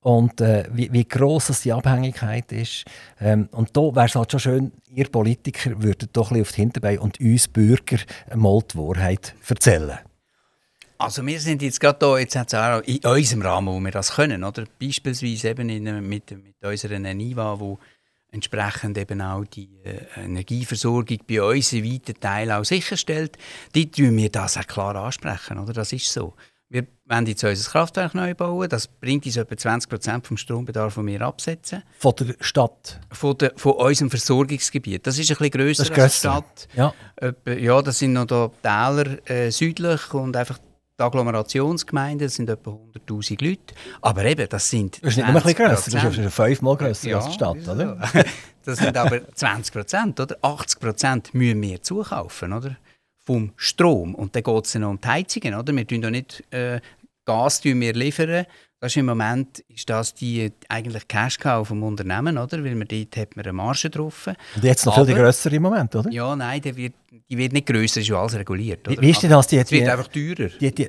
Und 0.00 0.40
äh, 0.40 0.64
wie, 0.72 0.92
wie 0.92 1.06
gross 1.06 1.60
die 1.62 1.72
Abhängigkeit 1.72 2.50
ist. 2.52 2.84
Ähm, 3.20 3.48
und 3.50 3.76
da 3.76 3.80
wäre 3.80 4.06
es 4.06 4.14
halt 4.14 4.30
schon 4.30 4.40
schön, 4.40 4.72
ihr 4.88 5.08
Politiker 5.10 5.82
würdet 5.82 6.16
doch 6.16 6.30
ein 6.30 6.38
bisschen 6.38 6.42
auf 6.42 6.52
die 6.52 6.60
Hinterbeine 6.60 7.00
und 7.00 7.20
uns 7.20 7.48
Bürger 7.48 7.98
mal 8.34 8.60
die 8.62 8.78
Wahrheit 8.78 9.34
erzählen. 9.48 9.98
Also 10.98 11.24
wir 11.24 11.38
sind 11.38 11.62
jetzt 11.62 11.78
gerade 11.78 11.98
da, 12.00 12.18
jetzt 12.18 12.34
hat's 12.34 12.54
auch 12.54 12.80
in 12.80 12.98
unserem 13.04 13.42
Rahmen, 13.42 13.68
wo 13.68 13.78
wir 13.78 13.92
das 13.92 14.16
können, 14.16 14.42
oder? 14.42 14.64
Beispielsweise 14.80 15.50
eben 15.50 15.68
in, 15.68 16.08
mit, 16.08 16.30
mit 16.32 16.56
unserer 16.60 16.98
NIVA, 16.98 17.60
wo 17.60 17.78
entsprechend 18.32 18.98
eben 18.98 19.22
auch 19.22 19.44
die 19.44 19.70
äh, 19.84 20.24
Energieversorgung 20.24 21.18
bei 21.26 21.40
uns 21.40 21.72
in 21.72 21.84
weiten 21.84 22.18
Teilen 22.18 22.50
auch 22.50 22.64
sicherstellt, 22.64 23.38
die 23.76 23.90
tun 23.90 24.16
wir 24.16 24.28
das 24.28 24.56
auch 24.58 24.66
klar 24.66 24.96
ansprechen, 24.96 25.58
oder? 25.58 25.72
Das 25.72 25.92
ist 25.92 26.12
so. 26.12 26.34
Wir 26.68 26.86
wollen 27.06 27.24
jetzt 27.24 27.42
unser 27.44 27.70
Kraftwerk 27.70 28.14
neu 28.14 28.34
bauen. 28.34 28.68
Das 28.68 28.88
bringt 28.88 29.24
uns 29.24 29.38
etwa 29.38 29.56
20 29.56 29.88
Prozent 29.88 30.26
vom 30.26 30.36
Strombedarf, 30.36 30.96
den 30.96 31.06
wir 31.06 31.22
absetzen. 31.22 31.82
Von 31.98 32.12
der 32.18 32.34
Stadt? 32.40 33.00
Von, 33.10 33.38
der, 33.38 33.52
von 33.56 33.72
unserem 33.72 34.10
Versorgungsgebiet. 34.10 35.06
Das 35.06 35.18
ist 35.18 35.30
ein 35.30 35.38
bisschen 35.38 35.50
grösser 35.50 35.98
als 35.98 36.12
die 36.12 36.18
Stadt. 36.18 36.68
Ja. 36.76 36.92
Ja, 37.46 37.80
das 37.80 38.00
sind 38.00 38.12
noch 38.12 38.26
da 38.26 38.50
Täler 38.62 39.30
äh, 39.30 39.50
südlich 39.50 40.12
und 40.12 40.36
einfach 40.36 40.58
die 40.98 41.02
Agglomerationsgemeinden 41.02 42.28
sind 42.28 42.50
etwa 42.50 42.70
100'000 42.70 43.44
Leute. 43.44 43.74
Aber 44.00 44.24
eben, 44.24 44.48
das 44.48 44.68
sind 44.68 45.02
Das 45.02 45.10
ist 45.10 45.16
nicht 45.16 45.26
nur 45.26 45.36
ein 45.36 45.42
bisschen 45.42 45.66
grösser, 45.66 45.90
das 45.90 46.18
ist 46.18 46.34
fünfmal 46.34 46.76
grösser 46.76 47.08
ja, 47.08 47.16
als 47.18 47.26
die 47.26 47.32
Stadt, 47.34 47.68
oder? 47.68 47.96
das 48.64 48.78
sind 48.78 48.96
aber 48.96 49.32
20 49.32 49.72
Prozent, 49.72 50.20
oder? 50.20 50.36
80 50.42 50.80
Prozent 50.80 51.34
müssen 51.34 51.62
wir 51.62 51.82
zukaufen, 51.82 52.52
oder? 52.52 52.76
Vom 53.24 53.52
Strom. 53.56 54.14
Und 54.14 54.34
dann 54.34 54.42
geht 54.42 54.64
es 54.64 54.74
noch 54.74 54.90
um 54.90 55.00
die 55.00 55.08
Heizungen, 55.08 55.54
oder? 55.54 55.74
Wir 55.74 55.86
tun 55.86 56.00
nicht 56.10 56.42
äh, 56.52 56.80
Gas 57.24 57.62
wir 57.62 57.92
liefern. 57.92 58.46
Das 58.80 58.92
ist 58.92 58.96
im 58.96 59.06
Moment 59.06 59.58
ist 59.68 59.90
das 59.90 60.14
die 60.14 60.52
eigentlich 60.68 61.08
Cash-Cow 61.08 61.66
vom 61.66 61.82
Unternehmen, 61.82 62.38
oder? 62.38 62.62
Weil 62.62 62.76
man 62.76 62.86
dort 62.86 63.16
hat 63.16 63.34
man 63.34 63.44
eine 63.44 63.52
Marge 63.52 63.90
drauf. 63.90 64.28
Und 64.54 64.62
jetzt 64.62 64.86
noch 64.86 64.96
aber, 64.96 65.06
viel 65.06 65.16
grösser 65.16 65.52
im 65.52 65.62
Moment, 65.62 65.96
oder? 65.96 66.08
Ja, 66.10 66.36
nein, 66.36 66.60
die 66.60 66.76
wird, 66.76 66.94
die 67.28 67.36
wird 67.36 67.52
nicht 67.52 67.66
grösser, 67.66 68.00
ist 68.00 68.08
ja 68.08 68.20
alles 68.20 68.36
reguliert. 68.36 68.86
Oder? 68.86 69.02
Wie 69.02 69.10
ist 69.10 69.22
denn 69.22 69.30
das? 69.30 69.48
Die, 69.48 69.58
es 69.58 69.70
wird 69.72 69.88
einfach 69.88 70.06
teurer. 70.06 70.48
Die, 70.60 70.72
die, 70.72 70.88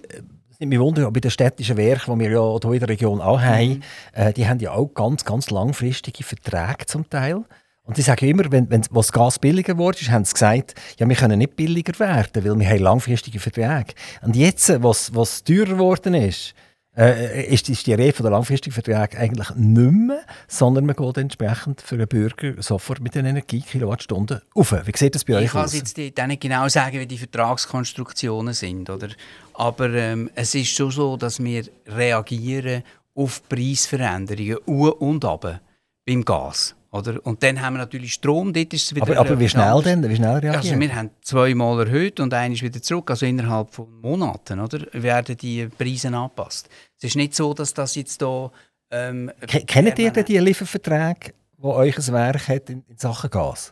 nimmt 0.59 0.69
mich 0.69 0.79
wunder, 0.79 1.09
bei 1.09 1.19
den 1.19 1.31
städtischen 1.31 1.77
Werken, 1.77 2.19
die 2.19 2.25
wir 2.25 2.31
ja 2.31 2.59
hier 2.61 2.73
in 2.73 2.79
der 2.79 2.89
Region 2.89 3.21
auch 3.21 3.41
haben, 3.41 3.69
mhm. 3.69 3.81
äh, 4.13 4.33
die 4.33 4.47
haben 4.47 4.59
ja 4.59 4.71
auch 4.71 4.93
ganz, 4.93 5.25
ganz 5.25 5.49
langfristige 5.49 6.23
Verträge 6.23 6.85
zum 6.85 7.09
Teil. 7.09 7.43
Und 7.83 7.95
sie 7.95 8.03
sagen 8.03 8.27
immer, 8.27 8.51
wenn, 8.51 8.69
wenn 8.69 8.83
das 8.83 9.11
Gas 9.11 9.39
billiger 9.39 9.75
wurde, 9.79 9.97
haben 10.11 10.23
sie 10.23 10.33
gesagt, 10.33 10.75
ja, 10.99 11.09
wir 11.09 11.15
können 11.15 11.39
nicht 11.39 11.55
billiger 11.55 11.97
werden, 11.97 12.45
weil 12.45 12.59
wir 12.59 12.69
haben 12.69 12.83
langfristige 12.83 13.39
Verträge. 13.39 13.95
Und 14.21 14.35
jetzt, 14.35 14.71
was, 14.83 15.15
was 15.15 15.43
teurer 15.43 15.65
geworden 15.65 16.13
ist, 16.13 16.53
äh, 16.99 17.45
ist, 17.45 17.69
ist 17.69 17.87
die 17.87 17.93
Rede 17.93 18.11
von 18.11 18.25
der 18.25 18.31
langfristigen 18.31 18.73
Verträge 18.73 19.17
eigentlich 19.17 19.49
nicht 19.55 19.91
mehr, 19.91 20.21
sondern 20.47 20.85
man 20.85 20.95
geht 20.95 21.17
entsprechend 21.17 21.81
für 21.81 21.97
den 21.97 22.07
Bürger 22.07 22.61
sofort 22.61 22.99
mit 22.99 23.15
den 23.15 23.25
Energiekilowattstunden 23.25 24.41
auf. 24.53 24.71
Wie 24.71 24.91
sieht 24.97 25.15
das 25.15 25.23
bei 25.23 25.33
ich 25.33 25.39
euch 25.39 25.45
Ich 25.45 25.51
kann 25.51 25.69
jetzt 25.71 25.97
nicht 26.27 26.41
genau 26.41 26.67
sagen, 26.67 26.99
wie 26.99 27.07
die 27.07 27.17
Vertragskonstruktionen 27.17 28.53
sind. 28.53 28.89
Oder? 28.89 29.09
Aber 29.53 29.89
ähm, 29.91 30.29
es 30.35 30.53
ist 30.55 30.69
schon 30.69 30.91
so, 30.91 31.15
dass 31.15 31.41
wir 31.41 31.63
reagieren 31.87 32.83
auf 33.15 33.47
Preisveränderungen 33.47 34.57
und 34.57 35.23
ab 35.23 35.61
beim 36.05 36.25
Gas. 36.25 36.75
Oder? 36.91 37.23
Und 37.25 37.43
dann 37.43 37.61
haben 37.61 37.73
wir 37.75 37.79
natürlich 37.79 38.13
Strom, 38.13 38.51
dort 38.51 38.73
ist 38.73 38.85
es 38.85 38.95
wieder... 38.95 39.03
Aber, 39.03 39.17
aber 39.17 39.39
wie 39.39 39.47
schnell 39.47 39.81
denn? 39.83 40.07
Wie 40.09 40.15
schnell 40.15 40.31
reagieren? 40.39 40.55
Also 40.55 40.79
wir 40.79 40.95
haben 40.95 41.09
zweimal 41.21 41.85
erhöht 41.85 42.19
und 42.19 42.33
einer 42.33 42.53
ist 42.55 42.63
wieder 42.63 42.81
zurück. 42.81 43.11
Also 43.11 43.25
innerhalb 43.25 43.71
von 43.71 44.01
Monaten 44.01 44.59
oder, 44.59 44.79
werden 44.93 45.37
die 45.37 45.67
Preise 45.67 46.07
angepasst. 46.07 46.67
Es 46.97 47.03
ist 47.03 47.15
nicht 47.15 47.35
so, 47.35 47.53
dass 47.53 47.73
das 47.73 47.95
jetzt 47.95 48.21
da 48.21 48.51
Ähm, 48.91 49.31
Ke- 49.45 49.65
Kennt 49.65 49.99
ihr 49.99 50.09
denn 50.09 50.25
die 50.25 50.39
Lieferverträge, 50.39 51.33
die 51.59 51.63
euch 51.63 51.95
ein 51.99 52.11
Werk 52.13 52.47
hat 52.47 52.71
in, 52.71 52.83
in 52.87 52.97
Sachen 52.97 53.29
Gas? 53.29 53.71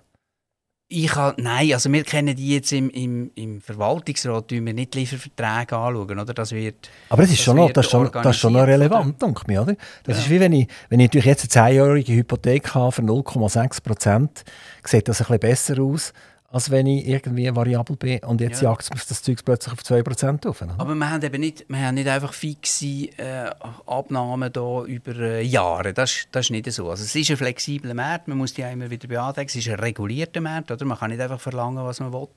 Ich 0.89 1.13
habe, 1.15 1.41
nein, 1.41 1.73
also 1.73 1.91
wir 1.91 2.03
kennen 2.05 2.33
die 2.33 2.53
jetzt 2.55 2.71
im, 2.71 2.89
im, 2.91 3.29
im 3.35 3.59
Verwaltungsrat, 3.59 4.47
tun 4.47 4.65
wir 4.65 4.73
nicht 4.73 4.95
Lieferverträge 4.95 5.75
anschauen, 5.75 6.17
oder? 6.19 6.33
Das 6.33 6.53
wird, 6.53 6.89
Aber 7.09 7.23
das 7.23 7.31
ist, 7.31 7.39
Das 7.39 7.43
schon, 7.45 7.57
noch, 7.57 7.71
das 7.71 7.89
schon, 7.89 8.09
das 8.09 8.35
ist 8.35 8.39
schon 8.39 8.53
noch 8.53 8.65
relevant, 8.65 9.21
denke 9.21 9.41
ich 9.41 9.47
mir, 9.47 9.61
oder? 9.63 9.75
Das 10.05 10.17
Ja. 10.17 10.23
ist 10.23 10.29
wie 10.29 10.39
wenn 10.39 10.53
ich, 10.53 10.67
wenn 10.87 11.01
ich 11.01 11.07
natürlich 11.09 11.25
jetzt 11.25 11.57
eine 11.57 11.67
10-jährige 11.71 12.13
Hypothek 12.13 12.73
habe 12.73 12.93
für 12.93 13.01
0,6 13.01 13.83
Prozent, 13.83 14.45
sieht 14.85 15.09
das 15.09 15.19
ein 15.19 15.25
bisschen 15.25 15.39
besser 15.39 15.81
aus, 15.81 16.13
als 16.49 16.71
wenn 16.71 16.87
ich 16.87 17.05
irgendwie 17.07 17.53
variabel 17.53 17.97
bin 17.97 18.19
und 18.23 18.39
jetzt 18.39 18.61
Ja. 18.61 18.71
jagt 18.71 18.89
das 19.09 19.21
Zeug 19.21 19.43
plötzlich 19.43 19.73
auf 19.73 19.83
2 19.83 20.01
Prozent 20.01 20.47
auf. 20.47 20.61
oder? 20.61 20.75
aber 20.77 20.95
wir 20.95 21.09
haben 21.09 21.21
eben 21.21 21.41
nicht, 21.41 21.65
wir 21.67 21.79
haben 21.85 21.95
nicht 21.95 22.07
einfach 22.07 22.31
fixe 22.33 22.85
äh, 23.17 23.49
Abnahmen 23.85 24.51
da 24.53 24.83
über 24.83 25.15
äh, 25.19 25.41
Jahre, 25.43 25.93
das, 25.93 26.11
ist- 26.11 26.27
das 26.31 26.45
ist 26.45 26.51
nicht 26.51 26.71
so. 26.71 26.89
Also 26.89 27.03
es 27.03 27.13
ist 27.15 27.29
ein 27.31 27.37
flexibler 27.37 27.93
Markt, 27.93 28.27
man 28.29 28.37
muss 28.37 28.53
die 28.53 28.63
auch 28.63 28.71
immer 28.71 28.89
wieder 28.89 29.07
beantragen, 29.07 29.47
es 29.47 29.55
ist 29.55 29.67
ein 29.67 29.75
regulierter 29.79 30.39
Markt, 30.41 30.71
oder? 30.71 30.85
man 30.85 30.97
kann 30.97 31.11
nicht 31.11 31.19
einfach 31.21 31.41
verlangen, 31.41 31.83
was 31.83 31.99
man 31.99 32.13
will. 32.13 32.27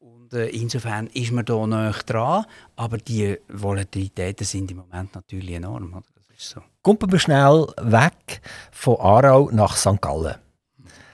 Und 0.00 0.32
äh, 0.34 0.48
insofern 0.48 1.06
ist 1.08 1.32
man 1.32 1.44
da 1.44 1.66
näher 1.66 1.94
dran, 2.06 2.44
aber 2.76 2.98
die 2.98 3.38
Volatilitäten 3.48 4.44
sind 4.46 4.70
im 4.70 4.76
Moment 4.76 5.14
natürlich 5.14 5.52
enorm, 5.54 5.92
oder? 5.94 6.04
Das 6.28 6.36
ist 6.36 6.50
so. 6.50 6.60
Kommen 6.82 7.10
wir 7.10 7.18
schnell 7.18 7.66
weg 7.78 8.40
von 8.70 8.96
Aarau 9.00 9.48
nach 9.52 9.74
St. 9.76 10.00
Gallen. 10.02 10.34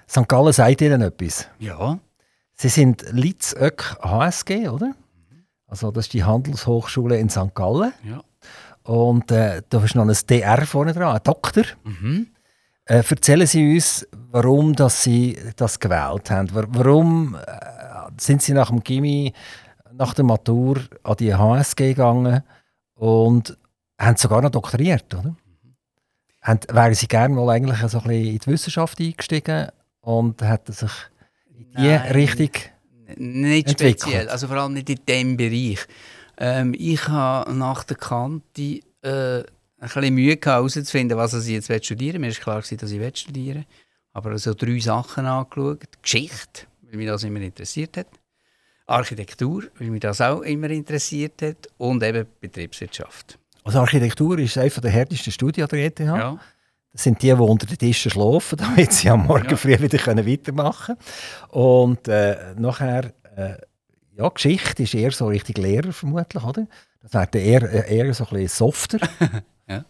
St. 0.08 0.28
Gallen 0.28 0.52
sagt 0.52 0.80
Ihnen 0.82 1.00
etwas. 1.00 1.48
Ja, 1.60 1.98
Sie 2.64 2.70
sind 2.70 3.04
Litzök 3.12 3.96
HSG, 4.02 4.68
oder? 4.70 4.94
Also 5.66 5.90
das 5.90 6.06
ist 6.06 6.14
die 6.14 6.24
Handelshochschule 6.24 7.18
in 7.18 7.28
St. 7.28 7.54
Gallen. 7.54 7.92
ja. 8.08 8.22
Und 8.84 9.30
äh, 9.30 9.60
da 9.68 9.82
ist 9.84 9.94
noch 9.94 10.06
ein 10.08 10.16
DR 10.30 10.64
vorne 10.64 10.94
dran, 10.94 11.14
ein 11.14 11.22
Doktor. 11.22 11.64
Mhm. 11.84 12.28
Äh, 12.86 13.02
erzählen 13.06 13.46
Sie 13.46 13.74
uns, 13.74 14.06
warum 14.30 14.74
dass 14.74 15.02
Sie 15.02 15.38
das 15.56 15.78
gewählt 15.78 16.30
haben. 16.30 16.54
Wa- 16.54 16.64
Warum 16.68 17.34
äh, 17.34 17.40
sind 18.18 18.40
Sie 18.40 18.54
nach 18.54 18.68
dem 18.70 18.82
Gimmi, 18.82 19.34
nach 19.92 20.14
der 20.14 20.24
Matur 20.24 20.80
an 21.02 21.16
die 21.18 21.34
HSG 21.34 21.88
gegangen 21.88 22.42
und 22.94 23.58
haben 23.98 24.16
sogar 24.16 24.40
noch 24.40 24.50
doktoriert, 24.50 25.14
oder? 25.14 25.36
Haben, 26.40 26.60
wären 26.70 26.94
Sie 26.94 27.08
gerne 27.08 27.34
mal 27.34 27.50
eigentlich 27.50 27.78
so 27.90 27.98
ein 27.98 28.04
bisschen 28.04 28.26
in 28.34 28.38
die 28.38 28.46
Wissenschaft 28.46 29.00
eingestiegen 29.00 29.68
und 30.00 30.40
hätten 30.42 30.72
sich 30.72 30.92
die 31.58 31.66
Nein. 31.72 32.12
Richtung... 32.12 32.50
N- 33.06 33.42
Nicht 33.42 33.68
entwickelt. 33.68 34.00
speziell, 34.00 34.28
also 34.28 34.46
vor 34.48 34.56
allem 34.56 34.72
nicht 34.72 34.88
in 34.88 34.98
diesem 35.06 35.36
Bereich. 35.36 35.86
Ähm, 36.38 36.74
ich 36.76 37.06
habe 37.08 37.54
nach 37.54 37.84
der 37.84 37.96
Kante 37.96 38.80
äh, 39.02 39.40
ein 39.40 39.44
bisschen 39.80 40.14
Mühe 40.14 40.36
gehabt, 40.36 40.56
herauszufinden, 40.58 41.16
was 41.18 41.34
ich 41.34 41.52
jetzt 41.52 41.84
studieren 41.84 42.14
will. 42.14 42.20
Mir 42.20 42.28
ist 42.28 42.40
klar, 42.40 42.60
gewesen, 42.60 42.78
dass 42.78 42.90
ich 42.90 43.18
studieren 43.18 43.58
will. 43.58 43.66
Aber 44.12 44.30
also 44.30 44.54
drei 44.54 44.78
Sachen 44.78 45.26
angeschaut. 45.26 45.80
Geschichte, 46.00 46.62
weil 46.82 46.96
mich 46.96 47.06
das 47.06 47.24
immer 47.24 47.40
interessiert 47.40 47.96
hat. 47.98 48.06
Architektur, 48.86 49.64
weil 49.78 49.90
mich 49.90 50.00
das 50.00 50.20
auch 50.20 50.42
immer 50.42 50.70
interessiert 50.70 51.42
hat. 51.42 51.68
Und 51.76 52.02
eben 52.02 52.26
Betriebswirtschaft. 52.40 53.38
Also 53.64 53.80
Architektur 53.80 54.38
ist 54.38 54.56
eine 54.58 54.70
der 54.70 54.90
härtesten 54.90 55.32
Studien 55.32 55.64
an 55.64 55.68
der 55.70 55.84
ETH. 55.86 56.00
Ja. 56.00 56.38
Das 56.94 57.02
sind 57.02 57.20
die, 57.22 57.26
die 57.26 57.32
unter 57.34 57.66
den 57.66 57.76
Tischen 57.76 58.10
schlafen, 58.10 58.56
damit 58.58 58.92
sie 58.92 59.10
am 59.10 59.26
Morgen 59.26 59.50
Ja. 59.50 59.56
früh 59.56 59.78
wieder 59.78 59.98
können 59.98 60.26
weitermachen 60.26 60.96
können. 60.96 61.50
Und 61.50 62.08
äh, 62.08 62.54
nachher, 62.56 63.12
äh, 63.36 63.54
ja, 64.16 64.28
Geschichte 64.28 64.84
ist 64.84 64.94
eher 64.94 65.10
so 65.10 65.26
richtig 65.26 65.58
Lehrer 65.58 65.92
vermutlich, 65.92 66.42
oder? 66.42 66.66
Das 67.02 67.12
wäre 67.12 67.38
eher, 67.38 67.62
äh, 67.90 67.96
eher 67.98 68.14
so 68.14 68.24
ein 68.24 68.30
bisschen 68.30 68.48
softer. 68.48 68.98
Ja. 69.68 69.82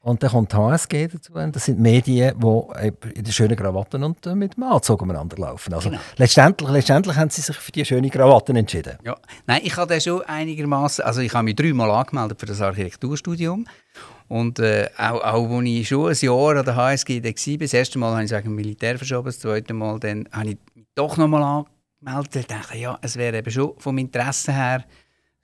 Und 0.00 0.22
dann 0.22 0.30
kommt 0.30 0.52
HSG 0.52 1.06
dazu. 1.08 1.32
Und 1.34 1.54
das 1.56 1.64
sind 1.66 1.78
Medien, 1.78 2.38
die 2.38 2.86
eben 2.86 3.10
in 3.14 3.24
den 3.24 3.32
schönen 3.32 3.56
Krawatten 3.56 4.02
und 4.04 4.26
äh, 4.26 4.34
mit 4.34 4.56
dem 4.56 4.64
Anzug 4.64 5.00
umeinander 5.00 5.36
laufen. 5.38 5.72
Also 5.74 5.90
Genau. 5.90 6.00
letztendlich, 6.16 6.68
letztendlich 6.70 7.16
haben 7.16 7.30
sie 7.30 7.40
sich 7.40 7.56
für 7.56 7.72
die 7.72 7.84
schönen 7.84 8.10
Krawatten 8.10 8.56
entschieden. 8.56 8.98
Ja. 9.04 9.16
Nein, 9.46 9.60
ich 9.64 9.76
habe 9.76 10.00
schon 10.00 10.22
einigermaßen, 10.22 11.04
also 11.04 11.20
ich 11.22 11.32
habe 11.32 11.44
mich 11.44 11.56
dreimal 11.56 11.90
angemeldet 11.90 12.38
für 12.40 12.46
das 12.46 12.60
Architekturstudium 12.60 13.66
und 14.32 14.60
äh, 14.60 14.88
auch, 14.96 15.20
auch 15.20 15.58
als 15.58 15.66
ich 15.66 15.88
schon 15.88 16.08
ein 16.08 16.16
Jahr 16.18 16.56
an 16.56 16.64
der 16.64 16.74
HSG 16.74 17.22
war, 17.22 17.58
das 17.58 17.74
erste 17.74 17.98
Mal 17.98 18.12
habe 18.12 18.24
ich 18.24 18.30
sagen 18.30 18.54
Militär 18.54 18.96
verschoben, 18.96 19.26
das 19.26 19.38
zweite 19.38 19.74
Mal 19.74 20.00
dann 20.00 20.26
habe 20.32 20.52
ich 20.52 20.58
mich 20.74 20.86
doch 20.94 21.18
nochmal 21.18 21.66
angemeldet 22.00 22.36
und 22.36 22.50
dachte, 22.50 22.78
ja, 22.78 22.98
es 23.02 23.16
wäre 23.18 23.36
eben 23.36 23.50
schon 23.50 23.74
vom 23.76 23.98
Interesse 23.98 24.54
her 24.54 24.86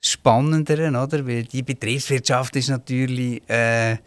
spannender, 0.01 1.03
oder? 1.03 1.27
Weil 1.27 1.43
die 1.43 1.61
Betriebswirtschaft 1.61 2.55
ist 2.55 2.69
natürlich, 2.69 3.47
äh, 3.47 3.97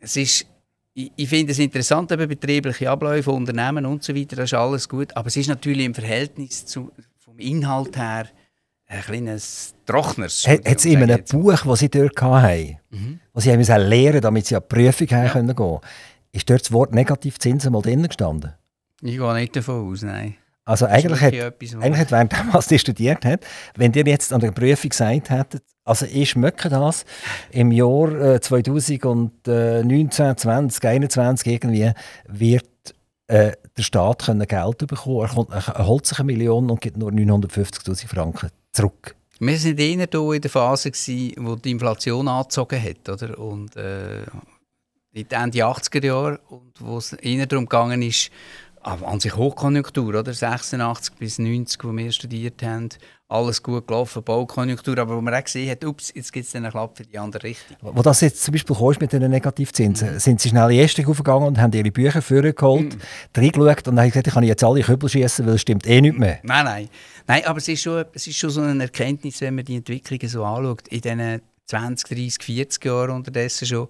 es 0.00 0.16
ist 0.16 0.46
ich, 0.92 1.12
ich 1.14 1.28
finde 1.28 1.52
es 1.52 1.60
interessant, 1.60 2.10
eben 2.10 2.28
betriebliche 2.28 2.90
Abläufe, 2.90 3.30
Unternehmen 3.30 3.86
und 3.86 4.02
so 4.02 4.12
weiter, 4.12 4.34
das 4.34 4.46
ist 4.46 4.54
alles 4.54 4.88
gut. 4.88 5.16
Aber 5.16 5.28
es 5.28 5.36
ist 5.36 5.46
natürlich 5.46 5.86
im 5.86 5.94
Verhältnis 5.94 6.66
zu, 6.66 6.90
vom 7.18 7.38
Inhalt 7.38 7.96
her 7.96 8.26
ein 8.90 9.00
kleines 9.02 9.74
Trochners. 9.86 10.46
Hat 10.46 10.60
es 10.64 10.84
in 10.84 11.02
einem 11.02 11.24
Buch, 11.24 11.62
das 11.64 11.78
sie 11.78 11.88
dort 11.88 12.20
hatten, 12.20 12.76
Mhm. 12.90 13.20
was 13.32 13.44
sie 13.44 13.52
haben 13.52 13.62
lernen 13.62 14.20
damit 14.20 14.46
sie 14.46 14.56
an 14.56 14.62
die 14.68 14.74
Prüfung 14.74 15.06
ja. 15.08 15.28
können 15.28 15.54
gehen 15.54 15.78
ist 16.32 16.48
dort 16.48 16.60
das 16.62 16.72
Wort 16.72 16.94
Negativzinsen 16.94 17.72
mal 17.72 17.82
drin 17.82 18.06
gestanden? 18.06 18.52
Ich 19.02 19.16
gehe 19.16 19.34
nicht 19.34 19.56
davon 19.56 19.90
aus, 19.90 20.02
nein. 20.02 20.36
Also 20.64 20.86
eigentlich 20.86 21.20
hat, 21.20 21.32
etwas, 21.32 21.74
eigentlich 21.74 21.98
hat 21.98 22.12
während 22.12 22.32
dem, 22.32 22.52
was 22.52 22.70
ihr 22.70 22.78
studiert 22.78 23.24
habt, 23.24 23.44
wenn 23.76 23.92
ihr 23.94 24.04
jetzt 24.04 24.32
an 24.32 24.40
der 24.40 24.52
Prüfung 24.52 24.90
gesagt 24.90 25.30
hättet, 25.30 25.62
also 25.84 26.06
ich 26.06 26.30
schmecke 26.30 26.68
das, 26.68 27.04
im 27.50 27.72
Jahr 27.72 28.34
äh, 28.34 28.40
2019, 28.40 30.36
20, 30.36 30.84
21 30.84 31.52
irgendwie, 31.52 31.90
wird 32.28 32.64
äh, 33.30 33.52
der 33.76 33.82
Staat 33.82 34.24
können 34.24 34.46
Geld 34.46 34.78
bekommen. 34.78 35.46
Er, 35.50 35.68
er 35.68 35.86
holt 35.86 36.06
sich 36.06 36.18
eine 36.18 36.26
Million 36.26 36.68
und 36.68 36.80
gibt 36.80 36.96
nur 36.96 37.10
950'000 37.10 38.08
Franken 38.08 38.50
zurück. 38.72 39.14
Wir 39.38 39.54
waren 39.54 39.78
eher 39.78 40.06
da 40.06 40.32
in 40.32 40.40
der 40.40 40.50
Phase, 40.50 40.90
gewesen, 40.90 41.34
wo 41.38 41.56
die 41.56 41.70
Inflation 41.70 42.28
angezogen 42.28 42.82
hat. 42.82 43.08
Oder? 43.08 43.38
Und, 43.38 43.76
äh, 43.76 44.22
in 45.12 45.28
den 45.28 45.42
Ende 45.42 45.58
80er 45.58 46.04
Jahre, 46.04 46.40
und 46.48 46.72
wo 46.78 46.98
es 46.98 47.12
eher 47.14 47.46
darum 47.46 47.68
aber 47.68 48.02
an 48.82 49.20
sich 49.20 49.36
Hochkonjunktur, 49.36 50.14
oder? 50.14 50.32
86 50.32 51.14
bis 51.16 51.38
90, 51.38 51.84
wo 51.84 51.96
wir 51.96 52.10
studiert 52.12 52.62
haben, 52.62 52.88
alles 53.28 53.62
gut 53.62 53.86
gelaufen, 53.86 54.22
Baukonjunktur, 54.24 54.98
aber 54.98 55.16
wo 55.16 55.20
man 55.20 55.34
auch 55.34 55.44
gesehen 55.44 55.70
hat, 55.70 55.84
ups, 55.84 56.12
jetzt 56.14 56.32
gibt 56.32 56.46
es 56.46 56.56
einen 56.56 56.70
Klapp 56.70 56.96
für 56.96 57.04
die 57.04 57.16
andere 57.16 57.44
Richtung. 57.44 57.76
Wo 57.80 58.02
das 58.02 58.22
jetzt 58.22 58.42
zum 58.42 58.52
Beispiel 58.52 58.74
kam 58.74 58.94
mit 59.00 59.12
den 59.12 59.30
Negativzinsen, 59.30 60.18
sind 60.18 60.40
sie 60.40 60.48
schnell 60.48 60.70
in 60.72 60.86
die 60.88 61.06
aufgegangen 61.06 61.46
und 61.46 61.58
haben 61.60 61.72
ihre 61.72 61.92
Bücher 61.92 62.22
vorgeholt, 62.22 62.94
Mhm. 62.94 63.00
reingeschaut 63.36 63.88
und 63.88 64.00
haben 64.00 64.08
gesagt, 64.08 64.26
ich 64.26 64.34
kann 64.34 64.42
jetzt 64.44 64.64
alle 64.64 64.80
Kübel 64.82 65.08
schießen, 65.08 65.46
weil 65.46 65.54
es 65.54 65.60
stimmt 65.60 65.86
eh 65.86 66.00
nicht 66.00 66.18
mehr. 66.18 66.40
Nein, 66.42 66.64
nein. 66.64 66.88
Nein, 67.28 67.44
aber 67.44 67.58
es 67.58 67.68
ist, 67.68 67.82
schon, 67.82 68.04
es 68.14 68.26
ist 68.26 68.36
schon 68.38 68.50
so 68.50 68.62
eine 68.62 68.82
Erkenntnis, 68.82 69.40
wenn 69.42 69.54
man 69.54 69.64
die 69.64 69.76
Entwicklungen 69.76 70.28
so 70.28 70.44
anschaut, 70.44 70.88
in 70.88 71.00
diesen 71.00 71.42
20, 71.66 72.08
30, 72.08 72.42
40 72.42 72.84
Jahren 72.84 73.10
unterdessen 73.10 73.66
schon, 73.66 73.88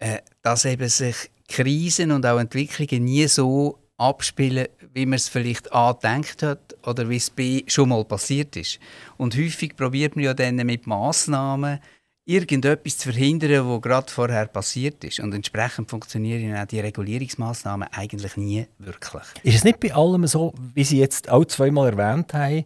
äh, 0.00 0.18
dass 0.42 0.64
eben 0.64 0.88
sich 0.88 1.14
Krisen 1.46 2.10
und 2.10 2.26
auch 2.26 2.38
Entwicklungen 2.40 3.04
nie 3.04 3.28
so 3.28 3.78
abspielen, 4.00 4.66
wie 4.94 5.06
man 5.06 5.16
es 5.16 5.28
vielleicht 5.28 5.72
A 5.72 5.92
gedacht 5.92 6.42
hat 6.42 6.76
oder 6.86 7.08
wie 7.08 7.16
es 7.16 7.30
B 7.30 7.64
schon 7.66 7.90
mal 7.90 8.04
passiert 8.04 8.56
ist. 8.56 8.80
Und 9.16 9.36
häufig 9.36 9.76
probiert 9.76 10.16
man 10.16 10.24
ja 10.24 10.34
dann 10.34 10.56
mit 10.56 10.86
Massnahmen 10.86 11.80
irgendetwas 12.24 12.98
zu 12.98 13.12
verhindern, 13.12 13.68
was 13.68 13.82
gerade 13.82 14.10
vorher 14.12 14.46
passiert 14.46 15.02
ist. 15.04 15.20
Und 15.20 15.34
entsprechend 15.34 15.90
funktionieren 15.90 16.56
auch 16.56 16.66
die 16.66 16.80
Regulierungsmaßnahmen 16.80 17.88
eigentlich 17.92 18.36
nie 18.36 18.66
wirklich. 18.78 19.24
Ist 19.42 19.56
es 19.56 19.64
nicht 19.64 19.80
bei 19.80 19.92
allem 19.94 20.26
so, 20.26 20.54
wie 20.74 20.84
Sie 20.84 20.98
jetzt 20.98 21.28
auch 21.28 21.44
zweimal 21.44 21.90
erwähnt 21.90 22.32
haben, 22.32 22.64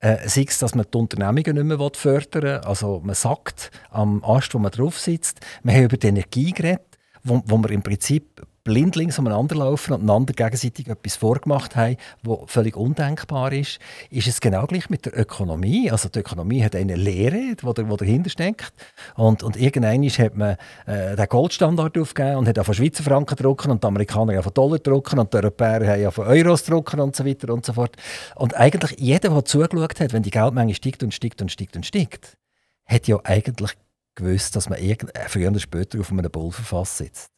äh, 0.00 0.28
sei 0.28 0.44
es, 0.46 0.58
dass 0.58 0.74
man 0.74 0.86
die 0.92 0.98
Unternehmungen 0.98 1.66
nicht 1.66 1.78
mehr 1.78 1.90
fördern 1.94 2.42
will, 2.42 2.50
also 2.58 3.00
man 3.02 3.14
sagt 3.14 3.70
am 3.90 4.22
Ast, 4.24 4.52
wo 4.54 4.58
man 4.58 4.70
drauf 4.70 4.98
sitzt, 4.98 5.40
wir 5.62 5.72
haben 5.72 5.84
über 5.84 5.96
die 5.96 6.08
Energie 6.08 6.52
geredet, 6.52 6.95
wo, 7.26 7.42
wo 7.46 7.58
wir 7.58 7.70
im 7.70 7.82
Prinzip 7.82 8.46
blindlings 8.64 9.16
umeinander 9.20 9.54
laufen 9.54 9.92
und 9.92 10.00
einander 10.00 10.32
gegenseitig 10.32 10.88
etwas 10.88 11.14
vorgemacht 11.14 11.76
haben, 11.76 11.96
was 12.24 12.38
völlig 12.46 12.76
undenkbar 12.76 13.52
ist. 13.52 13.78
Ist 14.10 14.26
es 14.26 14.40
genau 14.40 14.66
gleich 14.66 14.90
mit 14.90 15.06
der 15.06 15.16
Ökonomie? 15.16 15.88
Also 15.88 16.08
die 16.08 16.18
Ökonomie 16.18 16.64
hat 16.64 16.74
eine 16.74 16.96
Lehre, 16.96 17.54
die, 17.54 17.56
da- 17.64 17.72
die 17.72 17.96
dahinter 17.96 18.28
steckt. 18.28 18.72
Und, 19.14 19.44
und 19.44 19.56
irgendwann 19.56 20.02
hat 20.08 20.36
man 20.36 20.56
äh, 20.86 21.14
den 21.14 21.26
Goldstandard 21.28 21.96
aufgegeben 21.96 22.38
und 22.38 22.48
hat 22.48 22.58
auch 22.58 22.64
von 22.64 22.74
Schweizer 22.74 23.04
Franken 23.04 23.36
drucken 23.36 23.70
und 23.70 23.84
die 23.84 23.86
Amerikaner 23.86 24.34
haben 24.34 24.42
von 24.42 24.54
Dollar 24.54 24.80
drucken 24.80 25.20
und 25.20 25.32
die 25.32 25.36
Europäer 25.36 25.86
haben 25.86 26.10
von 26.10 26.26
Euros 26.26 26.64
drucken 26.64 26.98
und 26.98 27.14
so 27.14 27.24
weiter 27.24 27.52
und 27.54 27.64
so 27.64 27.72
fort. 27.72 27.94
Und 28.34 28.56
eigentlich 28.56 28.98
jeder, 28.98 29.30
der 29.30 29.44
zugeschaut 29.44 30.00
hat, 30.00 30.12
wenn 30.12 30.24
die 30.24 30.30
Geldmenge 30.30 30.74
steigt 30.74 31.04
und 31.04 31.14
steigt 31.14 31.40
und 31.40 31.52
steigt 31.52 31.76
und 31.76 31.86
steigt, 31.86 32.36
hat 32.84 33.06
ja 33.06 33.20
eigentlich 33.22 33.70
gewusst, 34.16 34.56
dass 34.56 34.68
man 34.68 34.78
irgend, 34.80 35.14
äh, 35.14 35.28
früher 35.28 35.50
oder 35.50 35.60
später 35.60 36.00
auf 36.00 36.10
einem 36.10 36.30
Pulverfass 36.30 36.98
sitzt. 36.98 37.30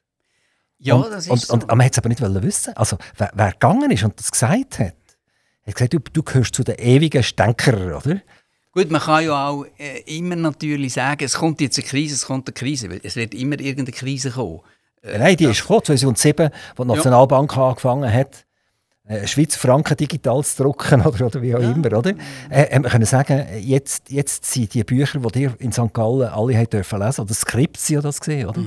Ja, 0.78 0.94
und, 0.94 1.10
das 1.10 1.24
ist 1.24 1.30
und, 1.30 1.40
so. 1.40 1.52
und, 1.54 1.64
aber 1.64 1.76
man 1.76 1.84
hat 1.86 1.92
es 1.92 1.98
aber 1.98 2.08
nicht 2.08 2.20
wollen 2.22 2.42
wissen. 2.42 2.74
Also, 2.76 2.96
wer, 3.16 3.30
wer 3.34 3.52
gegangen 3.52 3.90
ist 3.90 4.04
und 4.04 4.18
das 4.18 4.30
gesagt 4.30 4.78
hat, 4.78 4.94
hat 5.66 5.74
gesagt, 5.74 5.92
du, 5.92 5.98
du 5.98 6.22
gehörst 6.22 6.54
zu 6.54 6.62
den 6.64 6.76
ewigen 6.78 7.22
Stänkerern, 7.22 7.92
oder? 7.94 8.22
Gut, 8.72 8.90
man 8.90 9.00
kann 9.00 9.24
ja 9.24 9.48
auch 9.48 9.66
äh, 9.78 10.00
immer 10.16 10.36
natürlich 10.36 10.92
sagen, 10.92 11.24
es 11.24 11.34
kommt 11.34 11.60
jetzt 11.60 11.78
eine 11.78 11.86
Krise, 11.86 12.14
es 12.14 12.26
kommt 12.26 12.46
eine 12.48 12.54
Krise, 12.54 12.88
weil 12.90 13.00
es 13.02 13.16
wird 13.16 13.34
immer 13.34 13.58
irgendeine 13.58 13.90
Krise 13.96 14.30
kommen. 14.30 14.60
Äh, 15.02 15.18
Nein, 15.18 15.36
die 15.36 15.44
das- 15.44 15.56
ist 15.56 15.62
gekommen, 15.62 15.84
2007, 15.84 16.50
wo 16.76 16.84
die 16.84 16.88
Nationalbank 16.90 17.56
angefangen 17.56 18.12
hat, 18.12 18.44
Schweizer 19.26 19.58
Franken 19.58 19.96
digital 19.96 20.44
zu 20.44 20.62
drucken 20.62 21.00
oder, 21.06 21.26
oder 21.26 21.40
wie 21.42 21.54
auch 21.54 21.60
Ja. 21.60 21.72
immer. 21.72 21.96
Oder? 21.98 22.12
Äh, 22.50 22.74
haben 22.74 22.84
wir 22.84 22.90
können 22.90 23.04
sagen, 23.06 23.46
jetzt, 23.60 24.10
jetzt 24.10 24.44
sind 24.44 24.74
die 24.74 24.84
Bücher, 24.84 25.18
die 25.20 25.42
ihr 25.42 25.54
in 25.58 25.72
St. 25.72 25.92
Gallen 25.94 26.28
alle 26.28 26.58
habt 26.58 26.72
dürfen 26.72 27.00
lesen, 27.00 27.22
oder 27.22 27.32
Skripts 27.34 27.86
sind 27.86 27.96
ja 27.96 28.00
das 28.02 28.20
gesehen, 28.20 28.48
oder? 28.48 28.60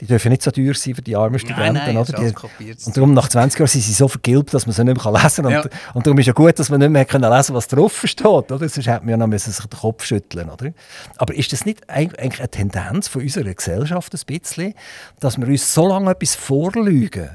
Die 0.00 0.06
dürfen 0.06 0.30
nicht 0.30 0.42
so 0.42 0.52
teuer 0.52 0.74
sein 0.74 0.94
für 0.94 1.02
die 1.02 1.16
armen 1.16 1.40
Studenten. 1.40 1.72
Mhm. 1.72 1.74
Nein, 1.74 1.94
nein, 1.94 1.96
oder? 1.96 2.32
Die, 2.60 2.72
und 2.86 2.96
darum, 2.96 3.14
nach 3.14 3.28
20 3.28 3.58
Jahren 3.58 3.68
sind 3.68 3.80
sie 3.82 3.92
so 3.92 4.06
vergilbt, 4.06 4.54
dass 4.54 4.64
man 4.64 4.72
sie 4.72 4.84
nicht 4.84 5.04
mehr 5.04 5.12
lesen 5.12 5.42
kann. 5.42 5.46
Und, 5.46 5.52
Ja. 5.64 5.70
und 5.92 6.06
darum 6.06 6.18
ist 6.20 6.26
ja 6.26 6.32
gut, 6.34 6.56
dass 6.56 6.70
man 6.70 6.78
nicht 6.78 6.90
mehr 6.90 7.04
können 7.04 7.28
lesen 7.32 7.52
was 7.56 7.66
drauf 7.66 8.00
steht. 8.04 8.26
Oder? 8.26 8.58
Sonst 8.68 8.86
hätte 8.86 9.00
man 9.00 9.08
ja 9.08 9.16
noch 9.16 9.26
müssen 9.26 9.50
sich 9.52 9.66
den 9.66 9.76
Kopf 9.80 10.04
schütteln 10.04 10.50
Oder? 10.50 10.70
Aber 11.16 11.34
ist 11.34 11.52
das 11.52 11.64
nicht 11.66 11.90
eig- 11.90 12.16
eigentlich 12.16 12.38
eine 12.38 12.48
Tendenz 12.48 13.08
von 13.08 13.22
unserer 13.22 13.52
Gesellschaft 13.52 14.14
ein 14.14 14.20
bisschen, 14.38 14.74
dass 15.18 15.36
wir 15.36 15.48
uns 15.48 15.74
so 15.74 15.88
lange 15.88 16.12
etwas 16.12 16.36
vorlügen, 16.36 17.30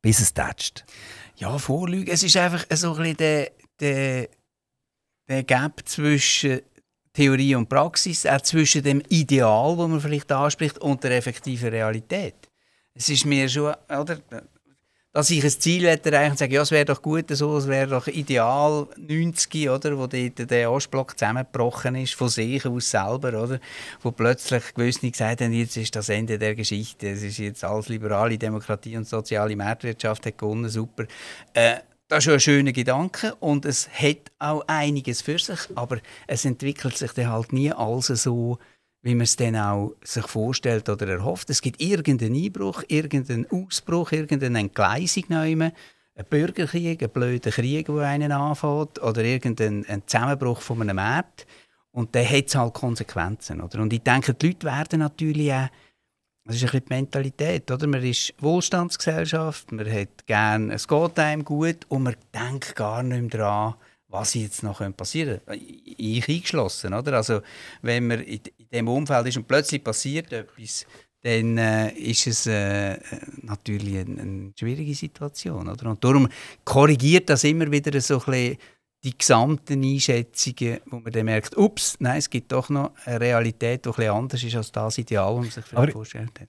bis 0.00 0.20
es 0.20 0.32
tätscht? 0.32 0.84
Ja, 1.38 1.56
Vorlügen. 1.56 2.12
Es 2.12 2.24
ist 2.24 2.36
einfach 2.36 2.64
so 2.72 2.94
ein 2.94 2.96
bisschen 2.98 3.16
der, 3.18 3.52
der, 3.78 4.28
der 5.28 5.44
Gap 5.44 5.88
zwischen 5.88 6.62
Theorie 7.12 7.54
und 7.54 7.68
Praxis, 7.68 8.26
auch 8.26 8.40
zwischen 8.40 8.82
dem 8.82 9.00
Ideal, 9.08 9.76
das 9.76 9.88
man 9.88 10.00
vielleicht 10.00 10.32
anspricht, 10.32 10.78
und 10.78 11.04
der 11.04 11.16
effektiven 11.16 11.68
Realität. 11.68 12.34
Es 12.92 13.08
ist 13.08 13.24
mir 13.24 13.48
schon, 13.48 13.72
oder, 13.88 14.18
dass 15.18 15.30
ich 15.30 15.42
ein 15.42 15.50
Ziel 15.50 15.88
hätte 15.88 16.12
erreichen 16.12 16.30
und 16.30 16.38
sage, 16.38 16.54
ja, 16.54 16.62
es 16.62 16.70
wäre 16.70 16.84
doch 16.84 17.02
gut 17.02 17.24
so, 17.30 17.56
es 17.56 17.66
wäre 17.66 17.88
doch 17.88 18.06
ideal 18.06 18.86
90, 18.96 19.68
oder, 19.68 19.98
wo 19.98 20.06
dort 20.06 20.48
der 20.48 20.70
Ostblock 20.70 21.18
zusammengebrochen 21.18 21.96
ist, 21.96 22.14
von 22.14 22.28
sich 22.28 22.64
aus 22.64 22.88
selber, 22.88 23.42
oder, 23.42 23.58
wo 24.00 24.12
plötzlich 24.12 24.72
gewisse 24.74 25.10
gesagt 25.10 25.40
haben, 25.40 25.52
jetzt 25.52 25.76
ist 25.76 25.96
das 25.96 26.08
Ende 26.08 26.38
der 26.38 26.54
Geschichte, 26.54 27.08
es 27.08 27.24
ist 27.24 27.38
jetzt 27.38 27.64
alles 27.64 27.88
liberale 27.88 28.38
Demokratie 28.38 28.96
und 28.96 29.08
soziale 29.08 29.56
Marktwirtschaft 29.56 30.24
hat 30.24 30.38
gewonnen, 30.38 30.68
super. 30.68 31.06
Äh, 31.52 31.78
das 32.06 32.18
ist 32.18 32.24
schon 32.24 32.34
ein 32.34 32.40
schöner 32.40 32.72
Gedanke 32.72 33.34
und 33.40 33.64
es 33.64 33.88
hat 33.88 34.30
auch 34.38 34.62
einiges 34.68 35.20
für 35.20 35.40
sich, 35.40 35.58
aber 35.74 35.98
es 36.28 36.44
entwickelt 36.44 36.96
sich 36.96 37.10
dann 37.10 37.32
halt 37.32 37.52
nie 37.52 37.72
alles 37.72 38.06
so, 38.06 38.58
wie 39.02 39.14
man 39.14 39.24
es 39.24 39.36
dann 39.36 39.56
auch 39.56 39.94
sich 40.02 40.26
vorstellt 40.26 40.88
oder 40.88 41.06
erhofft. 41.08 41.50
Es 41.50 41.62
gibt 41.62 41.80
irgendeinen 41.80 42.34
Einbruch, 42.34 42.82
irgendeinen 42.88 43.46
Ausbruch, 43.50 44.12
irgendeine 44.12 44.58
Entgleisung 44.58 45.24
neu, 45.28 45.52
einen 45.52 45.72
Bürgerkrieg, 46.28 47.02
einen 47.02 47.12
blöden 47.12 47.52
Krieg, 47.52 47.86
der 47.86 47.96
einen 47.96 48.32
anfängt, 48.32 49.00
oder 49.00 49.22
irgendeinen 49.22 49.86
einen 49.86 50.06
Zusammenbruch 50.06 50.60
von 50.60 50.82
einem 50.82 50.96
Markt. 50.96 51.46
Und 51.92 52.14
dann 52.14 52.28
hat 52.28 52.46
es 52.46 52.54
halt 52.54 52.74
Konsequenzen. 52.74 53.60
Oder? 53.60 53.80
Und 53.80 53.92
ich 53.92 54.02
denke, 54.02 54.34
die 54.34 54.48
Leute 54.48 54.66
werden 54.66 55.00
natürlich 55.00 55.52
auch, 55.52 55.68
das 56.44 56.56
ist 56.56 56.62
ein 56.62 56.70
bisschen 56.70 56.84
die 56.86 56.94
Mentalität, 56.94 57.70
oder? 57.70 57.86
Man 57.86 58.02
ist 58.02 58.34
Wohlstandsgesellschaft, 58.38 59.70
man 59.70 59.90
hat 59.92 60.26
gerne, 60.26 60.72
es 60.72 60.88
geht 60.88 61.18
einem 61.18 61.44
gut 61.44 61.84
und 61.88 62.04
man 62.04 62.16
denkt 62.34 62.74
gar 62.74 63.02
nicht 63.02 63.20
mehr 63.20 63.30
daran, 63.30 63.74
was 64.08 64.32
jetzt 64.34 64.62
noch 64.62 64.80
passieren 64.96 65.40
könnte. 65.44 65.62
Ich 65.62 66.26
eingeschlossen, 66.26 66.94
oder? 66.94 67.12
Also, 67.12 67.42
wenn 67.82 68.06
man 68.06 68.24
dem 68.72 68.88
Umfeld 68.88 69.26
ist 69.26 69.36
und 69.36 69.48
plötzlich 69.48 69.82
passiert 69.82 70.32
etwas, 70.32 70.86
dann 71.22 71.58
äh, 71.58 71.90
ist 71.92 72.26
es 72.26 72.46
äh, 72.46 72.96
natürlich 73.42 73.98
eine, 73.98 74.20
eine 74.20 74.52
schwierige 74.56 74.94
Situation, 74.94 75.68
oder? 75.68 75.90
Und 75.90 76.02
darum 76.02 76.28
korrigiert 76.64 77.28
das 77.28 77.44
immer 77.44 77.70
wieder 77.70 78.00
so 78.00 78.18
ein 78.20 78.24
bisschen 78.24 78.58
die 79.04 79.16
gesamten 79.16 79.82
Einschätzungen, 79.82 80.80
wo 80.86 81.00
man 81.00 81.12
dann 81.12 81.24
merkt, 81.24 81.56
ups, 81.56 81.96
nein, 82.00 82.18
es 82.18 82.28
gibt 82.28 82.50
doch 82.50 82.68
noch 82.68 82.92
eine 83.04 83.20
Realität, 83.20 83.84
die 83.84 83.88
ein 83.88 83.94
bisschen 83.94 84.12
anders 84.12 84.42
ist 84.42 84.56
als 84.56 84.72
das 84.72 84.98
Ideal, 84.98 85.36
das 85.36 85.56
man 85.56 85.84
sich 85.84 85.92
vorgestellt 85.92 86.40
hat. 86.40 86.48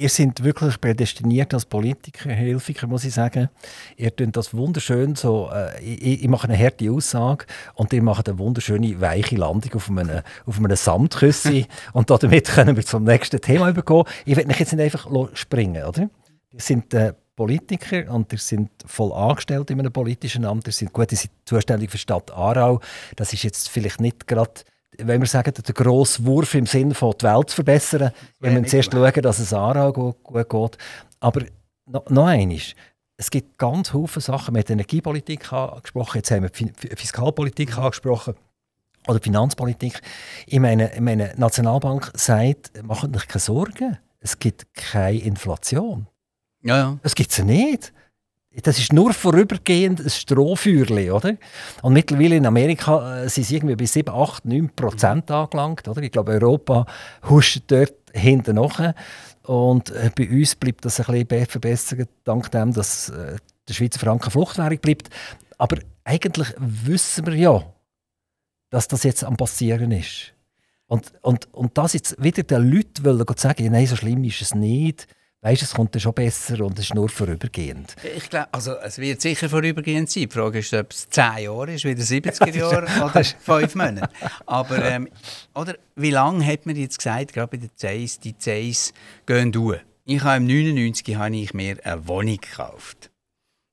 Ihr 0.00 0.08
seid 0.08 0.42
wirklich 0.42 0.80
prädestiniert 0.80 1.52
als 1.52 1.66
Politiker, 1.66 2.30
Hilfiger, 2.30 2.86
muss 2.86 3.04
ich 3.04 3.12
sagen. 3.12 3.50
Ihr 3.96 4.14
tut 4.14 4.34
das 4.34 4.54
wunderschön 4.54 5.14
so, 5.14 5.50
äh, 5.52 5.78
ich, 5.82 6.22
ich 6.22 6.28
mache 6.28 6.48
eine 6.48 6.58
harte 6.58 6.90
Aussage 6.90 7.44
und 7.74 7.92
ihr 7.92 8.02
macht 8.02 8.28
eine 8.28 8.38
wunderschöne, 8.38 8.98
weiche 9.00 9.36
Landung 9.36 9.74
auf 9.74 9.90
einem, 9.90 10.22
auf 10.46 10.58
einem 10.58 10.74
Samtküssi 10.74 11.66
und 11.92 12.08
damit 12.08 12.46
können 12.48 12.76
wir 12.76 12.84
zum 12.84 13.04
nächsten 13.04 13.40
Thema 13.40 13.68
übergehen. 13.68 14.04
Ich 14.24 14.36
will 14.36 14.46
mich 14.46 14.58
jetzt 14.58 14.72
nicht 14.72 14.82
einfach 14.82 15.06
springen, 15.34 15.84
oder? 15.84 16.08
Ihr 16.52 16.60
sind 16.60 16.94
äh, 16.94 17.12
Politiker 17.36 18.12
und 18.12 18.32
ihr 18.32 18.38
sind 18.38 18.70
voll 18.86 19.12
angestellt 19.12 19.70
in 19.70 19.80
einem 19.80 19.92
politischen 19.92 20.46
Amt. 20.46 20.66
Ihr 20.66 20.72
sind 20.72 20.92
gut, 20.94 21.12
ihr 21.12 21.18
seid 21.18 21.30
zuständig 21.44 21.90
für 21.90 21.98
die 21.98 22.02
Stadt 22.02 22.30
Aarau. 22.32 22.80
Das 23.16 23.32
ist 23.34 23.42
jetzt 23.42 23.68
vielleicht 23.68 24.00
nicht 24.00 24.26
gerade, 24.26 24.62
wenn 24.98 25.20
wir 25.20 25.26
sagen, 25.28 25.52
der 25.54 25.74
grosse 25.74 26.24
Wurf 26.24 26.54
im 26.54 26.66
Sinne 26.66 26.94
von 26.94 27.14
die 27.18 27.24
Welt 27.24 27.50
zu 27.50 27.56
verbessern. 27.56 28.12
Wir 28.40 28.50
müssen 28.50 28.66
zuerst 28.66 28.92
schauen, 28.92 29.22
dass 29.22 29.38
es 29.38 29.52
Aarau 29.52 29.92
gut, 29.92 30.22
gut 30.22 30.48
geht. 30.48 30.78
Aber 31.20 31.42
noch, 31.86 32.08
noch 32.10 32.26
eines. 32.26 32.74
Es 33.16 33.30
gibt 33.30 33.58
ganz 33.58 33.90
viele 33.90 34.08
Sachen. 34.08 34.54
Wir 34.54 34.60
haben 34.60 34.66
die 34.66 34.72
Energiepolitik 34.72 35.52
angesprochen, 35.52 36.18
jetzt 36.18 36.30
haben 36.30 36.42
wir 36.42 36.50
die 36.50 36.72
Fi- 36.74 36.96
Fiskalpolitik 36.96 37.76
angesprochen 37.76 38.34
oder 39.06 39.18
die 39.18 39.24
Finanzpolitik. 39.24 40.00
Ich 40.46 40.58
meine, 40.58 40.92
ich 40.94 41.00
meine, 41.00 41.32
die 41.34 41.40
Nationalbank 41.40 42.10
sagt, 42.14 42.82
macht 42.82 43.14
euch 43.14 43.28
keine 43.28 43.40
Sorgen. 43.40 43.98
Es 44.20 44.38
gibt 44.38 44.72
keine 44.74 45.18
Inflation. 45.18 46.06
Ja, 46.62 46.76
ja. 46.76 46.98
Das 47.02 47.14
gibt 47.14 47.30
es 47.30 47.42
nicht. 47.42 47.92
Das 48.62 48.78
ist 48.78 48.92
nur 48.92 49.12
vorübergehend 49.12 50.00
ein 50.00 50.10
Strohfeuerli, 50.10 51.12
oder? 51.12 51.36
Und 51.82 51.92
mittlerweile 51.92 52.34
in 52.36 52.46
Amerika 52.46 53.22
äh, 53.22 53.28
sind 53.28 53.44
sie 53.44 53.56
irgendwie 53.56 53.76
bei 53.76 53.84
7, 53.86 54.12
8, 54.12 54.44
9 54.44 54.70
Prozent 54.74 55.30
angelangt, 55.30 55.86
oder? 55.86 56.02
Ich 56.02 56.10
glaube, 56.10 56.32
Europa 56.32 56.84
huscht 57.28 57.62
dort 57.68 57.94
hinten 58.12 58.56
nach. 58.56 58.92
Und 59.44 59.90
äh, 59.90 60.10
bei 60.16 60.28
uns 60.28 60.56
bleibt 60.56 60.84
das 60.84 60.98
ein 60.98 61.06
bisschen 61.06 61.26
be- 61.28 61.46
verbessert, 61.46 62.08
dank 62.24 62.50
dem, 62.50 62.72
dass 62.72 63.10
äh, 63.10 63.36
der 63.68 63.74
Schweizer 63.74 64.00
Franken 64.00 64.32
Fluchtwährung 64.32 64.78
bleibt. 64.78 65.10
Aber 65.56 65.78
eigentlich 66.02 66.48
wissen 66.58 67.26
wir 67.26 67.36
ja, 67.36 67.72
dass 68.70 68.88
das 68.88 69.04
jetzt 69.04 69.22
am 69.22 69.36
passieren 69.36 69.92
ist. 69.92 70.32
Und, 70.88 71.12
und, 71.22 71.54
und 71.54 71.78
das 71.78 71.92
jetzt 71.92 72.20
wieder 72.20 72.42
den 72.42 72.68
Leuten 72.68 73.04
wollen 73.04 73.24
sagen, 73.36 73.70
nein, 73.70 73.86
so 73.86 73.94
schlimm 73.94 74.24
ist 74.24 74.42
es 74.42 74.56
nicht. 74.56 75.06
Weißt, 75.42 75.62
es 75.62 75.72
kommt 75.72 75.94
dann 75.94 76.00
schon 76.00 76.12
besser 76.12 76.62
und 76.62 76.78
es 76.78 76.86
ist 76.86 76.94
nur 76.94 77.08
vorübergehend. 77.08 77.96
Ich 78.14 78.28
glaube, 78.28 78.48
also 78.52 78.74
es 78.76 78.98
wird 78.98 79.22
sicher 79.22 79.48
vorübergehend 79.48 80.10
sein. 80.10 80.24
Die 80.24 80.28
Frage 80.28 80.58
ist, 80.58 80.74
ob 80.74 80.90
es 80.90 81.08
10 81.08 81.38
Jahre 81.44 81.72
ist, 81.72 81.84
wieder 81.84 82.02
70er 82.02 82.56
Jahre 82.58 83.04
oder 83.04 83.24
5 83.24 83.74
Monate. 83.74 84.10
Aber 84.46 84.84
ähm, 84.84 85.08
oder, 85.54 85.76
wie 85.96 86.10
lange 86.10 86.44
hat 86.44 86.66
man 86.66 86.76
jetzt 86.76 86.98
gesagt, 86.98 87.32
gerade 87.32 87.48
bei 87.48 87.56
den 87.56 87.70
Zeiss, 87.74 88.20
die 88.20 88.36
Zeiss 88.36 88.92
gehen 89.24 89.50
durch? 89.50 89.80
Ich 90.04 90.22
habe 90.22 90.36
im 90.36 90.46
99 90.46 91.16
habe 91.16 91.34
ich 91.34 91.54
mir 91.54 91.78
eine 91.84 92.06
Wohnung 92.06 92.36
gekauft. 92.36 93.10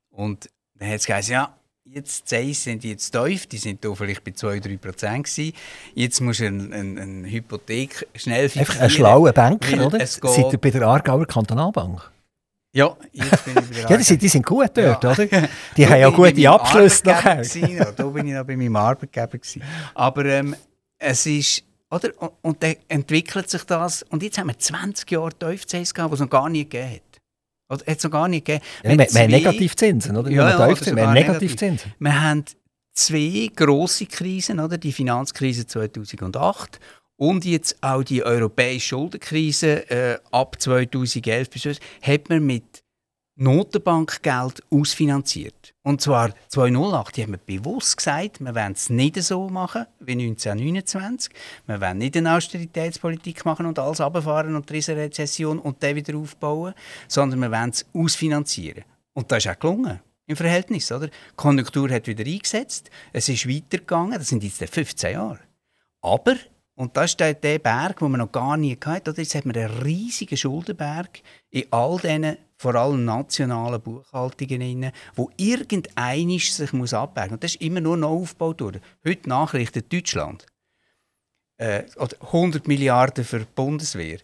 Und 0.09 0.49
dann 0.75 0.87
hat 0.87 0.95
es 0.95 1.05
gesagt, 1.05 1.27
ja, 1.27 1.56
jetzt 1.97 2.27
Zeiss 2.27 2.63
sind 2.63 2.83
jetzt 2.83 3.11
tief, 3.11 3.45
die 3.47 3.57
sind 3.57 3.83
da 3.83 3.93
vielleicht 3.93 4.23
bei 4.23 4.31
2-3 4.31 4.77
Prozent 4.77 5.25
gewesen. 5.25 5.53
Jetzt 5.93 6.21
musst 6.21 6.39
du 6.39 6.47
eine, 6.47 6.73
eine, 6.73 7.01
eine 7.01 7.29
Hypothek 7.29 8.07
schnell 8.15 8.49
fixieren. 8.49 8.67
Einfach 8.69 8.81
ein 8.83 8.89
schlauer 8.89 9.33
Banker, 9.33 9.85
oder? 9.87 10.05
Seid 10.05 10.53
ihr 10.53 10.57
bei 10.57 10.69
der 10.69 10.83
Aargauer 10.83 11.25
Kantonalbank? 11.25 12.11
Ja, 12.73 12.95
jetzt 13.11 13.45
bin 13.45 13.57
ich 13.57 13.69
bei 13.69 13.75
der 13.75 13.83
Ja, 13.89 13.97
die 13.97 14.03
sind, 14.03 14.21
die 14.21 14.27
sind 14.27 14.45
gut 14.45 14.69
dort, 14.75 15.03
Ja. 15.03 15.11
oder? 15.11 15.25
Die 15.77 15.87
haben 15.87 15.99
ja 15.99 16.09
gute 16.09 16.49
Abschlüsse 16.49 17.07
nachher. 17.07 17.41
da 17.95 18.03
bin 18.07 18.27
ich 18.27 18.33
noch 18.33 18.43
bei 18.45 18.55
meinem 18.55 18.75
Arbeitgeber. 18.75 19.37
Gewesen. 19.37 19.63
Aber 19.95 20.25
ähm, 20.25 20.55
es 20.99 21.25
ist, 21.25 21.63
oder? 21.89 22.09
Und, 22.19 22.31
und 22.41 22.63
dann 22.63 22.75
entwickelt 22.87 23.49
sich 23.49 23.63
das. 23.63 24.03
Und 24.03 24.21
jetzt 24.21 24.37
haben 24.37 24.47
wir 24.47 24.59
20 24.59 25.09
Jahre 25.09 25.33
Tiefzins 25.33 25.93
gehabt, 25.93 26.11
was 26.11 26.19
es 26.19 26.25
noch 26.25 26.29
gar 26.29 26.49
nie 26.49 26.63
gegeben 26.65 26.95
hat. 26.95 27.01
Oder 27.69 27.85
hat 27.85 27.97
es 27.97 28.03
noch 28.03 28.11
gar 28.11 28.27
nicht 28.27 28.45
gegeben. 28.45 28.63
Ja, 28.83 28.91
wir, 28.91 28.97
wir 28.97 29.21
haben 29.21 29.31
Negativzinsen, 29.31 30.15
oder? 30.15 30.29
Ja, 30.31 30.67
oder 30.67 30.95
wir 30.95 31.07
haben 31.07 31.13
Negativzinsen. 31.13 31.93
Wir 31.99 32.21
haben 32.21 32.45
zwei 32.93 33.49
grosse 33.55 34.05
Krisen, 34.05 34.59
oder? 34.59 34.77
die 34.77 34.91
Finanzkrise 34.91 35.67
2008 35.67 36.79
und 37.17 37.45
jetzt 37.45 37.77
auch 37.81 38.03
die 38.03 38.23
europäische 38.23 38.89
Schuldenkrise 38.89 39.89
äh, 39.89 40.19
ab 40.31 40.55
2011 40.59 41.49
bis 41.49 41.65
heute, 41.65 41.79
hat 42.01 42.29
man 42.29 42.45
mit 42.45 42.76
Notenbankgeld 43.39 44.63
ausfinanziert. 44.71 45.75
Und 45.83 46.01
zwar 46.01 46.33
2008, 46.47 47.15
die 47.15 47.23
haben 47.23 47.33
wir 47.33 47.59
bewusst 47.59 47.97
gesagt, 47.97 48.39
wir 48.39 48.55
wollen 48.55 48.71
es 48.71 48.89
nicht 48.89 49.21
so 49.21 49.47
machen 49.47 49.85
wie 49.99 50.13
1929. 50.13 51.31
Wir 51.67 51.79
wollen 51.79 51.99
nicht 51.99 52.17
eine 52.17 52.35
Austeritätspolitik 52.35 53.45
machen 53.45 53.67
und 53.67 53.77
alles 53.77 54.01
runterfahren 54.01 54.55
und 54.55 54.67
die 54.69 54.79
Rezession 54.79 55.59
und 55.59 55.83
dann 55.83 55.95
wieder 55.95 56.17
aufbauen, 56.17 56.73
sondern 57.07 57.39
wir 57.39 57.51
wollen 57.51 57.69
es 57.69 57.85
ausfinanzieren. 57.93 58.83
Und 59.13 59.31
das 59.31 59.45
ist 59.45 59.51
auch 59.51 59.59
gelungen. 59.59 59.99
Im 60.25 60.35
Verhältnis, 60.35 60.91
oder? 60.91 61.07
Die 61.07 61.13
Konjunktur 61.35 61.89
hat 61.91 62.07
wieder 62.07 62.25
eingesetzt, 62.25 62.89
es 63.13 63.29
ist 63.29 63.47
weitergegangen, 63.47 64.17
das 64.17 64.27
sind 64.27 64.43
jetzt 64.43 64.63
15 64.63 65.13
Jahre. 65.13 65.39
Aber, 66.01 66.35
und 66.75 66.97
das 66.97 67.11
ist 67.11 67.19
der, 67.19 67.35
der 67.35 67.59
Berg, 67.59 67.99
den 67.99 68.11
man 68.11 68.19
noch 68.19 68.31
gar 68.31 68.57
nie 68.57 68.77
hatte, 68.83 69.11
oder? 69.11 69.21
jetzt 69.21 69.35
hat 69.35 69.45
man 69.45 69.55
einen 69.55 69.81
riesigen 69.83 70.35
Schuldenberg 70.35 71.21
in 71.49 71.65
all 71.71 71.97
diesen, 71.97 72.37
vor 72.57 72.75
allem 72.75 73.05
nationalen 73.05 73.81
Buchhaltungen, 73.81 74.59
drin, 74.59 74.91
wo 75.15 75.29
irgendeinisch 75.37 76.53
sich 76.53 76.73
muss 76.73 76.93
abbergen 76.93 77.35
Und 77.35 77.43
das 77.43 77.51
ist 77.51 77.61
immer 77.61 77.79
nur 77.79 77.97
noch 77.97 78.09
aufgebaut 78.09 78.61
worden. 78.61 78.81
Heute 79.05 79.29
Nachrichten 79.29 79.83
Deutschland. 79.89 80.45
Äh, 81.57 81.83
oder 81.97 82.15
100 82.21 82.67
Milliarden 82.67 83.23
für 83.23 83.39
die 83.39 83.47
Bundeswehr. 83.55 84.19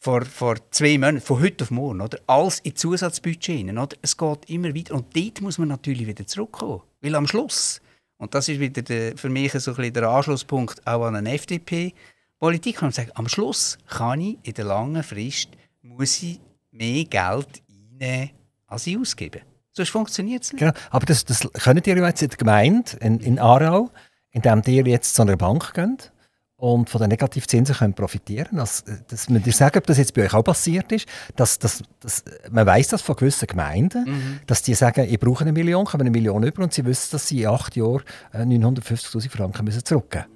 vor, 0.00 0.24
vor 0.24 0.56
zwei 0.70 0.96
Monaten, 0.96 1.20
von 1.20 1.40
heute 1.40 1.64
auf 1.64 1.70
morgen, 1.70 2.00
oder? 2.00 2.18
alles 2.26 2.60
in 2.60 2.76
Zusatzbudget? 2.76 3.98
Es 4.00 4.16
geht 4.16 4.50
immer 4.50 4.74
weiter. 4.74 4.94
Und 4.94 5.16
dort 5.16 5.40
muss 5.40 5.58
man 5.58 5.68
natürlich 5.68 6.06
wieder 6.06 6.26
zurückkommen. 6.26 6.82
Weil 7.00 7.14
am 7.14 7.26
Schluss, 7.26 7.80
und 8.16 8.34
das 8.34 8.48
ist 8.48 8.60
wieder 8.60 8.82
der, 8.82 9.16
für 9.16 9.28
mich 9.28 9.52
so 9.52 9.72
ein 9.72 9.76
bisschen 9.76 9.94
der 9.94 10.08
Anschlusspunkt 10.08 10.86
auch 10.86 11.04
an 11.04 11.16
eine 11.16 11.32
FDP-Politik, 11.32 12.76
kann 12.76 12.86
man 12.86 12.92
sagen, 12.92 13.10
am 13.14 13.28
Schluss 13.28 13.78
kann 13.86 14.20
ich 14.20 14.38
in 14.42 14.54
der 14.54 14.64
langen 14.64 15.02
Frist 15.02 15.50
muss 15.82 16.22
ich 16.22 16.40
mehr 16.70 17.04
Geld 17.04 17.62
einnehmen, 18.00 18.30
als 18.66 18.86
ich 18.86 18.98
ausgebe. 18.98 19.40
Sonst 19.72 19.90
funktioniert 19.90 20.42
es 20.42 20.52
nicht. 20.52 20.60
Genau. 20.60 20.72
Aber 20.90 21.06
das, 21.06 21.24
das 21.24 21.48
könnt 21.52 21.86
ihr 21.86 21.96
jetzt 21.96 22.22
in 22.22 22.28
der 22.28 22.38
Gemeinde 22.38 22.96
in, 23.00 23.20
in 23.20 23.38
Aarau, 23.38 23.90
indem 24.30 24.62
ihr 24.66 24.84
jetzt 24.86 25.14
zu 25.14 25.22
einer 25.22 25.36
Bank 25.36 25.72
geht 25.74 26.12
und 26.56 26.90
von 26.90 27.00
den 27.00 27.10
Negativzinsen 27.10 27.76
können 27.76 27.94
profitieren 27.94 28.56
dass, 28.56 28.82
dass 29.06 29.28
man 29.28 29.42
dir 29.42 29.52
sagen, 29.52 29.78
ob 29.78 29.86
das 29.86 29.98
jetzt 29.98 30.12
bei 30.14 30.24
euch 30.24 30.34
auch 30.34 30.42
passiert 30.42 30.90
ist, 30.90 31.06
dass, 31.36 31.60
dass, 31.60 31.82
dass 32.00 32.24
man 32.50 32.66
weiß 32.66 32.88
das 32.88 33.02
von 33.02 33.14
gewissen 33.14 33.46
Gemeinden, 33.46 34.04
Mhm. 34.06 34.40
dass 34.46 34.62
die 34.62 34.74
sagen, 34.74 35.06
ich 35.08 35.20
brauche 35.20 35.42
eine 35.42 35.52
Million, 35.52 35.84
kommen 35.84 36.02
eine 36.02 36.10
Million 36.10 36.42
über 36.42 36.64
und 36.64 36.72
sie 36.72 36.84
wissen, 36.84 37.10
dass 37.12 37.28
sie 37.28 37.42
in 37.42 37.48
acht 37.48 37.76
Jahren 37.76 38.02
äh, 38.32 38.42
950'000 38.42 39.30
Franken 39.30 39.64
müssen 39.64 39.84
zurückgeben 39.84 40.26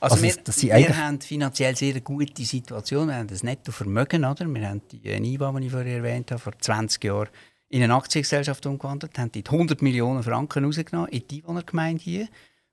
Also, 0.00 0.14
Also, 0.16 0.22
wir, 0.22 0.42
dass 0.44 0.62
wir 0.62 0.74
eigentlich- 0.74 0.96
haben 0.96 1.20
finanziell 1.20 1.76
sehr 1.76 1.90
eine 1.92 2.00
gute 2.00 2.44
Situation. 2.44 3.08
Wir 3.08 3.16
haben 3.16 3.28
das 3.28 3.42
Nettovermögen. 3.42 4.24
Oder? 4.24 4.46
Wir 4.46 4.68
haben 4.68 4.82
die 4.90 5.04
äh, 5.08 5.20
NIBA, 5.20 5.52
die 5.52 5.66
ich 5.66 5.72
vorher 5.72 5.96
erwähnt 5.98 6.30
habe, 6.30 6.40
vor 6.40 6.52
20 6.58 7.02
Jahren 7.04 7.28
in 7.68 7.82
eine 7.82 7.94
Aktiengesellschaft 7.94 8.64
umgewandelt, 8.66 9.18
haben 9.18 9.30
dort 9.32 9.50
100 9.52 9.82
Millionen 9.82 10.22
Franken 10.22 10.64
rausgenommen 10.64 11.10
in 11.10 11.26
die 11.28 11.42
Einwohnergemeinde 11.42 12.02
hier 12.02 12.28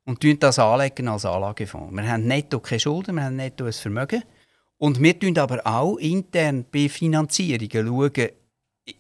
und 0.05 0.21
tun 0.21 0.37
das 0.39 0.57
anlegen 0.59 1.07
als 1.07 1.25
Anlagefonds. 1.25 1.93
Wir 1.93 2.07
haben 2.07 2.25
netto 2.25 2.59
keine 2.59 2.79
Schulden, 2.79 3.15
wir 3.15 3.23
haben 3.23 3.35
netto 3.35 3.65
ein 3.65 3.73
Vermögen. 3.73 4.23
Und 4.77 5.01
wir 5.01 5.17
tun 5.19 5.37
aber 5.37 5.65
auch 5.65 5.97
intern 5.97 6.65
bei 6.71 6.87
Finanzierungen 6.89 7.87
schauen, 7.87 8.29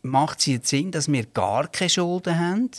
macht 0.01 0.39
es 0.39 0.45
jetzt 0.47 0.67
Sinn, 0.67 0.91
dass 0.91 1.11
wir 1.11 1.25
gar 1.27 1.67
keine 1.67 1.89
Schulden 1.89 2.37
haben? 2.39 2.71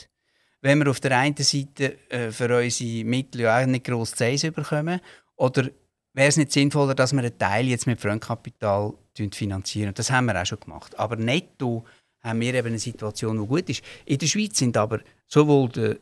Wenn 0.67 0.81
wir 0.81 0.91
auf 0.91 0.99
der 0.99 1.17
einen 1.17 1.37
Seite 1.37 1.97
äh, 2.11 2.33
für 2.33 2.55
unsere 2.59 3.05
Mittel 3.05 3.43
ja 3.43 3.63
auch 3.63 3.67
nicht 3.67 3.85
gross 3.85 4.13
Zeiss 4.13 4.43
bekommen, 4.43 5.01
oder 5.37 5.71
wäre 6.13 6.29
es 6.29 6.37
nicht 6.37 6.51
sinnvoller, 6.51 6.95
dass 6.95 7.13
wir 7.13 7.21
einen 7.21 7.39
Teil 7.39 7.69
jetzt 7.69 7.87
mit 7.87 8.01
Fremdkapital 8.01 8.95
finanzieren? 9.33 9.95
Das 9.95 10.11
haben 10.11 10.27
wir 10.27 10.41
auch 10.41 10.47
schon 10.47 10.59
gemacht. 10.59 10.99
Aber 10.99 11.15
netto 11.15 11.85
haben 12.21 12.41
wir 12.41 12.55
eben 12.55 12.69
eine 12.69 12.79
Situation, 12.81 13.41
die 13.41 13.47
gut 13.47 13.69
ist. 13.69 13.85
In 14.07 14.19
der 14.19 14.27
Schweiz 14.27 14.59
sind 14.59 14.77
aber 14.77 15.01
sowohl 15.29 15.69
der, 15.69 15.99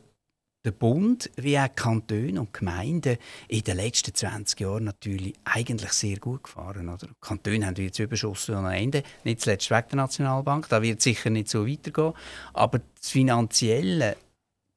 der 0.63 0.71
Bund 0.71 1.29
wie 1.35 1.59
auch 1.59 1.67
Kantone 1.75 2.39
und 2.39 2.51
Gemeinden 2.51 3.17
in 3.47 3.63
den 3.63 3.77
letzten 3.77 4.15
20 4.15 4.59
Jahren 4.61 4.85
natürlich 4.85 5.35
eigentlich 5.43 5.91
sehr 5.91 6.17
gut 6.17 6.43
gefahren. 6.43 6.89
Oder? 6.89 7.05
Die 7.05 7.13
Kantone 7.21 7.67
haben 7.67 7.75
jetzt 7.75 7.99
Überschuss 7.99 8.49
am 8.49 8.65
Ende, 8.65 9.03
nicht 9.25 9.41
zuletzt 9.41 9.69
wegen 9.69 9.89
der 9.89 9.97
Nationalbank. 9.97 10.69
Da 10.69 10.81
wird 10.81 11.01
sicher 11.01 11.29
nicht 11.29 11.49
so 11.49 11.67
weitergehen. 11.67 12.13
Aber 12.53 12.79
das 12.79 13.11
finanzielle 13.11 14.15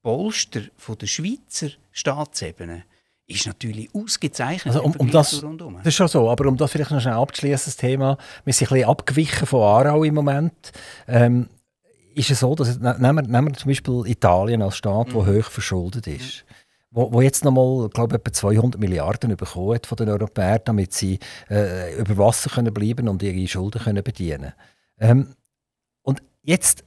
Polster 0.02 0.62
von 0.76 0.96
der 0.98 1.06
Schweizer 1.06 1.68
Staatsebene 1.92 2.84
ist 3.26 3.46
natürlich 3.46 3.94
ausgezeichnet. 3.94 4.74
Also 4.74 4.82
um, 4.82 4.96
um 4.96 5.10
das, 5.10 5.30
das 5.40 5.86
ist 5.86 5.94
schon 5.94 6.08
so, 6.08 6.30
aber 6.30 6.48
um 6.48 6.56
das 6.56 6.72
vielleicht 6.72 6.90
noch 6.90 7.00
schnell 7.00 7.14
abzuschließen, 7.14 7.66
das 7.66 7.76
Thema, 7.76 8.16
wir 8.44 8.52
sind 8.54 8.68
ein 8.68 8.74
bisschen 8.74 8.88
abgewichen 8.88 9.46
von 9.46 9.62
Aarau 9.62 10.02
im 10.04 10.14
Moment. 10.14 10.72
Ähm, 11.06 11.48
ist 12.14 12.30
es 12.30 12.40
so, 12.40 12.54
dass 12.54 12.78
ne- 12.80 12.96
nehmen, 12.98 13.26
wir, 13.26 13.30
nehmen 13.30 13.48
wir 13.48 13.54
zum 13.54 13.68
Beispiel 13.70 14.02
Italien 14.06 14.62
als 14.62 14.76
Staat, 14.76 15.08
der 15.08 15.26
hoch 15.26 15.50
verschuldet 15.50 16.06
ist, 16.06 16.44
wo, 16.90 17.12
wo 17.12 17.20
jetzt 17.20 17.44
nochmal, 17.44 17.88
glaube 17.90 18.16
ich, 18.16 18.20
etwa 18.20 18.32
200 18.32 18.80
Milliarden 18.80 19.36
bekommen 19.36 19.74
hat 19.74 19.86
von 19.86 19.96
den 19.96 20.08
Europäern, 20.08 20.60
damit 20.64 20.94
sie 20.94 21.18
äh, 21.50 21.98
über 22.00 22.16
Wasser 22.16 22.50
können 22.50 22.72
bleiben 22.72 23.08
und 23.08 23.22
ihre 23.22 23.46
Schulden 23.46 23.82
können 23.82 24.02
bedienen. 24.02 24.52
Ähm, 24.98 25.34
und 26.02 26.22
jetzt 26.42 26.82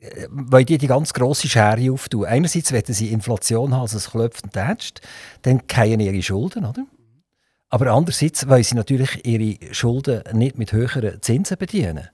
äh, 0.00 0.26
wollen 0.30 0.66
die 0.66 0.78
die 0.78 0.86
ganz 0.86 1.12
grosse 1.12 1.48
Schere 1.48 1.92
auftun. 1.92 2.24
Einerseits 2.24 2.72
wollen 2.72 2.84
sie 2.86 3.12
Inflation 3.12 3.72
haben, 3.74 3.82
also 3.82 3.98
es 3.98 4.10
klopft 4.10 4.44
und 4.44 4.52
tätscht, 4.52 5.00
dann 5.42 5.62
fallen 5.68 6.00
ihre 6.00 6.22
Schulden, 6.22 6.64
oder? 6.64 6.84
Aber 7.68 7.92
andererseits 7.92 8.48
wollen 8.48 8.64
sie 8.64 8.74
natürlich 8.74 9.24
ihre 9.24 9.72
Schulden 9.72 10.22
nicht 10.32 10.58
mit 10.58 10.72
höheren 10.72 11.22
Zinsen 11.22 11.56
bedienen. 11.56 12.08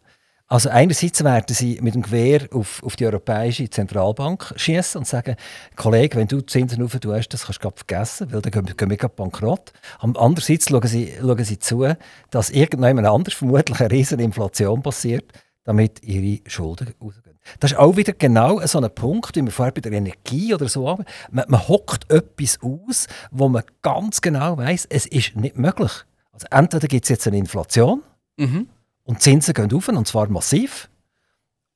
Also 0.48 0.68
einerseits 0.68 1.24
werden 1.24 1.54
sie 1.54 1.80
mit 1.80 1.94
dem 1.96 2.02
Gewehr 2.02 2.46
auf, 2.52 2.80
auf 2.84 2.94
die 2.94 3.06
Europäische 3.06 3.68
Zentralbank 3.68 4.54
schießen 4.54 5.00
und 5.00 5.06
sagen, 5.06 5.34
Kollege, 5.74 6.16
wenn 6.16 6.28
du 6.28 6.36
die 6.36 6.46
Zinsen 6.46 6.80
rauf 6.82 6.96
das 7.00 7.46
kannst 7.46 7.64
du 7.64 7.70
vergessen, 7.74 8.32
weil 8.32 8.42
dann 8.42 8.52
gehen, 8.52 8.76
gehen 8.76 8.90
wir 8.90 8.96
grad 8.96 9.16
bankrott. 9.16 9.72
Andererseits 9.98 10.68
schauen 10.68 10.86
sie, 10.86 11.14
schauen 11.20 11.44
sie 11.44 11.58
zu, 11.58 11.88
dass 12.30 12.50
irgendjemand 12.50 13.08
anders 13.08 13.34
vermutlich 13.34 13.80
eine 13.80 13.90
riesige 13.90 14.22
Inflation 14.22 14.82
passiert, 14.82 15.32
damit 15.64 16.00
ihre 16.04 16.48
Schulden 16.48 16.94
rausgehen. 17.02 17.25
Das 17.60 17.72
ist 17.72 17.78
auch 17.78 17.96
wieder 17.96 18.12
genau 18.12 18.60
so 18.66 18.80
ein 18.80 18.94
Punkt, 18.94 19.36
wie 19.36 19.42
wir 19.42 19.52
vorher 19.52 19.72
bei 19.72 19.80
der 19.80 19.92
Energie 19.92 20.54
oder 20.54 20.68
so 20.68 20.88
haben. 20.88 21.04
Man, 21.30 21.44
man 21.48 21.68
hockt 21.68 22.10
etwas 22.12 22.58
aus, 22.62 23.06
wo 23.30 23.48
man 23.48 23.62
ganz 23.82 24.20
genau 24.20 24.56
weiß, 24.58 24.86
es 24.90 25.06
ist 25.06 25.36
nicht 25.36 25.56
möglich. 25.56 25.92
Also 26.32 26.46
entweder 26.50 26.88
gibt 26.88 27.04
es 27.04 27.08
jetzt 27.08 27.26
eine 27.26 27.38
Inflation 27.38 28.02
Mhm. 28.38 28.68
und 29.04 29.16
die 29.18 29.22
Zinsen 29.22 29.54
gehen 29.54 29.70
rauf, 29.70 29.88
und 29.88 30.06
zwar 30.06 30.28
massiv, 30.28 30.90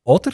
oder 0.05 0.31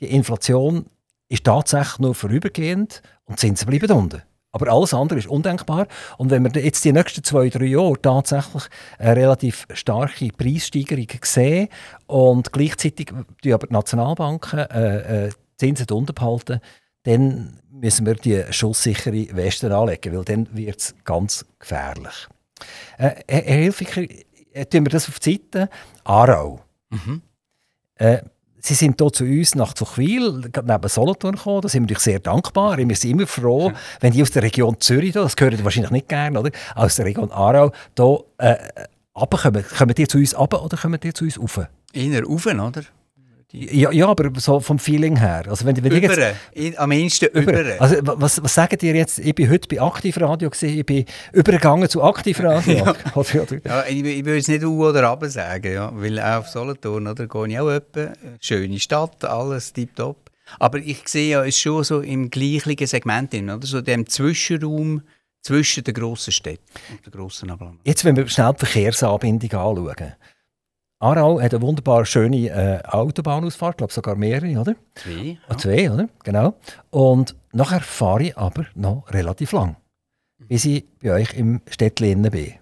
die 0.00 0.06
Inflation 0.10 0.86
ist 1.28 1.44
tatsächlich 1.44 1.98
nur 2.00 2.14
vorübergehend 2.14 3.02
und 3.26 3.36
die 3.36 3.40
Zinsen 3.46 3.68
bleiben 3.68 3.90
unten. 3.92 4.22
Aber 4.52 4.72
alles 4.72 4.94
andere 4.94 5.18
ist 5.18 5.28
undenkbar. 5.28 5.86
Und 6.16 6.30
wenn 6.30 6.42
wir 6.42 6.62
jetzt 6.62 6.84
die 6.84 6.92
nächsten 6.92 7.22
zwei, 7.22 7.48
drei 7.48 7.66
Jahre 7.66 8.00
tatsächlich 8.00 8.64
eine 8.98 9.16
relativ 9.16 9.66
starke 9.74 10.28
Preissteigerung 10.28 11.08
sehen 11.22 11.68
und 12.06 12.52
gleichzeitig 12.52 13.12
die 13.44 13.52
aber 13.52 13.66
die 13.66 13.72
Nationalbanken 13.74 14.58
äh, 14.58 15.26
äh, 15.26 15.30
die 15.60 15.66
Zinsen 15.66 15.86
unten 15.90 16.14
behalten, 16.14 16.60
dann 17.02 17.60
müssen 17.70 18.06
wir 18.06 18.14
die 18.14 18.44
schusssichere 18.50 19.36
Weste 19.36 19.74
anlegen, 19.74 20.16
weil 20.16 20.24
dann 20.24 20.48
wird 20.56 20.78
es 20.78 20.94
ganz 21.04 21.44
gefährlich. 21.58 22.28
Äh, 22.96 23.16
Herr 23.28 23.42
Herr 23.42 23.56
Hilfiger, 23.56 24.02
äh, 24.52 24.66
tun 24.66 24.84
wir 24.86 24.90
das 24.90 25.08
auf 25.08 25.18
die 25.20 25.32
Seite. 25.32 25.68
Aarau. 26.04 26.60
Mhm. 26.90 27.22
Äh, 27.96 28.22
Sie 28.60 28.74
sind 28.74 29.00
hier 29.00 29.12
zu 29.12 29.24
uns 29.24 29.54
nach 29.54 29.72
Zuchwil, 29.74 30.50
neben 30.64 30.88
Solothurn 30.88 31.36
gekommen. 31.36 31.60
Da 31.62 31.68
sind 31.68 31.82
wir 31.82 31.82
natürlich 31.82 32.02
sehr 32.02 32.18
dankbar. 32.18 32.76
Wir 32.76 32.96
sind 32.96 33.12
immer 33.12 33.26
froh, 33.26 33.72
wenn 34.00 34.12
die 34.12 34.22
aus 34.22 34.30
der 34.30 34.42
Region 34.42 34.76
Zürich, 34.80 35.12
da, 35.12 35.22
das 35.22 35.34
hören 35.38 35.62
wahrscheinlich 35.64 35.92
nicht 35.92 36.08
gerne, 36.08 36.40
oder? 36.40 36.50
aus 36.74 36.96
der 36.96 37.06
Region 37.06 37.30
Aarau, 37.30 37.72
hier 37.96 38.24
äh, 38.38 38.56
runterkommen. 39.16 39.64
Kommen 39.76 39.94
die 39.94 40.08
zu 40.08 40.18
uns 40.18 40.38
runter 40.38 40.64
oder 40.64 40.76
kommen 40.76 40.98
die 41.00 41.12
zu 41.12 41.24
uns 41.24 41.38
rauf? 41.40 41.60
Eher 41.92 42.24
rauf, 42.24 42.46
oder? 42.46 42.82
Ja, 43.50 43.90
ja, 43.90 44.06
aber 44.08 44.30
so 44.38 44.60
vom 44.60 44.78
Feeling 44.78 45.16
her. 45.16 45.44
Also 45.48 45.64
wenn, 45.64 45.82
wenn 45.82 45.90
jetzt. 46.02 46.18
In- 46.52 46.76
Am 46.78 46.92
ehesten 46.92 47.28
über. 47.32 47.80
also, 47.80 47.96
wa- 48.06 48.16
was, 48.18 48.42
was 48.42 48.52
sagen 48.54 48.76
ihr 48.82 48.94
jetzt? 48.94 49.18
Ich 49.20 49.34
bin 49.34 49.48
heute 49.48 49.66
bei 49.74 49.80
Aktivradio, 49.80 50.50
gewesen, 50.50 50.78
ich 50.78 50.84
bin 50.84 51.06
übergegangen 51.32 51.88
zu 51.88 52.02
Aktivradio. 52.02 52.76
Ja. 52.84 52.94
Ja, 53.64 53.84
ich, 53.88 54.04
will- 54.04 54.18
ich 54.18 54.24
will 54.26 54.34
jetzt 54.36 54.48
nicht 54.48 54.62
U 54.64 54.86
oder 54.86 55.08
Ab 55.08 55.24
sagen, 55.28 55.72
ja, 55.72 55.90
weil 55.94 56.20
auch 56.20 56.40
auf 56.40 56.48
Solothurn 56.48 57.06
oder, 57.06 57.26
gehe 57.26 57.48
ich 57.48 57.58
auch 57.58 57.70
etwa. 57.70 58.12
Schöne 58.38 58.78
Stadt, 58.78 59.24
alles 59.24 59.72
tipptopp. 59.72 60.30
Aber 60.58 60.78
ich 60.78 61.08
sehe 61.08 61.30
ja, 61.30 61.40
es 61.42 61.48
ist 61.48 61.60
schon 61.60 61.84
so 61.84 62.00
im 62.00 62.28
gleichen 62.30 62.86
Segment, 62.86 63.32
drin, 63.32 63.48
oder? 63.48 63.66
so 63.66 63.80
dem 63.80 64.06
Zwischenraum 64.06 65.02
zwischen 65.40 65.84
den 65.84 65.94
grossen 65.94 66.32
Städten 66.32 66.64
und 66.90 67.06
den 67.06 67.12
grossen 67.12 67.50
Agglomeration. 67.50 67.80
Jetzt, 67.84 68.04
wenn 68.04 68.14
wir 68.16 68.28
schnell 68.28 68.52
die 68.52 68.66
Verkehrsanbindung 68.66 69.50
anschauen. 69.52 70.12
Aarau 71.00 71.40
hat 71.40 71.54
eine 71.54 71.62
wunderbar 71.62 72.04
schöne 72.04 72.48
äh, 72.48 72.82
Autobahnausfahrt, 72.84 73.74
ich 73.74 73.78
glaube 73.78 73.92
sogar 73.92 74.16
mehrere, 74.16 74.58
oder? 74.58 74.74
Zwei. 74.96 75.38
Ah, 75.48 75.56
Zwei, 75.56 75.90
oder? 75.90 76.08
Genau. 76.24 76.54
Und 76.90 77.36
nachher 77.52 77.80
fahre 77.80 78.24
ich 78.24 78.36
aber 78.36 78.66
noch 78.74 79.04
relativ 79.10 79.52
lang, 79.52 79.76
bis 80.38 80.64
ich 80.64 80.84
bei 81.00 81.12
euch 81.12 81.34
im 81.34 81.60
Städtchen 81.70 82.22
bin. 82.22 82.54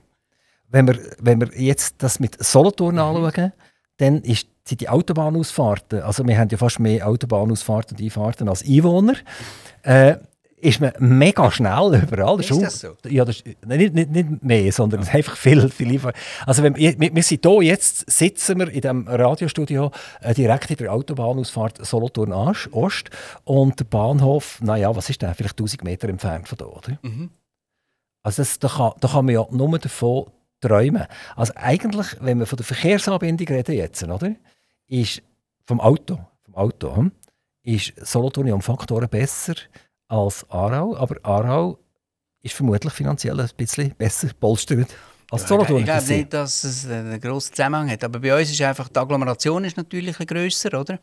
Wenn 0.69 0.87
wir, 0.87 0.99
wenn 1.19 1.41
wir 1.41 1.49
jetzt 1.59 2.03
das 2.03 2.21
mit 2.21 2.43
Solothurn 2.45 2.99
anschauen, 2.99 3.53
dann 3.97 4.21
ist, 4.21 4.49
sind 4.65 4.83
die 4.83 4.89
Autobahnausfahrten, 4.91 6.03
also 6.03 6.27
wir 6.27 6.37
haben 6.37 6.51
ja 6.51 6.59
fast 6.59 6.79
mehr 6.79 7.09
Autobahnausfahrten 7.09 7.97
und 7.97 8.05
Einfahrten 8.05 8.51
als 8.51 8.63
Einwohner, 8.63 9.15
äh, 9.83 10.17
ist 10.59 10.81
man 10.81 10.93
mega 10.99 11.51
schnell 11.51 12.03
überall. 12.03 12.41
Ist 12.41 12.51
das 12.51 12.81
so? 12.81 12.97
Ja, 13.09 13.25
das 13.25 13.37
ist, 13.37 13.67
nicht, 13.67 13.95
nicht, 13.95 14.11
nicht 14.11 14.43
mehr, 14.43 14.73
sondern 14.73 15.07
einfach 15.07 15.37
viel, 15.37 15.69
viel 15.69 15.93
Einfahrten. 15.93 16.19
Also 16.47 16.63
wenn, 16.63 16.77
wir, 16.77 16.99
wir 16.99 17.23
sind 17.23 17.45
hier, 17.45 17.63
jetzt 17.63 18.11
sitzen 18.11 18.59
wir 18.59 18.69
in 18.69 18.81
diesem 18.81 19.07
Radiostudio 19.07 19.91
äh, 20.21 20.35
direkt 20.35 20.71
in 20.71 20.77
der 20.79 20.93
Autobahnausfahrt 20.93 21.85
Solothurn 21.85 22.33
Ost 22.33 23.11
und 23.45 23.79
der 23.79 23.85
Bahnhof, 23.85 24.61
naja, 24.63 24.95
was 24.97 25.11
ist 25.11 25.21
der, 25.21 25.35
vielleicht 25.35 25.61
1000 25.61 25.85
Meter 25.85 26.09
entfernt 26.09 26.49
von 26.49 26.59
hier, 26.59 26.75
oder? 26.75 26.99
Mhm. 27.03 27.31
Also 28.23 28.43
das, 28.43 28.59
da, 28.59 28.69
kann, 28.69 28.93
da 29.01 29.09
kann 29.09 29.27
man 29.27 29.35
ja 29.35 29.47
nur 29.51 29.79
davon 29.79 30.27
träumen. 30.61 31.07
Also 31.37 31.53
eigentlich, 31.57 32.17
wenn 32.21 32.39
wir 32.39 32.47
von 32.47 32.57
der 32.57 32.67
Verkehrsanbindung 32.67 33.49
reden 33.49 33.75
jetzt, 33.75 34.03
oder? 34.03 34.35
Ist 34.89 35.23
vom 35.67 35.81
Auto, 35.81 36.19
vom 36.45 36.55
Auto 36.55 36.97
hm, 36.97 37.13
ist 37.63 37.93
Solothurn 38.01 38.47
ja 38.47 38.55
um 38.55 38.63
Faktoren 38.63 39.09
besser 39.09 39.55
als 40.09 40.49
Aarau, 40.51 40.97
aber 40.97 41.17
Aarau 41.23 41.79
ist 42.43 42.55
vermutlich 42.55 42.93
finanziell 42.93 43.39
ein 43.41 43.51
bisschen 43.57 43.95
besser 43.97 44.29
polstert. 44.39 44.95
Als 45.31 45.43
Ja, 45.43 45.49
Solothurner 45.49 45.81
ich 45.81 45.85
glaube 45.85 46.07
nicht, 46.07 46.33
dass 46.33 46.65
es 46.65 46.87
einen 46.87 47.21
grossen 47.21 47.55
Zusammenhang 47.55 47.91
hat. 47.91 48.05
Aber 48.05 48.21
bei 48.21 48.39
uns 48.39 48.51
ist 48.51 48.63
einfach, 48.63 48.89
die 48.89 48.99
Agglomeration 48.99 49.65
ist 49.65 49.77
natürlich 49.77 50.19
ein 50.21 50.27
grösser, 50.27 50.81
oder? 50.81 51.01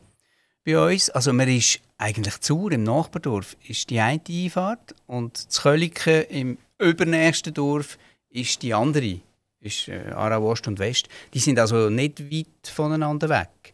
Bei 0.64 0.92
uns. 0.92 1.10
Also 1.10 1.34
man 1.34 1.48
ist 1.48 1.80
eigentlich 1.98 2.40
zu 2.40 2.68
im 2.68 2.84
Nachbardorf 2.84 3.56
ist 3.68 3.90
die 3.90 4.00
eine 4.00 4.20
Einfahrt 4.26 4.94
und 5.06 5.46
das 5.46 5.62
Köliken 5.62 6.22
im 6.30 6.58
übernächsten 6.78 7.52
Dorf 7.52 7.98
ist 8.30 8.62
die 8.62 8.72
andere. 8.72 9.20
Ist 9.60 9.88
äh, 9.88 10.10
Aarau 10.14 10.50
Ost 10.50 10.66
und 10.68 10.78
West. 10.78 11.08
Die 11.34 11.38
sind 11.38 11.58
also 11.58 11.90
nicht 11.90 12.32
weit 12.32 12.46
voneinander 12.62 13.28
weg. 13.28 13.73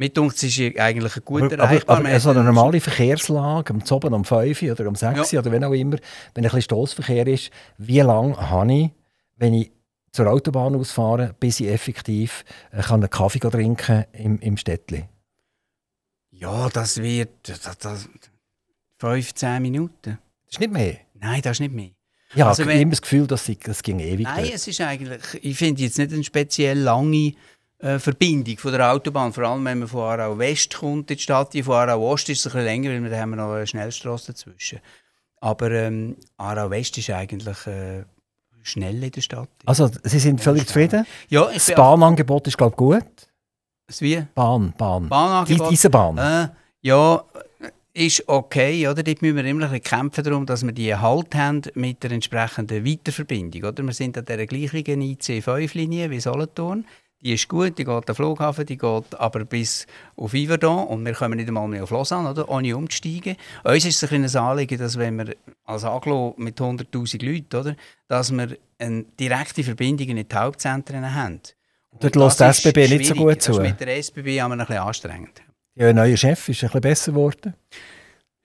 Mit 0.00 0.16
uns 0.16 0.40
ist 0.44 0.58
es 0.60 0.76
eigentlich 0.78 1.16
ein 1.16 1.22
guter 1.24 1.58
Aber, 1.58 1.72
aber, 1.88 1.98
aber 2.08 2.20
so 2.20 2.30
eine 2.30 2.44
normale 2.44 2.80
Verkehrslage, 2.80 3.74
am 3.74 3.84
Zoben 3.84 4.14
um 4.14 4.24
5 4.24 4.62
Uhr 4.62 4.70
oder 4.72 4.86
um 4.88 4.94
6 4.94 5.32
Ja. 5.32 5.40
Oder 5.40 5.50
wenn 5.50 5.64
auch 5.64 5.72
immer, 5.72 5.96
wenn 6.34 6.44
ein 6.44 6.50
bisschen 6.50 6.62
Stossverkehr 6.62 7.26
ist, 7.26 7.50
wie 7.78 7.98
lange 7.98 8.36
habe 8.50 8.72
ich, 8.72 8.90
wenn 9.36 9.54
ich 9.54 9.72
zur 10.12 10.28
Autobahn 10.28 10.76
ausfahre, 10.76 11.34
bis 11.40 11.58
ich 11.58 11.66
effektiv 11.68 12.44
äh, 12.70 12.80
kann 12.80 13.00
einen 13.00 13.10
Kaffee 13.10 13.40
trinken 13.40 13.76
kann 13.76 14.04
im, 14.12 14.38
im 14.38 14.56
Städtli? 14.56 15.04
Ja, 16.30 16.68
das 16.68 17.02
wird 17.02 17.30
das, 17.48 17.78
das, 17.78 18.08
15 19.00 19.60
Minuten. 19.60 20.18
Das 20.46 20.52
ist 20.54 20.60
nicht 20.60 20.72
mehr. 20.72 20.96
Nein, 21.14 21.42
das 21.42 21.56
ist 21.56 21.60
nicht 21.60 21.74
mehr. 21.74 21.90
Ja, 22.34 22.48
Also 22.48 22.62
ich 22.62 22.68
habe 22.68 22.78
immer 22.80 22.90
das 22.90 23.02
Gefühl, 23.02 23.26
dass 23.26 23.46
sie- 23.46 23.58
das 23.58 23.82
ging 23.82 23.98
ewig. 24.00 24.24
Nein, 24.26 24.44
dort. 24.44 24.54
es 24.54 24.68
ist 24.68 24.80
eigentlich, 24.80 25.22
ich 25.42 25.56
finde 25.56 25.82
jetzt 25.82 25.98
nicht 25.98 26.12
eine 26.12 26.22
speziell 26.22 26.78
lange 26.78 27.32
äh, 27.80 27.98
Verbindung 27.98 28.58
von 28.58 28.72
der 28.72 28.92
Autobahn, 28.92 29.32
vor 29.32 29.44
allem 29.44 29.64
wenn 29.64 29.78
man 29.80 29.88
von 29.88 30.00
Aarau 30.00 30.38
West 30.38 30.74
kommt 30.74 31.10
in 31.10 31.16
die 31.16 31.22
Stadt, 31.22 31.56
von 31.56 31.74
Aarau 31.74 32.12
Ost 32.12 32.28
ist 32.28 32.40
es 32.40 32.46
ein 32.46 32.52
bisschen 32.52 32.64
länger, 32.64 32.90
weil 32.90 33.02
wir, 33.04 33.10
da 33.10 33.18
haben 33.18 33.30
wir 33.30 33.36
noch 33.36 33.52
eine 33.52 33.66
Schnellstrasse 33.66 34.32
dazwischen. 34.32 34.80
Aber 35.40 35.70
ähm, 35.70 36.16
Aarau 36.36 36.70
West 36.70 36.98
ist 36.98 37.10
eigentlich 37.10 37.66
äh, 37.66 38.04
schnell 38.62 39.02
in 39.02 39.12
der 39.12 39.20
Stadt. 39.20 39.48
Also, 39.64 39.88
Sie 40.02 40.18
sind 40.18 40.40
völlig 40.40 40.66
zufrieden? 40.66 41.06
ja, 41.28 41.48
ich 41.50 41.64
Das 41.64 41.74
Bahnangebot 41.74 42.46
ist, 42.48 42.58
glaube 42.58 42.72
ich, 42.72 42.76
gut. 42.76 43.04
Das 43.86 44.02
wie? 44.02 44.26
Bahn, 44.34 44.74
Bahn. 44.76 45.04
Die 45.04 45.08
Bahnangebot? 45.08 45.72
Eisenbahn. 45.72 46.18
Äh, 46.18 46.48
ja, 46.82 47.24
ist 47.94 48.28
okay. 48.28 48.86
Oder? 48.88 49.02
Dort 49.02 49.22
müssen 49.22 49.36
wir 49.36 49.44
immer 49.44 49.64
ein 49.66 49.70
bisschen 49.70 49.98
kämpfen 49.98 50.24
darum, 50.24 50.46
dass 50.46 50.64
wir 50.64 50.72
die 50.72 50.94
Halt 50.94 51.34
haben 51.34 51.62
mit 51.74 52.02
der 52.02 52.10
entsprechenden 52.10 52.84
Weiterverbindung. 52.84 53.64
Oder? 53.64 53.82
Wir 53.82 53.92
sind 53.92 54.18
an 54.18 54.24
dieser 54.24 54.46
gleichen 54.46 55.02
IC5-Linie 55.02 56.10
wie 56.10 56.20
Solothurn. 56.20 56.84
Die 57.20 57.32
ist 57.34 57.48
gut, 57.48 57.76
die 57.78 57.84
geht 57.84 57.92
an 57.92 58.02
den 58.02 58.14
Flughafen, 58.14 58.64
die 58.64 58.76
geht 58.78 59.14
aber 59.18 59.44
bis 59.44 59.86
auf 60.16 60.32
Yverdon 60.34 60.86
und 60.86 61.04
wir 61.04 61.14
kommen 61.14 61.36
nicht 61.36 61.48
einmal 61.48 61.66
mehr 61.66 61.82
auf 61.82 61.90
Lausanne, 61.90 62.30
oder? 62.30 62.48
ohne 62.48 62.76
umzusteigen. 62.76 63.36
Uns 63.64 63.84
ist 63.84 63.96
es 63.96 64.04
ein 64.04 64.08
kleines 64.10 64.36
Anliegen, 64.36 64.78
dass 64.78 64.96
wenn 64.98 65.18
wir 65.18 65.34
als 65.64 65.84
Aglo 65.84 66.34
mit 66.38 66.60
100'000 66.60 67.24
Leuten, 67.24 67.56
oder, 67.56 67.76
dass 68.06 68.30
wir 68.30 68.56
eine 68.78 69.02
direkte 69.18 69.64
Verbindung 69.64 70.08
in 70.08 70.16
die 70.28 70.34
Hauptzentren 70.36 71.12
haben. 71.14 71.40
Und 71.90 72.04
Dort 72.04 72.14
das 72.14 72.38
lässt 72.38 72.64
die 72.64 72.68
SBB 72.68 72.88
nicht 72.98 73.06
so 73.06 73.14
gut 73.14 73.36
Das 73.38 73.44
zu. 73.44 73.52
ist 73.52 73.60
mit 73.62 73.80
der 73.80 73.96
SBB 73.96 74.40
haben 74.40 74.50
wir 74.52 74.54
ein 74.54 74.58
bisschen 74.58 74.76
anstrengend. 74.78 75.42
Ihr 75.74 75.92
neuer 75.92 76.16
Chef 76.16 76.48
ist 76.48 76.62
ein 76.62 76.68
bisschen 76.68 76.80
besser 76.80 77.12
geworden. 77.12 77.54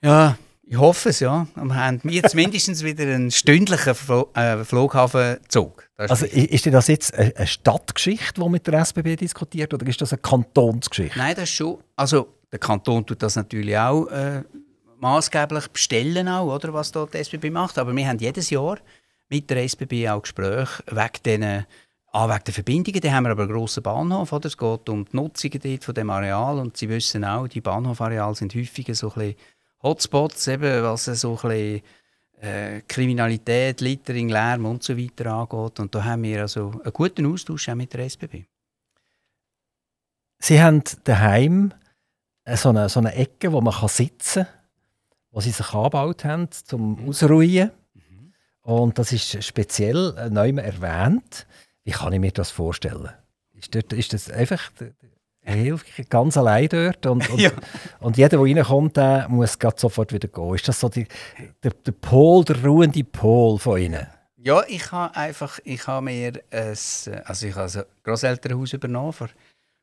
Ja, 0.03 0.37
ich 0.65 0.77
hoffe 0.77 1.09
es, 1.09 1.19
ja. 1.19 1.45
Wir 1.55 1.75
haben 1.75 2.01
jetzt 2.09 2.33
mindestens 2.35 2.83
wieder 2.83 3.03
einen 3.03 3.29
stündlichen 3.29 3.93
äh, 4.33 4.63
Flughafenzug. 4.63 5.82
Also 5.97 6.25
ist 6.25 6.65
das 6.65 6.87
jetzt 6.87 7.13
eine 7.13 7.45
Stadtgeschichte, 7.45 8.41
die 8.41 8.49
mit 8.49 8.65
der 8.65 8.79
SBB 8.79 9.15
diskutiert 9.15 9.73
oder 9.73 9.85
ist 9.87 10.01
das 10.01 10.11
eine 10.11 10.21
Kantonsgeschichte? 10.21 11.17
Nein, 11.17 11.35
das 11.35 11.43
ist 11.45 11.55
schon. 11.55 11.77
Also, 11.95 12.27
der 12.51 12.59
Kanton 12.59 13.05
tut 13.05 13.21
das 13.21 13.35
natürlich 13.35 13.77
auch 13.77 14.07
äh, 14.07 14.41
maßgeblich 14.99 15.67
bestellen, 15.67 16.27
auch, 16.27 16.53
oder, 16.53 16.73
was 16.73 16.91
dort 16.91 17.13
die 17.13 17.19
SBB 17.19 17.51
macht. 17.51 17.77
Aber 17.77 17.95
wir 17.95 18.07
haben 18.07 18.17
jedes 18.17 18.49
Jahr 18.49 18.79
mit 19.29 19.49
der 19.49 19.63
SBB 19.63 20.09
auch 20.09 20.21
Gespräche 20.21 20.83
wegen 20.89 21.23
den 21.23 21.65
Ah, 22.15 22.29
wegen 22.29 22.43
der 22.43 22.53
Verbindungen, 22.53 23.01
da 23.01 23.11
haben 23.11 23.23
wir 23.23 23.31
aber 23.31 23.41
einen 23.41 23.51
grossen 23.51 23.81
Bahnhof. 23.81 24.31
Oder? 24.33 24.45
Es 24.45 24.55
geht 24.55 24.87
um 24.87 25.03
die 25.03 25.15
Nutzungen 25.15 25.59
dort 25.59 25.83
von 25.83 25.95
dem 25.95 26.11
Areal. 26.11 26.59
Und 26.59 26.77
Sie 26.77 26.87
wissen 26.87 27.25
auch, 27.25 27.47
die 27.47 27.59
Bahnhofareale 27.59 28.35
sind 28.35 28.53
häufig 28.53 28.87
so 28.95 29.07
ein 29.07 29.13
bisschen 29.15 29.35
Hotspots, 29.81 30.47
eben, 30.47 30.83
was 30.83 31.05
so 31.05 31.31
ein 31.31 31.49
bisschen 31.49 31.81
äh, 32.41 32.81
Kriminalität, 32.87 33.81
Littering, 33.81 34.29
Lärm 34.29 34.65
und 34.65 34.83
so 34.83 34.97
weiter 34.97 35.33
angeht. 35.33 35.79
Und 35.79 35.95
da 35.95 36.03
haben 36.03 36.23
wir 36.23 36.41
also 36.41 36.71
einen 36.83 36.93
guten 36.93 37.25
Austausch 37.25 37.69
auch 37.69 37.75
mit 37.75 37.93
der 37.93 38.05
SBB. 38.05 38.43
Sie 40.39 40.61
haben 40.61 40.83
daheim 41.05 41.73
so 42.45 42.69
eine, 42.69 42.89
so 42.89 42.99
eine 42.99 43.15
Ecke, 43.15 43.51
wo 43.51 43.61
man 43.61 43.73
kann 43.73 43.87
sitzen 43.87 44.43
kann, 44.43 44.53
wo 45.31 45.39
sie 45.39 45.51
sich 45.51 45.73
angebaut 45.73 46.25
haben, 46.25 46.51
zum 46.51 47.07
Ausruhen. 47.07 47.71
Und 48.61 48.97
das 48.97 49.11
ist 49.11 49.43
speziell 49.43 50.15
äh, 50.17 50.29
neu 50.29 50.49
erwähnt. 50.49 51.47
Wie 51.83 51.91
kann 51.91 52.13
ich 52.13 52.19
mir 52.19 52.31
das 52.31 52.51
vorstellen? 52.51 53.09
Ist, 53.53 53.75
dort, 53.75 53.93
ist 53.93 54.13
das 54.13 54.29
einfach 54.29 54.71
er 55.43 55.55
hilft 55.55 56.09
ganz 56.09 56.37
allein 56.37 56.67
dort 56.69 57.05
und, 57.05 57.29
und, 57.29 57.39
Ja. 57.41 57.51
und 57.99 58.17
jeder, 58.17 58.29
der 58.29 58.39
reinkommt, 58.41 58.97
der 58.97 59.27
muss 59.29 59.59
grad 59.59 59.79
sofort 59.79 60.13
wieder 60.13 60.27
gehen. 60.27 60.55
Ist 60.55 60.67
das 60.67 60.79
so 60.79 60.89
die, 60.89 61.07
der, 61.61 61.71
der 61.71 61.91
Pol, 61.91 62.45
der 62.45 62.63
ruhende 62.63 63.03
Pol 63.03 63.59
von 63.59 63.79
Ihnen? 63.79 64.07
Ja, 64.37 64.63
ich 64.67 64.91
habe 64.91 65.15
einfach, 65.15 65.59
ich 65.63 65.87
habe 65.87 66.05
mir 66.05 66.33
ein, 66.51 66.77
also 67.25 67.47
ich 67.47 67.55
habe 67.55 67.71
ein 67.79 67.83
Grosselternhaus 68.03 68.73
übernommen 68.73 69.13
vor 69.13 69.29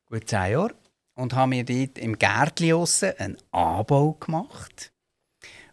gut 0.05 0.27
zehn 0.27 0.51
Jahren 0.51 0.73
und 1.15 1.33
habe 1.33 1.49
mir 1.49 1.63
dort 1.63 1.97
im 1.97 2.17
Gärtchen 2.17 2.73
aussen 2.73 3.13
einen 3.17 3.37
Anbau 3.51 4.13
gemacht. 4.19 4.91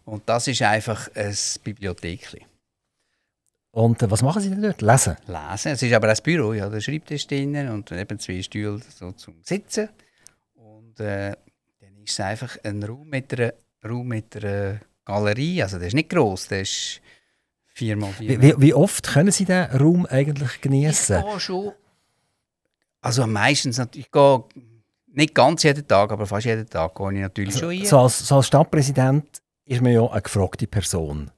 Und 0.05 0.27
das 0.27 0.47
ist 0.47 0.61
einfach 0.63 1.07
ein 1.15 1.35
Bibliothek. 1.63 2.45
Und 3.79 4.03
äh, 4.03 4.11
was 4.11 4.21
machen 4.21 4.41
Sie 4.41 4.49
denn 4.49 4.61
dort? 4.61 4.81
Lesen? 4.81 5.15
Lesen. 5.25 5.71
Es 5.71 5.81
ist 5.81 5.93
aber 5.93 6.09
ein 6.09 6.17
Büro, 6.21 6.51
ja, 6.51 6.67
der 6.67 6.81
Schreibtisch 6.81 7.25
drinnen 7.27 7.69
und 7.69 7.89
eben 7.93 8.19
zwei 8.19 8.41
Stühle 8.41 8.81
so 8.93 9.13
zum 9.13 9.35
Sitzen. 9.41 9.87
Und 10.55 10.99
äh, 10.99 11.31
dann 11.79 11.97
ist 12.03 12.11
es 12.11 12.19
einfach 12.19 12.57
ein 12.65 12.83
Raum 12.83 13.07
mit 13.07 13.33
einer, 13.33 13.53
Raum 13.87 14.09
mit 14.09 14.35
einer 14.35 14.81
Galerie. 15.05 15.63
Also 15.63 15.79
der 15.79 15.87
ist 15.87 15.93
nicht 15.93 16.09
gross, 16.09 16.49
der 16.49 16.61
ist 16.61 16.99
vier 17.67 17.95
mal 17.95 18.11
vier. 18.11 18.41
Wie, 18.41 18.53
wie, 18.57 18.73
oft 18.73 19.07
können 19.07 19.31
Sie 19.31 19.45
diesen 19.45 19.71
Raum 19.71 20.05
eigentlich 20.07 20.55
Ich 20.55 20.61
genießen? 20.61 21.23
gehe 21.23 21.39
schon. 21.39 21.71
Also 22.99 23.25
meistens 23.27 23.77
natürlich. 23.77 24.07
Ich 24.07 24.11
gehe 24.11 24.43
nicht 25.07 25.33
ganz 25.33 25.63
jeden 25.63 25.87
Tag, 25.87 26.11
aber 26.11 26.25
fast 26.25 26.45
jeden 26.45 26.69
Tag 26.69 26.93
gehe 26.95 27.13
ich 27.13 27.19
natürlich 27.21 27.57
schon 27.57 27.69
rein. 27.69 27.85
So 27.85 27.99
als, 27.99 28.27
so 28.27 28.35
als 28.35 28.47
Stadtpräsident 28.47 29.41
ist 29.63 29.81
man 29.81 29.93
ja 29.93 30.05
eine 30.05 30.21
gefragte 30.21 30.67
Person. 30.67 31.31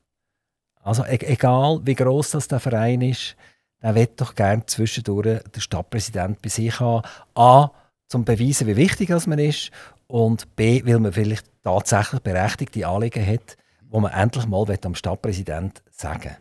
Also 0.84 1.04
e 1.06 1.18
egal 1.22 1.82
wie 1.84 1.96
groß 1.96 2.32
das 2.32 2.48
der 2.48 2.60
Verein 2.60 3.02
ist, 3.02 3.36
der 3.82 3.96
will 3.96 4.10
doch 4.16 4.36
gerne 4.36 4.66
zwischendurch 4.66 5.42
den 5.44 5.62
Stadtpräsident 5.62 6.42
bei 6.42 6.50
sich 6.50 6.80
haben. 6.80 7.08
A, 7.36 7.72
zum 8.08 8.26
beweisen, 8.26 8.68
wie 8.68 8.76
wichtig 8.76 9.10
das 9.10 9.28
man 9.28 9.40
ist 9.40 9.72
und 10.08 10.56
B, 10.56 10.86
weil 10.86 11.00
man 11.00 11.14
vielleicht 11.14 11.46
tatsächlich 11.64 12.22
berechtigte 12.22 12.86
Anliegen 12.86 13.26
hat, 13.26 13.58
wo 13.90 14.00
man 14.00 14.12
endlich 14.12 14.48
mal 14.48 14.68
will 14.68 14.80
am 14.84 14.96
Stadtpräsident 14.96 15.82
sagen 15.90 16.36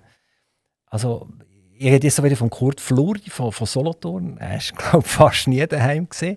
Also 0.86 1.28
ich 1.80 1.86
rede 1.86 2.06
jetzt 2.06 2.16
so 2.16 2.24
wieder 2.24 2.36
von 2.36 2.50
Kurt 2.50 2.80
Fluri 2.80 3.30
von, 3.30 3.52
von 3.52 3.66
Solothurn. 3.66 4.36
Er 4.36 4.58
ist, 4.58 4.76
glaube 4.76 5.04
ich, 5.06 5.10
fast 5.10 5.48
nie 5.48 5.66
daheim 5.66 6.08
gesehen. 6.08 6.36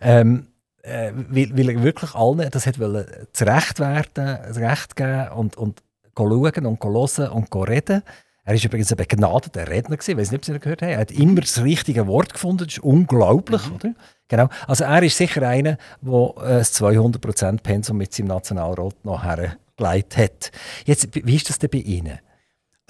Ähm, 0.00 0.48
äh, 0.82 1.12
weil, 1.14 1.56
weil 1.56 1.70
er 1.70 1.82
wirklich 1.82 2.14
allen 2.14 2.50
das 2.50 2.66
hat 2.66 2.80
wollen, 2.80 3.06
zurecht 3.32 3.78
werden, 3.78 4.54
Recht 4.56 4.96
geben 4.96 5.28
und, 5.28 5.56
und 5.56 5.82
schauen 6.16 6.66
und 6.66 6.82
hören 6.82 7.28
und 7.30 7.68
reden. 7.68 8.02
Er 8.44 8.54
war 8.54 8.64
übrigens 8.64 8.90
ein 8.90 8.96
begnadeter 8.96 9.68
Redner, 9.68 9.96
gewesen, 9.96 10.12
ich 10.12 10.16
weiß 10.16 10.30
nicht, 10.30 10.40
ob 10.40 10.44
Sie 10.44 10.52
ihn 10.52 10.60
gehört 10.60 10.82
haben. 10.82 10.90
Er 10.90 10.98
hat 10.98 11.12
immer 11.12 11.40
das 11.40 11.62
richtige 11.62 12.06
Wort 12.06 12.32
gefunden, 12.32 12.64
das 12.64 12.78
ist 12.78 12.78
unglaublich. 12.82 13.62
Oder? 13.70 13.94
Genau. 14.28 14.48
Also 14.66 14.84
er 14.84 15.02
ist 15.02 15.16
sicher 15.16 15.46
einer, 15.46 15.76
der 16.00 16.34
äh, 16.38 16.58
das 16.58 16.80
200% 16.80 17.62
Pensum 17.62 17.98
mit 17.98 18.14
seinem 18.14 18.28
Nationalrat 18.28 19.04
noch 19.04 19.22
hergelegt 19.22 20.16
hat. 20.16 20.52
Jetzt, 20.84 21.08
wie 21.14 21.36
ist 21.36 21.48
das 21.48 21.58
denn 21.58 21.70
bei 21.70 21.78
Ihnen? 21.78 22.18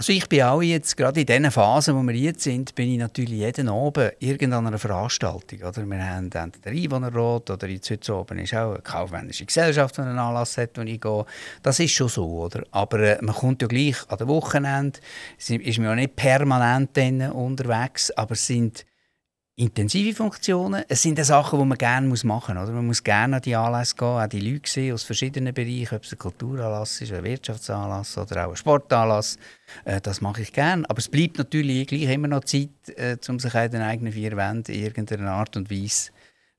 Also 0.01 0.15
ich 0.15 0.27
bin 0.31 0.41
auch 0.45 0.63
jetzt, 0.63 0.97
gerade 0.97 1.21
in 1.21 1.27
diesen 1.27 1.51
Phasen, 1.51 1.95
wo 1.95 2.01
wir 2.01 2.15
jetzt 2.15 2.45
sind, 2.45 2.75
bin 2.75 2.91
ich 2.91 2.97
natürlich 2.97 3.39
jeden 3.39 3.69
Abend 3.69 4.15
irgendeiner 4.19 4.79
Veranstaltung. 4.79 5.61
Oder? 5.61 5.85
Wir 5.85 6.03
haben 6.03 6.31
dann 6.31 6.53
den 6.53 6.75
Einwohnerrat 6.75 7.51
oder 7.51 7.69
jetzt 7.69 7.91
heute 7.91 8.15
oben 8.15 8.39
ist 8.39 8.55
auch 8.55 8.71
eine 8.73 8.81
kaufmännische 8.81 9.45
Gesellschaft, 9.45 9.99
die 9.99 10.01
einen 10.01 10.19
Anlass 10.19 10.57
hat, 10.57 10.79
wo 10.79 10.81
ich 10.81 10.99
gehe. 10.99 11.27
Das 11.63 11.81
ist 11.81 11.93
schon 11.93 12.09
so, 12.09 12.27
oder? 12.27 12.65
Aber 12.71 12.99
äh, 12.99 13.19
man 13.21 13.35
kommt 13.35 13.61
ja 13.61 13.69
gleich 13.69 13.97
an 14.09 14.17
den 14.17 14.29
Wochenende, 14.29 15.01
es 15.39 15.51
ist 15.51 15.77
man 15.77 15.89
ja 15.89 15.95
nicht 15.95 16.17
permanent 16.17 16.97
unterwegs, 17.35 18.11
aber 18.13 18.37
sind 18.37 18.87
intensive 19.61 20.17
Funktionen. 20.17 20.85
Es 20.89 21.03
sind 21.03 21.23
Sachen, 21.25 21.59
die 21.59 21.65
man 21.65 21.77
gerne 21.77 22.09
machen 22.09 22.55
muss. 22.57 22.65
Oder? 22.65 22.73
Man 22.73 22.87
muss 22.87 23.05
gerne 23.05 23.37
an 23.37 23.43
die 23.43 23.55
Anlässe 23.55 23.95
gehen, 23.95 24.09
auch 24.09 24.27
die 24.27 24.41
Leute 24.41 24.71
sehen 24.71 24.95
aus 24.95 25.03
verschiedenen 25.03 25.53
Bereichen, 25.53 25.97
ob 25.97 26.05
es 26.05 26.13
ein 26.13 26.19
Kulturanlass 26.19 27.01
ist, 27.03 27.13
ein 27.13 27.23
Wirtschaftsanlass 27.23 28.17
oder 28.17 28.47
auch 28.47 28.51
ein 28.51 28.57
Sportanlass. 28.57 29.39
Äh, 29.85 30.01
das 30.01 30.23
mache 30.23 30.43
ich 30.43 30.53
gerne. 30.53 30.89
Aber 30.89 30.99
es 30.99 31.09
bleibt 31.09 31.37
natürlich 31.37 31.87
gleich 31.87 32.09
immer 32.09 32.29
noch 32.29 32.45
Zeit, 32.45 32.71
äh, 32.97 33.19
um 33.29 33.39
sich 33.39 33.55
in 33.55 33.71
den 33.71 33.83
eigenen 33.83 34.13
vier 34.13 34.37
Wänden 34.37 34.75
in 34.75 34.83
irgendeiner 34.83 35.33
Art 35.33 35.57
und 35.57 35.71
Weise 35.71 36.11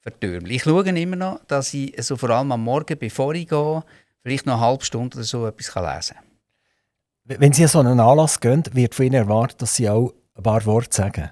vertürmeln. 0.02 0.52
Ich 0.52 0.64
schaue 0.64 0.88
immer 0.88 1.16
noch, 1.16 1.44
dass 1.48 1.74
ich 1.74 1.96
so 2.04 2.18
vor 2.18 2.30
allem 2.30 2.52
am 2.52 2.64
Morgen, 2.64 2.98
bevor 3.00 3.34
ich 3.34 3.48
gehe, 3.48 3.84
vielleicht 4.22 4.46
noch 4.46 4.58
eine 4.58 4.62
halbe 4.62 4.86
Stunde 4.86 5.18
oder 5.18 5.26
so 5.26 5.48
etwas 5.48 5.74
lesen 5.74 6.18
kann. 6.18 7.40
Wenn 7.40 7.54
Sie 7.54 7.64
an 7.64 7.70
so 7.70 7.80
einen 7.80 8.00
Anlass 8.00 8.40
gehen, 8.40 8.64
wird 8.74 8.94
von 8.94 9.06
Ihnen 9.06 9.16
erwartet, 9.16 9.62
dass 9.62 9.76
Sie 9.76 9.90
auch 9.90 10.14
ein 10.36 10.44
paar 10.44 10.66
Worte 10.66 10.96
sagen. 10.96 11.32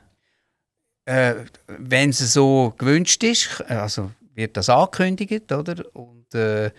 Äh, 1.09 1.35
wenn 1.67 2.11
es 2.11 2.19
so 2.19 2.73
gewünscht 2.77 3.23
ist, 3.23 3.63
also 3.67 4.11
wird 4.35 4.55
das 4.55 4.69
angekündigt, 4.69 5.51
oder? 5.51 5.83
Und 5.93 6.33
äh, 6.35 6.71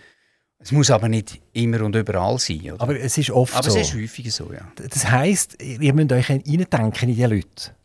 es 0.57 0.71
muss 0.71 0.89
aber 0.89 1.09
nicht 1.09 1.41
immer 1.53 1.81
und 1.81 1.95
überall 1.95 2.39
sein. 2.39 2.71
Oder? 2.71 2.81
Aber 2.81 2.97
es 2.97 3.17
ist 3.17 3.29
oft 3.31 3.53
aber 3.55 3.69
so. 3.69 3.77
es 3.77 3.89
ist 3.89 3.95
häufig 3.95 4.33
so, 4.33 4.51
ja. 4.53 4.71
Das 4.75 5.09
heisst, 5.09 5.61
ihr 5.61 5.93
müsst 5.93 6.13
euch 6.13 6.27
hineindenken 6.27 7.09
in 7.09 7.15
die 7.15 7.23
Leute. 7.23 7.75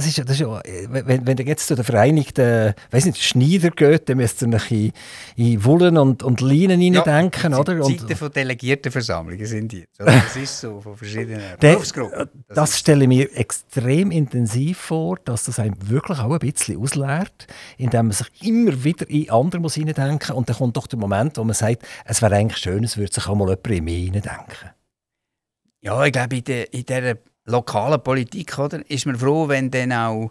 Das 0.00 0.06
ist, 0.08 0.16
ja- 0.16 0.24
das 0.24 0.32
ist 0.36 0.40
ja, 0.40 0.62
wenn, 0.88 1.26
wenn 1.26 1.36
ihr 1.36 1.44
jetzt 1.44 1.66
zu 1.66 1.74
der 1.74 1.84
Vereinigten 1.84 2.72
weiß 2.90 3.04
nicht, 3.04 3.22
Schneider 3.22 3.68
geht, 3.68 4.08
dann 4.08 4.16
müsst 4.16 4.40
ihr 4.40 4.48
euch 4.54 4.70
in, 4.70 4.92
in 5.36 5.62
Wullen 5.62 5.98
und, 5.98 6.22
und 6.22 6.40
Leinen 6.40 6.80
hineindenken, 6.80 7.52
die 7.52 7.58
oder? 7.58 7.84
Und, 7.84 8.00
Zeiten 8.00 8.16
von 8.16 8.32
Delegiertenversammlungen 8.32 9.44
sind 9.44 9.72
die 9.72 9.80
jetzt. 9.80 10.00
Oder? 10.00 10.12
Das 10.12 10.34
ist 10.36 10.58
so, 10.58 10.80
von 10.80 10.96
verschiedenen 10.96 11.42
Berufsgruppen. 11.60 12.30
Das, 12.48 12.78
stelle 12.78 13.02
ich 13.02 13.08
mir 13.08 13.36
extrem 13.36 14.10
intensiv 14.10 14.78
vor, 14.78 15.18
dass 15.26 15.44
das 15.44 15.58
einem 15.58 15.76
wirklich 15.90 16.18
auch 16.18 16.32
ein 16.32 16.38
bisschen 16.38 16.78
ausleert, 16.78 17.46
indem 17.76 18.06
man 18.06 18.12
sich 18.12 18.28
immer 18.40 18.82
wieder 18.82 19.06
in 19.10 19.28
andere 19.28 19.60
muss 19.60 19.74
hineindenken 19.74 20.34
und 20.34 20.48
dann 20.48 20.56
kommt 20.56 20.78
doch 20.78 20.86
der 20.86 20.98
Moment, 20.98 21.36
wo 21.36 21.44
man 21.44 21.52
sagt, 21.52 21.82
es 22.06 22.22
wäre 22.22 22.36
eigentlich 22.36 22.56
schön, 22.56 22.84
es 22.84 22.96
würde 22.96 23.12
sich 23.12 23.28
auch 23.28 23.34
mal 23.34 23.48
jemand 23.50 23.66
in 23.66 23.84
mich 23.84 24.04
hineindenken. 24.06 24.70
Ja, 25.82 26.02
ich 26.06 26.12
glaube, 26.12 26.36
in, 26.36 26.44
der, 26.44 26.72
in 26.72 26.86
dieser 26.86 27.16
lokalen 27.44 28.02
Politik 28.02 28.58
oder, 28.58 28.88
ist 28.90 29.06
man 29.06 29.16
froh, 29.16 29.48
wenn 29.48 29.70
dann 29.70 29.92
auch 29.92 30.30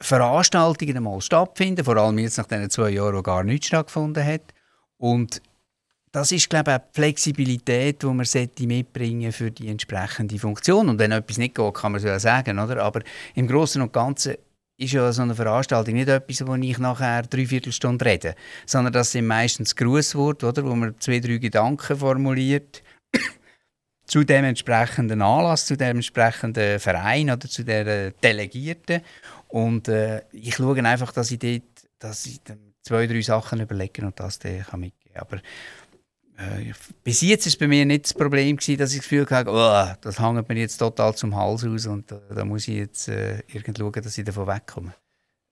Veranstaltungen 0.00 1.02
mal 1.02 1.20
stattfinden, 1.20 1.84
vor 1.84 1.96
allem 1.96 2.18
jetzt 2.18 2.38
nach 2.38 2.46
diesen 2.46 2.70
zwei 2.70 2.90
Jahren, 2.90 3.16
wo 3.16 3.22
gar 3.22 3.42
nichts 3.42 3.66
stattgefunden 3.66 4.24
hat. 4.24 4.42
Und 4.96 5.42
das 6.12 6.32
ist, 6.32 6.48
glaube 6.48 6.70
ich, 6.70 6.76
auch 6.76 6.80
die 6.80 6.94
Flexibilität, 7.00 8.02
die 8.02 8.06
man 8.06 8.26
mitbringen 8.60 9.32
für 9.32 9.50
die 9.50 9.68
entsprechende 9.68 10.38
Funktion. 10.38 10.88
Und 10.88 10.98
wenn 10.98 11.12
etwas 11.12 11.38
nicht 11.38 11.54
geht, 11.54 11.74
kann 11.74 11.92
man 11.92 11.98
es 11.98 12.04
ja 12.04 12.18
sagen, 12.18 12.58
oder? 12.58 12.82
Aber 12.82 13.02
im 13.34 13.46
Großen 13.46 13.82
und 13.82 13.92
Ganzen 13.92 14.36
ist 14.78 14.92
ja 14.92 15.10
so 15.12 15.22
eine 15.22 15.34
Veranstaltung 15.34 15.94
nicht 15.94 16.08
etwas, 16.08 16.46
wo 16.46 16.54
ich 16.54 16.78
nachher 16.78 17.22
dreiviertel 17.22 17.72
Stunde 17.72 18.04
rede, 18.04 18.34
sondern 18.64 18.92
das 18.92 19.10
sind 19.10 19.26
meistens 19.26 19.74
Grußworte, 19.74 20.46
oder, 20.46 20.64
wo 20.64 20.74
man 20.74 20.94
zwei, 21.00 21.18
drei 21.18 21.38
Gedanken 21.38 21.96
formuliert 21.98 22.82
zu 24.08 24.24
dem 24.24 24.44
entsprechenden 24.44 25.22
Anlass, 25.22 25.66
zu 25.66 25.76
dem 25.76 25.96
entsprechenden 25.96 26.80
Verein 26.80 27.30
oder 27.30 27.48
zu 27.48 27.62
der 27.64 28.10
Delegierten. 28.10 29.02
Und 29.46 29.88
äh, 29.88 30.22
ich 30.32 30.56
schaue 30.56 30.82
einfach, 30.84 31.12
dass 31.12 31.30
ich 31.30 31.38
dort 31.38 31.62
dass 31.98 32.26
ich 32.26 32.40
zwei, 32.82 33.06
drei 33.06 33.20
Sachen 33.20 33.60
überlege 33.60 34.04
und 34.06 34.18
das 34.18 34.38
dann 34.38 34.62
kann 34.62 34.80
mitgeben 34.80 35.14
kann. 35.14 35.26
Aber 35.26 35.36
äh, 36.38 36.72
bis 37.02 37.20
jetzt 37.22 37.46
war 37.46 37.48
es 37.48 37.56
bei 37.56 37.66
mir 37.66 37.84
nicht 37.84 38.04
das 38.04 38.14
Problem, 38.14 38.56
gewesen, 38.56 38.78
dass 38.78 38.92
ich 38.92 38.98
das 38.98 39.08
Gefühl 39.08 39.26
hatte, 39.28 39.50
oh, 39.50 39.96
das 40.00 40.20
hängt 40.20 40.48
mir 40.48 40.54
jetzt 40.54 40.78
total 40.78 41.14
zum 41.14 41.34
Hals 41.34 41.64
aus 41.64 41.86
und 41.86 42.12
äh, 42.12 42.16
da 42.34 42.44
muss 42.44 42.68
ich 42.68 42.76
jetzt 42.76 43.08
äh, 43.08 43.38
irgendwie 43.48 43.74
schauen, 43.76 43.92
dass 43.92 44.16
ich 44.16 44.24
davon 44.24 44.46
wegkomme. 44.46 44.94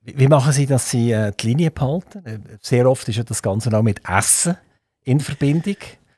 Wie 0.02 0.16
wie 0.16 0.28
machen 0.28 0.52
Sie, 0.52 0.66
dass 0.66 0.88
Sie 0.88 1.10
äh, 1.10 1.32
die 1.32 1.48
Linie 1.48 1.72
behalten? 1.72 2.24
Äh, 2.24 2.38
Sehr 2.62 2.88
oft 2.88 3.08
ist 3.08 3.16
ja 3.16 3.24
das 3.24 3.42
Ganze 3.42 3.76
auch 3.76 3.82
mit 3.82 4.00
Essen 4.08 4.56
in 5.02 5.18
Verbindung. 5.18 5.76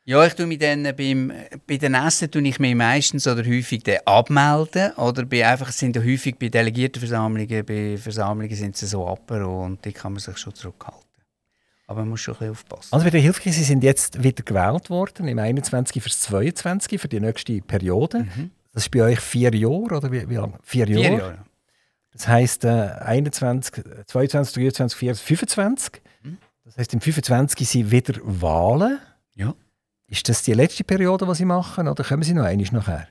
Ja, 0.09 0.25
ich 0.25 0.33
tue 0.33 0.47
mich 0.47 0.57
dann 0.57 0.81
beim, 0.97 1.31
bei 1.67 1.77
den 1.77 1.93
Essen 1.93 2.31
tue 2.31 2.41
ich 2.41 2.57
mich 2.57 2.73
meistens 2.73 3.27
oder 3.27 3.45
häufig 3.45 3.83
dann 3.83 3.99
abmelden. 4.05 4.91
Oder 4.93 5.23
bei 5.23 5.47
einfach, 5.47 5.71
sind 5.71 5.95
ja 5.95 6.01
häufig 6.01 6.35
bei 6.39 6.49
Delegiertenversammlungen, 6.49 7.63
bei 7.63 7.95
Versammlungen 7.95 8.55
sind 8.55 8.75
sie 8.75 8.87
so 8.87 9.07
Apero 9.07 9.65
und 9.65 9.85
die 9.85 9.91
kann 9.91 10.13
man 10.13 10.19
sich 10.19 10.35
schon 10.39 10.55
zurückhalten. 10.55 11.05
Aber 11.85 11.99
man 11.99 12.09
muss 12.09 12.21
schon 12.21 12.33
ein 12.33 12.39
bisschen 12.39 12.51
aufpassen. 12.53 12.89
Also 12.91 13.03
bei 13.03 13.11
der 13.11 13.21
Hilfe, 13.21 13.51
Sie 13.51 13.63
sind 13.63 13.83
jetzt 13.83 14.23
wieder 14.23 14.41
gewählt 14.41 14.89
worden, 14.89 15.27
im 15.27 15.37
21 15.37 16.01
fürs 16.01 16.21
22 16.21 16.99
für 16.99 17.07
die 17.07 17.19
nächste 17.19 17.61
Periode. 17.61 18.25
Das 18.73 18.85
ist 18.85 18.89
bei 18.89 19.03
euch 19.03 19.19
vier 19.19 19.53
Jahre 19.53 19.95
oder 19.95 20.11
wie, 20.11 20.27
wie 20.27 20.35
lang? 20.37 20.55
Vier 20.63 20.89
Jahre. 20.89 21.03
Vier 21.03 21.17
Jahre. 21.19 21.45
Das 22.13 22.27
heisst 22.27 22.65
äh, 22.65 22.69
21, 22.69 23.83
22, 24.07 24.55
23, 24.55 24.97
24, 24.97 25.23
25. 25.23 26.01
Das 26.65 26.77
heisst, 26.77 26.95
im 26.95 27.01
25 27.01 27.69
sind 27.69 27.91
wieder 27.91 28.15
Wahlen. 28.23 28.97
Ja. 29.35 29.53
Ist 30.09 30.27
das 30.27 30.41
die 30.41 30.53
letzte 30.53 30.83
Periode, 30.83 31.25
die 31.25 31.35
Sie 31.35 31.45
machen, 31.45 31.87
oder 31.87 32.03
kommen 32.03 32.23
Sie 32.23 32.33
noch 32.33 32.45
einmal 32.45 32.67
nachher? 32.71 33.07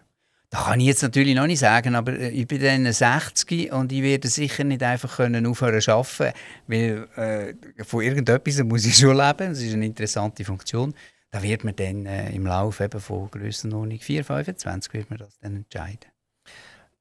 Das 0.51 0.65
kann 0.65 0.81
ich 0.81 0.87
jetzt 0.87 1.03
natürlich 1.03 1.35
noch 1.35 1.47
nicht 1.47 1.59
sagen, 1.59 1.95
aber 1.95 2.13
äh, 2.15 2.31
ich 2.31 2.47
bin 2.47 2.63
dann 2.63 2.91
60 2.91 3.71
und 3.71 3.93
ich 3.93 4.03
werde 4.03 4.29
sicher 4.29 4.65
nicht 4.65 4.83
einfach 4.83 5.17
können 5.17 5.47
aufhören 5.47 5.81
zu 5.81 5.93
arbeiten, 5.93 6.33
weil 6.67 7.07
äh, 7.17 7.85
von 7.85 8.03
irgendetwas 8.03 8.63
muss 8.65 8.87
ich 8.87 8.97
schon 8.97 9.17
leben. 9.17 9.51
Das 9.51 9.61
ist 9.61 9.75
eine 9.75 9.87
interessante 9.87 10.45
Funktion. 10.45 10.95
Da 11.31 11.43
wird 11.43 11.65
man 11.65 11.77
dann 11.77 12.07
äh, 12.07 12.31
im 12.31 12.47
Laufe 12.47 12.85
eben 12.85 13.01
von 13.01 13.31
Grössenordnung 13.31 14.01
4, 14.01 14.25
25 14.25 14.95
wird 14.95 15.11
man 15.11 15.19
das 15.19 15.39
dann 15.39 15.57
entscheiden. 15.57 16.11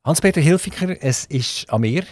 Hans-Peter 0.03 0.41
Hilfiger, 0.41 1.01
es 1.01 1.25
ist 1.25 1.69
an 1.69 1.81
mir, 1.81 2.03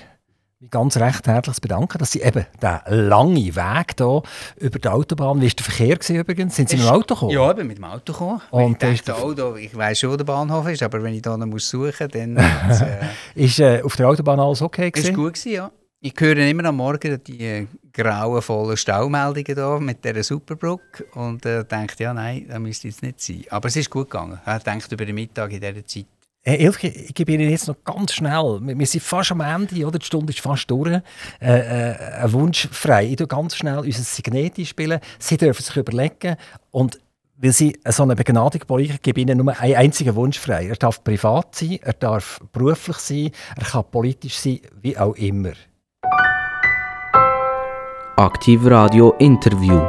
mich 0.60 0.72
ganz 0.72 0.98
recht 0.98 1.28
herzlich 1.28 1.60
bedanken, 1.60 1.98
dass 1.98 2.12
Sie 2.12 2.22
eben 2.22 2.46
den 2.62 3.08
langen 3.08 3.56
Weg 3.56 3.96
hier 3.98 4.22
über 4.58 4.80
die 4.80 4.88
Autobahn, 4.88 5.42
wie 5.42 5.48
war 5.48 5.52
der 5.54 5.66
Verkehr 5.66 5.96
gewesen 5.96 6.16
übrigens? 6.16 6.56
Sind 6.56 6.70
Sie 6.70 6.78
mit 6.78 6.86
dem 6.86 6.92
Auto 6.92 7.14
gekommen? 7.14 7.32
Ja, 7.32 7.50
ich 7.52 7.58
bin 7.58 7.68
mit 7.68 7.78
dem 7.78 7.84
Auto 7.84 8.14
gekommen. 8.14 8.42
Und 8.52 8.72
ich 8.72 8.78
da 8.80 8.88
ist 8.90 9.10
dachte, 9.10 9.60
ich 9.60 9.76
weiss 9.76 10.00
schon, 10.00 10.12
wo 10.12 10.16
der 10.16 10.24
Bahnhof 10.24 10.68
ist, 10.70 10.82
aber 10.84 11.04
wenn 11.04 11.14
ich 11.14 11.22
da 11.22 11.36
noch 11.36 11.46
muss 11.46 11.68
suchen 11.70 11.88
muss, 11.88 12.12
dann 12.12 12.38
ist 12.70 12.82
äh, 12.82 13.00
Ist 13.36 13.60
äh, 13.60 13.82
auf 13.84 13.96
der 13.96 14.08
Autobahn 14.08 14.40
alles 14.40 14.62
okay 14.62 14.88
ist 14.88 14.94
gewesen? 14.94 15.16
gut 15.16 15.34
gewesen, 15.34 15.52
ja. 15.52 15.72
Ich 16.02 16.14
höre 16.20 16.38
immer 16.38 16.66
am 16.66 16.78
Morgen 16.78 17.20
die 17.24 17.44
äh, 17.44 17.68
grauenvollen 17.92 18.78
Staumeldungen 18.78 19.56
da 19.56 19.80
mit 19.80 20.06
dieser 20.06 20.24
Superbrücke 20.24 21.06
und 21.16 21.46
äh, 21.46 21.66
denke, 21.66 21.96
ja, 22.04 22.14
nein, 22.14 22.46
das 22.48 22.60
müsste 22.60 22.88
jetzt 22.88 23.02
nicht 23.02 23.20
sein. 23.20 23.44
Aber 23.50 23.68
es 23.68 23.76
ist 23.76 23.90
gut 23.90 24.10
gegangen. 24.10 24.40
Ich 24.46 24.64
denke 24.64 24.86
über 24.92 25.06
den 25.06 25.16
Mittag 25.16 25.52
in 25.52 25.62
dieser 25.62 25.86
Zeit. 25.86 26.06
Herr 26.48 26.60
Ilke, 26.60 26.90
ich 26.90 27.16
gebe 27.16 27.32
Ihnen 27.32 27.50
jetzt 27.50 27.68
noch 27.68 27.84
ganz 27.84 28.14
schnell, 28.14 28.60
wir 28.62 28.86
sind 28.86 29.04
fast 29.04 29.32
am 29.32 29.42
Ende, 29.42 29.84
oder? 29.84 29.98
die 29.98 30.06
Stunde 30.06 30.32
ist 30.32 30.42
fast 30.42 30.70
durch, 30.70 30.92
äh, 30.92 31.02
äh, 31.42 31.96
ein 32.22 32.34
Wunsch 32.34 32.70
frei. 32.72 33.08
Ich 33.08 33.16
tue 33.16 33.26
ganz 33.26 33.56
schnell 33.56 33.80
unser 33.80 34.04
Signeti 34.04 34.64
spielen. 34.64 35.00
Sie 35.18 35.38
dürfen 35.38 35.64
sich 35.64 35.76
überlegen 35.76 36.36
und 36.70 37.00
weil 37.38 37.52
Sie 37.52 37.76
so 37.88 38.04
eine 38.04 38.16
begnadigte 38.16 38.68
Politiker 38.68 39.00
gebe 39.02 39.22
Ihnen 39.22 39.40
nur 39.40 39.60
einen 39.60 39.76
einzigen 39.76 40.14
Wunsch 40.14 40.38
frei. 40.38 40.68
Er 40.68 40.76
darf 40.76 41.04
privat 41.04 41.56
sein, 41.56 41.80
er 41.82 41.94
darf 41.94 42.40
beruflich 42.54 42.98
sein, 42.98 43.32
er 43.58 43.66
kann 43.66 43.86
politisch 43.90 44.38
sein, 44.38 44.60
wie 44.84 44.96
auch 44.96 45.16
immer. 45.16 45.54
Aktiv 48.18 48.62
Radio 48.66 49.16
Interview. 49.18 49.82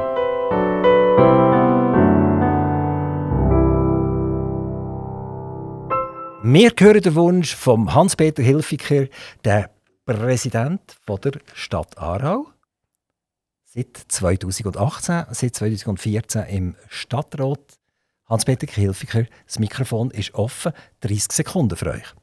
Wir 6.49 6.71
hören 6.79 7.01
den 7.01 7.17
Wunsch 7.17 7.57
von 7.57 7.93
Hans-Peter 7.93 8.41
Hilfiger, 8.41 9.09
der 9.45 9.69
Präsident 10.05 10.81
der 11.09 11.33
Stadt 11.55 11.99
Aarau. 11.99 12.47
Seit 13.65 13.97
2018, 14.07 15.25
seit 15.33 15.57
2014 15.57 16.45
im 16.45 16.77
Stadtrat. 16.89 17.81
Hans-Peter 18.27 18.69
Hilfiger, 18.73 19.27
das 19.45 19.59
Mikrofon 19.59 20.13
ist 20.13 20.35
offen. 20.35 20.71
30 21.01 21.33
Sekunden 21.33 21.77
für 21.77 21.91
euch. 21.91 22.15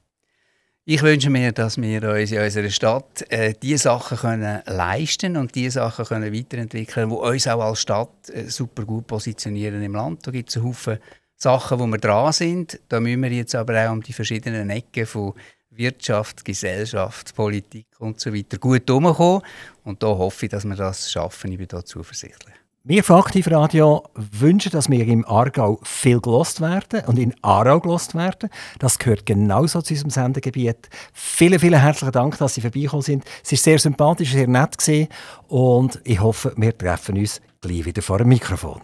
Ich 0.86 1.02
wünsche 1.02 1.30
mir, 1.30 1.52
dass 1.52 1.76
wir 1.76 2.10
uns 2.10 2.32
in 2.32 2.42
unserer 2.42 2.70
Stadt 2.70 3.30
äh, 3.30 3.54
die 3.62 3.76
Sachen 3.76 4.18
können 4.18 4.62
leisten 4.66 5.36
und 5.36 5.54
die 5.54 5.70
Sachen 5.70 6.06
können 6.06 6.34
weiterentwickeln, 6.34 7.10
die 7.10 7.16
uns 7.16 7.48
auch 7.48 7.62
als 7.62 7.82
Stadt 7.82 8.30
äh, 8.30 8.50
super 8.50 8.86
gut 8.86 9.06
positionieren 9.06 9.84
im 9.84 9.96
Land. 9.96 10.26
Da 10.26 10.32
gibt 10.32 10.50
es 10.50 10.56
einen 10.56 10.68
Haufen 10.68 11.00
Sachen, 11.44 11.80
wo 11.80 11.88
wir 11.88 11.98
dran 11.98 12.32
sind. 12.34 12.80
Da 12.90 13.00
müssen 13.00 13.22
wir 13.22 13.32
jetzt 13.32 13.54
aber 13.54 13.86
auch 13.86 13.92
um 13.92 14.02
die 14.02 14.14
verschiedenen 14.14 14.70
Ecken 14.70 15.06
von 15.06 15.34
Wirtschaft, 15.72 16.46
Gesellschaft, 16.46 17.36
Politik 17.36 17.88
und 18.00 18.20
so 18.20 18.34
weiter 18.34 18.58
gut 18.58 18.88
herumkommen. 18.88 19.42
Und 19.84 20.02
da 20.02 20.08
hoffe 20.08 20.46
ich, 20.46 20.52
dass 20.52 20.66
wir 20.66 20.76
das 20.76 21.12
schaffen. 21.12 21.52
Ich 21.52 21.58
bin 21.58 21.68
da 21.68 21.84
zuversichtlich. 21.84 22.54
Wir 22.86 23.04
von 23.04 23.18
Aktiv 23.18 23.50
Radio 23.50 24.04
wünschen, 24.14 24.72
dass 24.72 24.90
wir 24.90 25.08
im 25.08 25.26
Aargau 25.26 25.80
viel 25.84 26.20
gelost 26.20 26.60
werden 26.60 27.06
und 27.06 27.18
in 27.18 27.34
Aarau 27.42 27.80
gelost 27.80 28.14
werden. 28.14 28.50
Das 28.80 29.00
gehört 29.00 29.26
genauso 29.26 29.82
zu 29.82 29.94
unserem 29.94 30.10
Sendegebiet. 30.10 30.90
Vielen, 31.14 31.60
vielen 31.60 31.80
herzlichen 31.80 32.12
Dank, 32.12 32.38
dass 32.40 32.56
Sie 32.56 32.62
vorbeigekommen 32.62 33.04
sind. 33.04 33.24
Es 33.42 33.54
war 33.54 33.58
sehr 33.58 33.80
sympathisch, 33.80 34.34
sehr 34.34 34.48
nett 34.48 34.78
gewesen 34.78 35.08
und 35.48 36.02
ich 36.04 36.20
hoffe, 36.20 36.54
wir 36.58 36.78
treffen 36.78 37.18
uns 37.18 37.42
gleich 37.62 37.86
wieder 37.86 38.02
vor 38.02 38.18
dem 38.18 38.28
Mikrofon. 38.28 38.82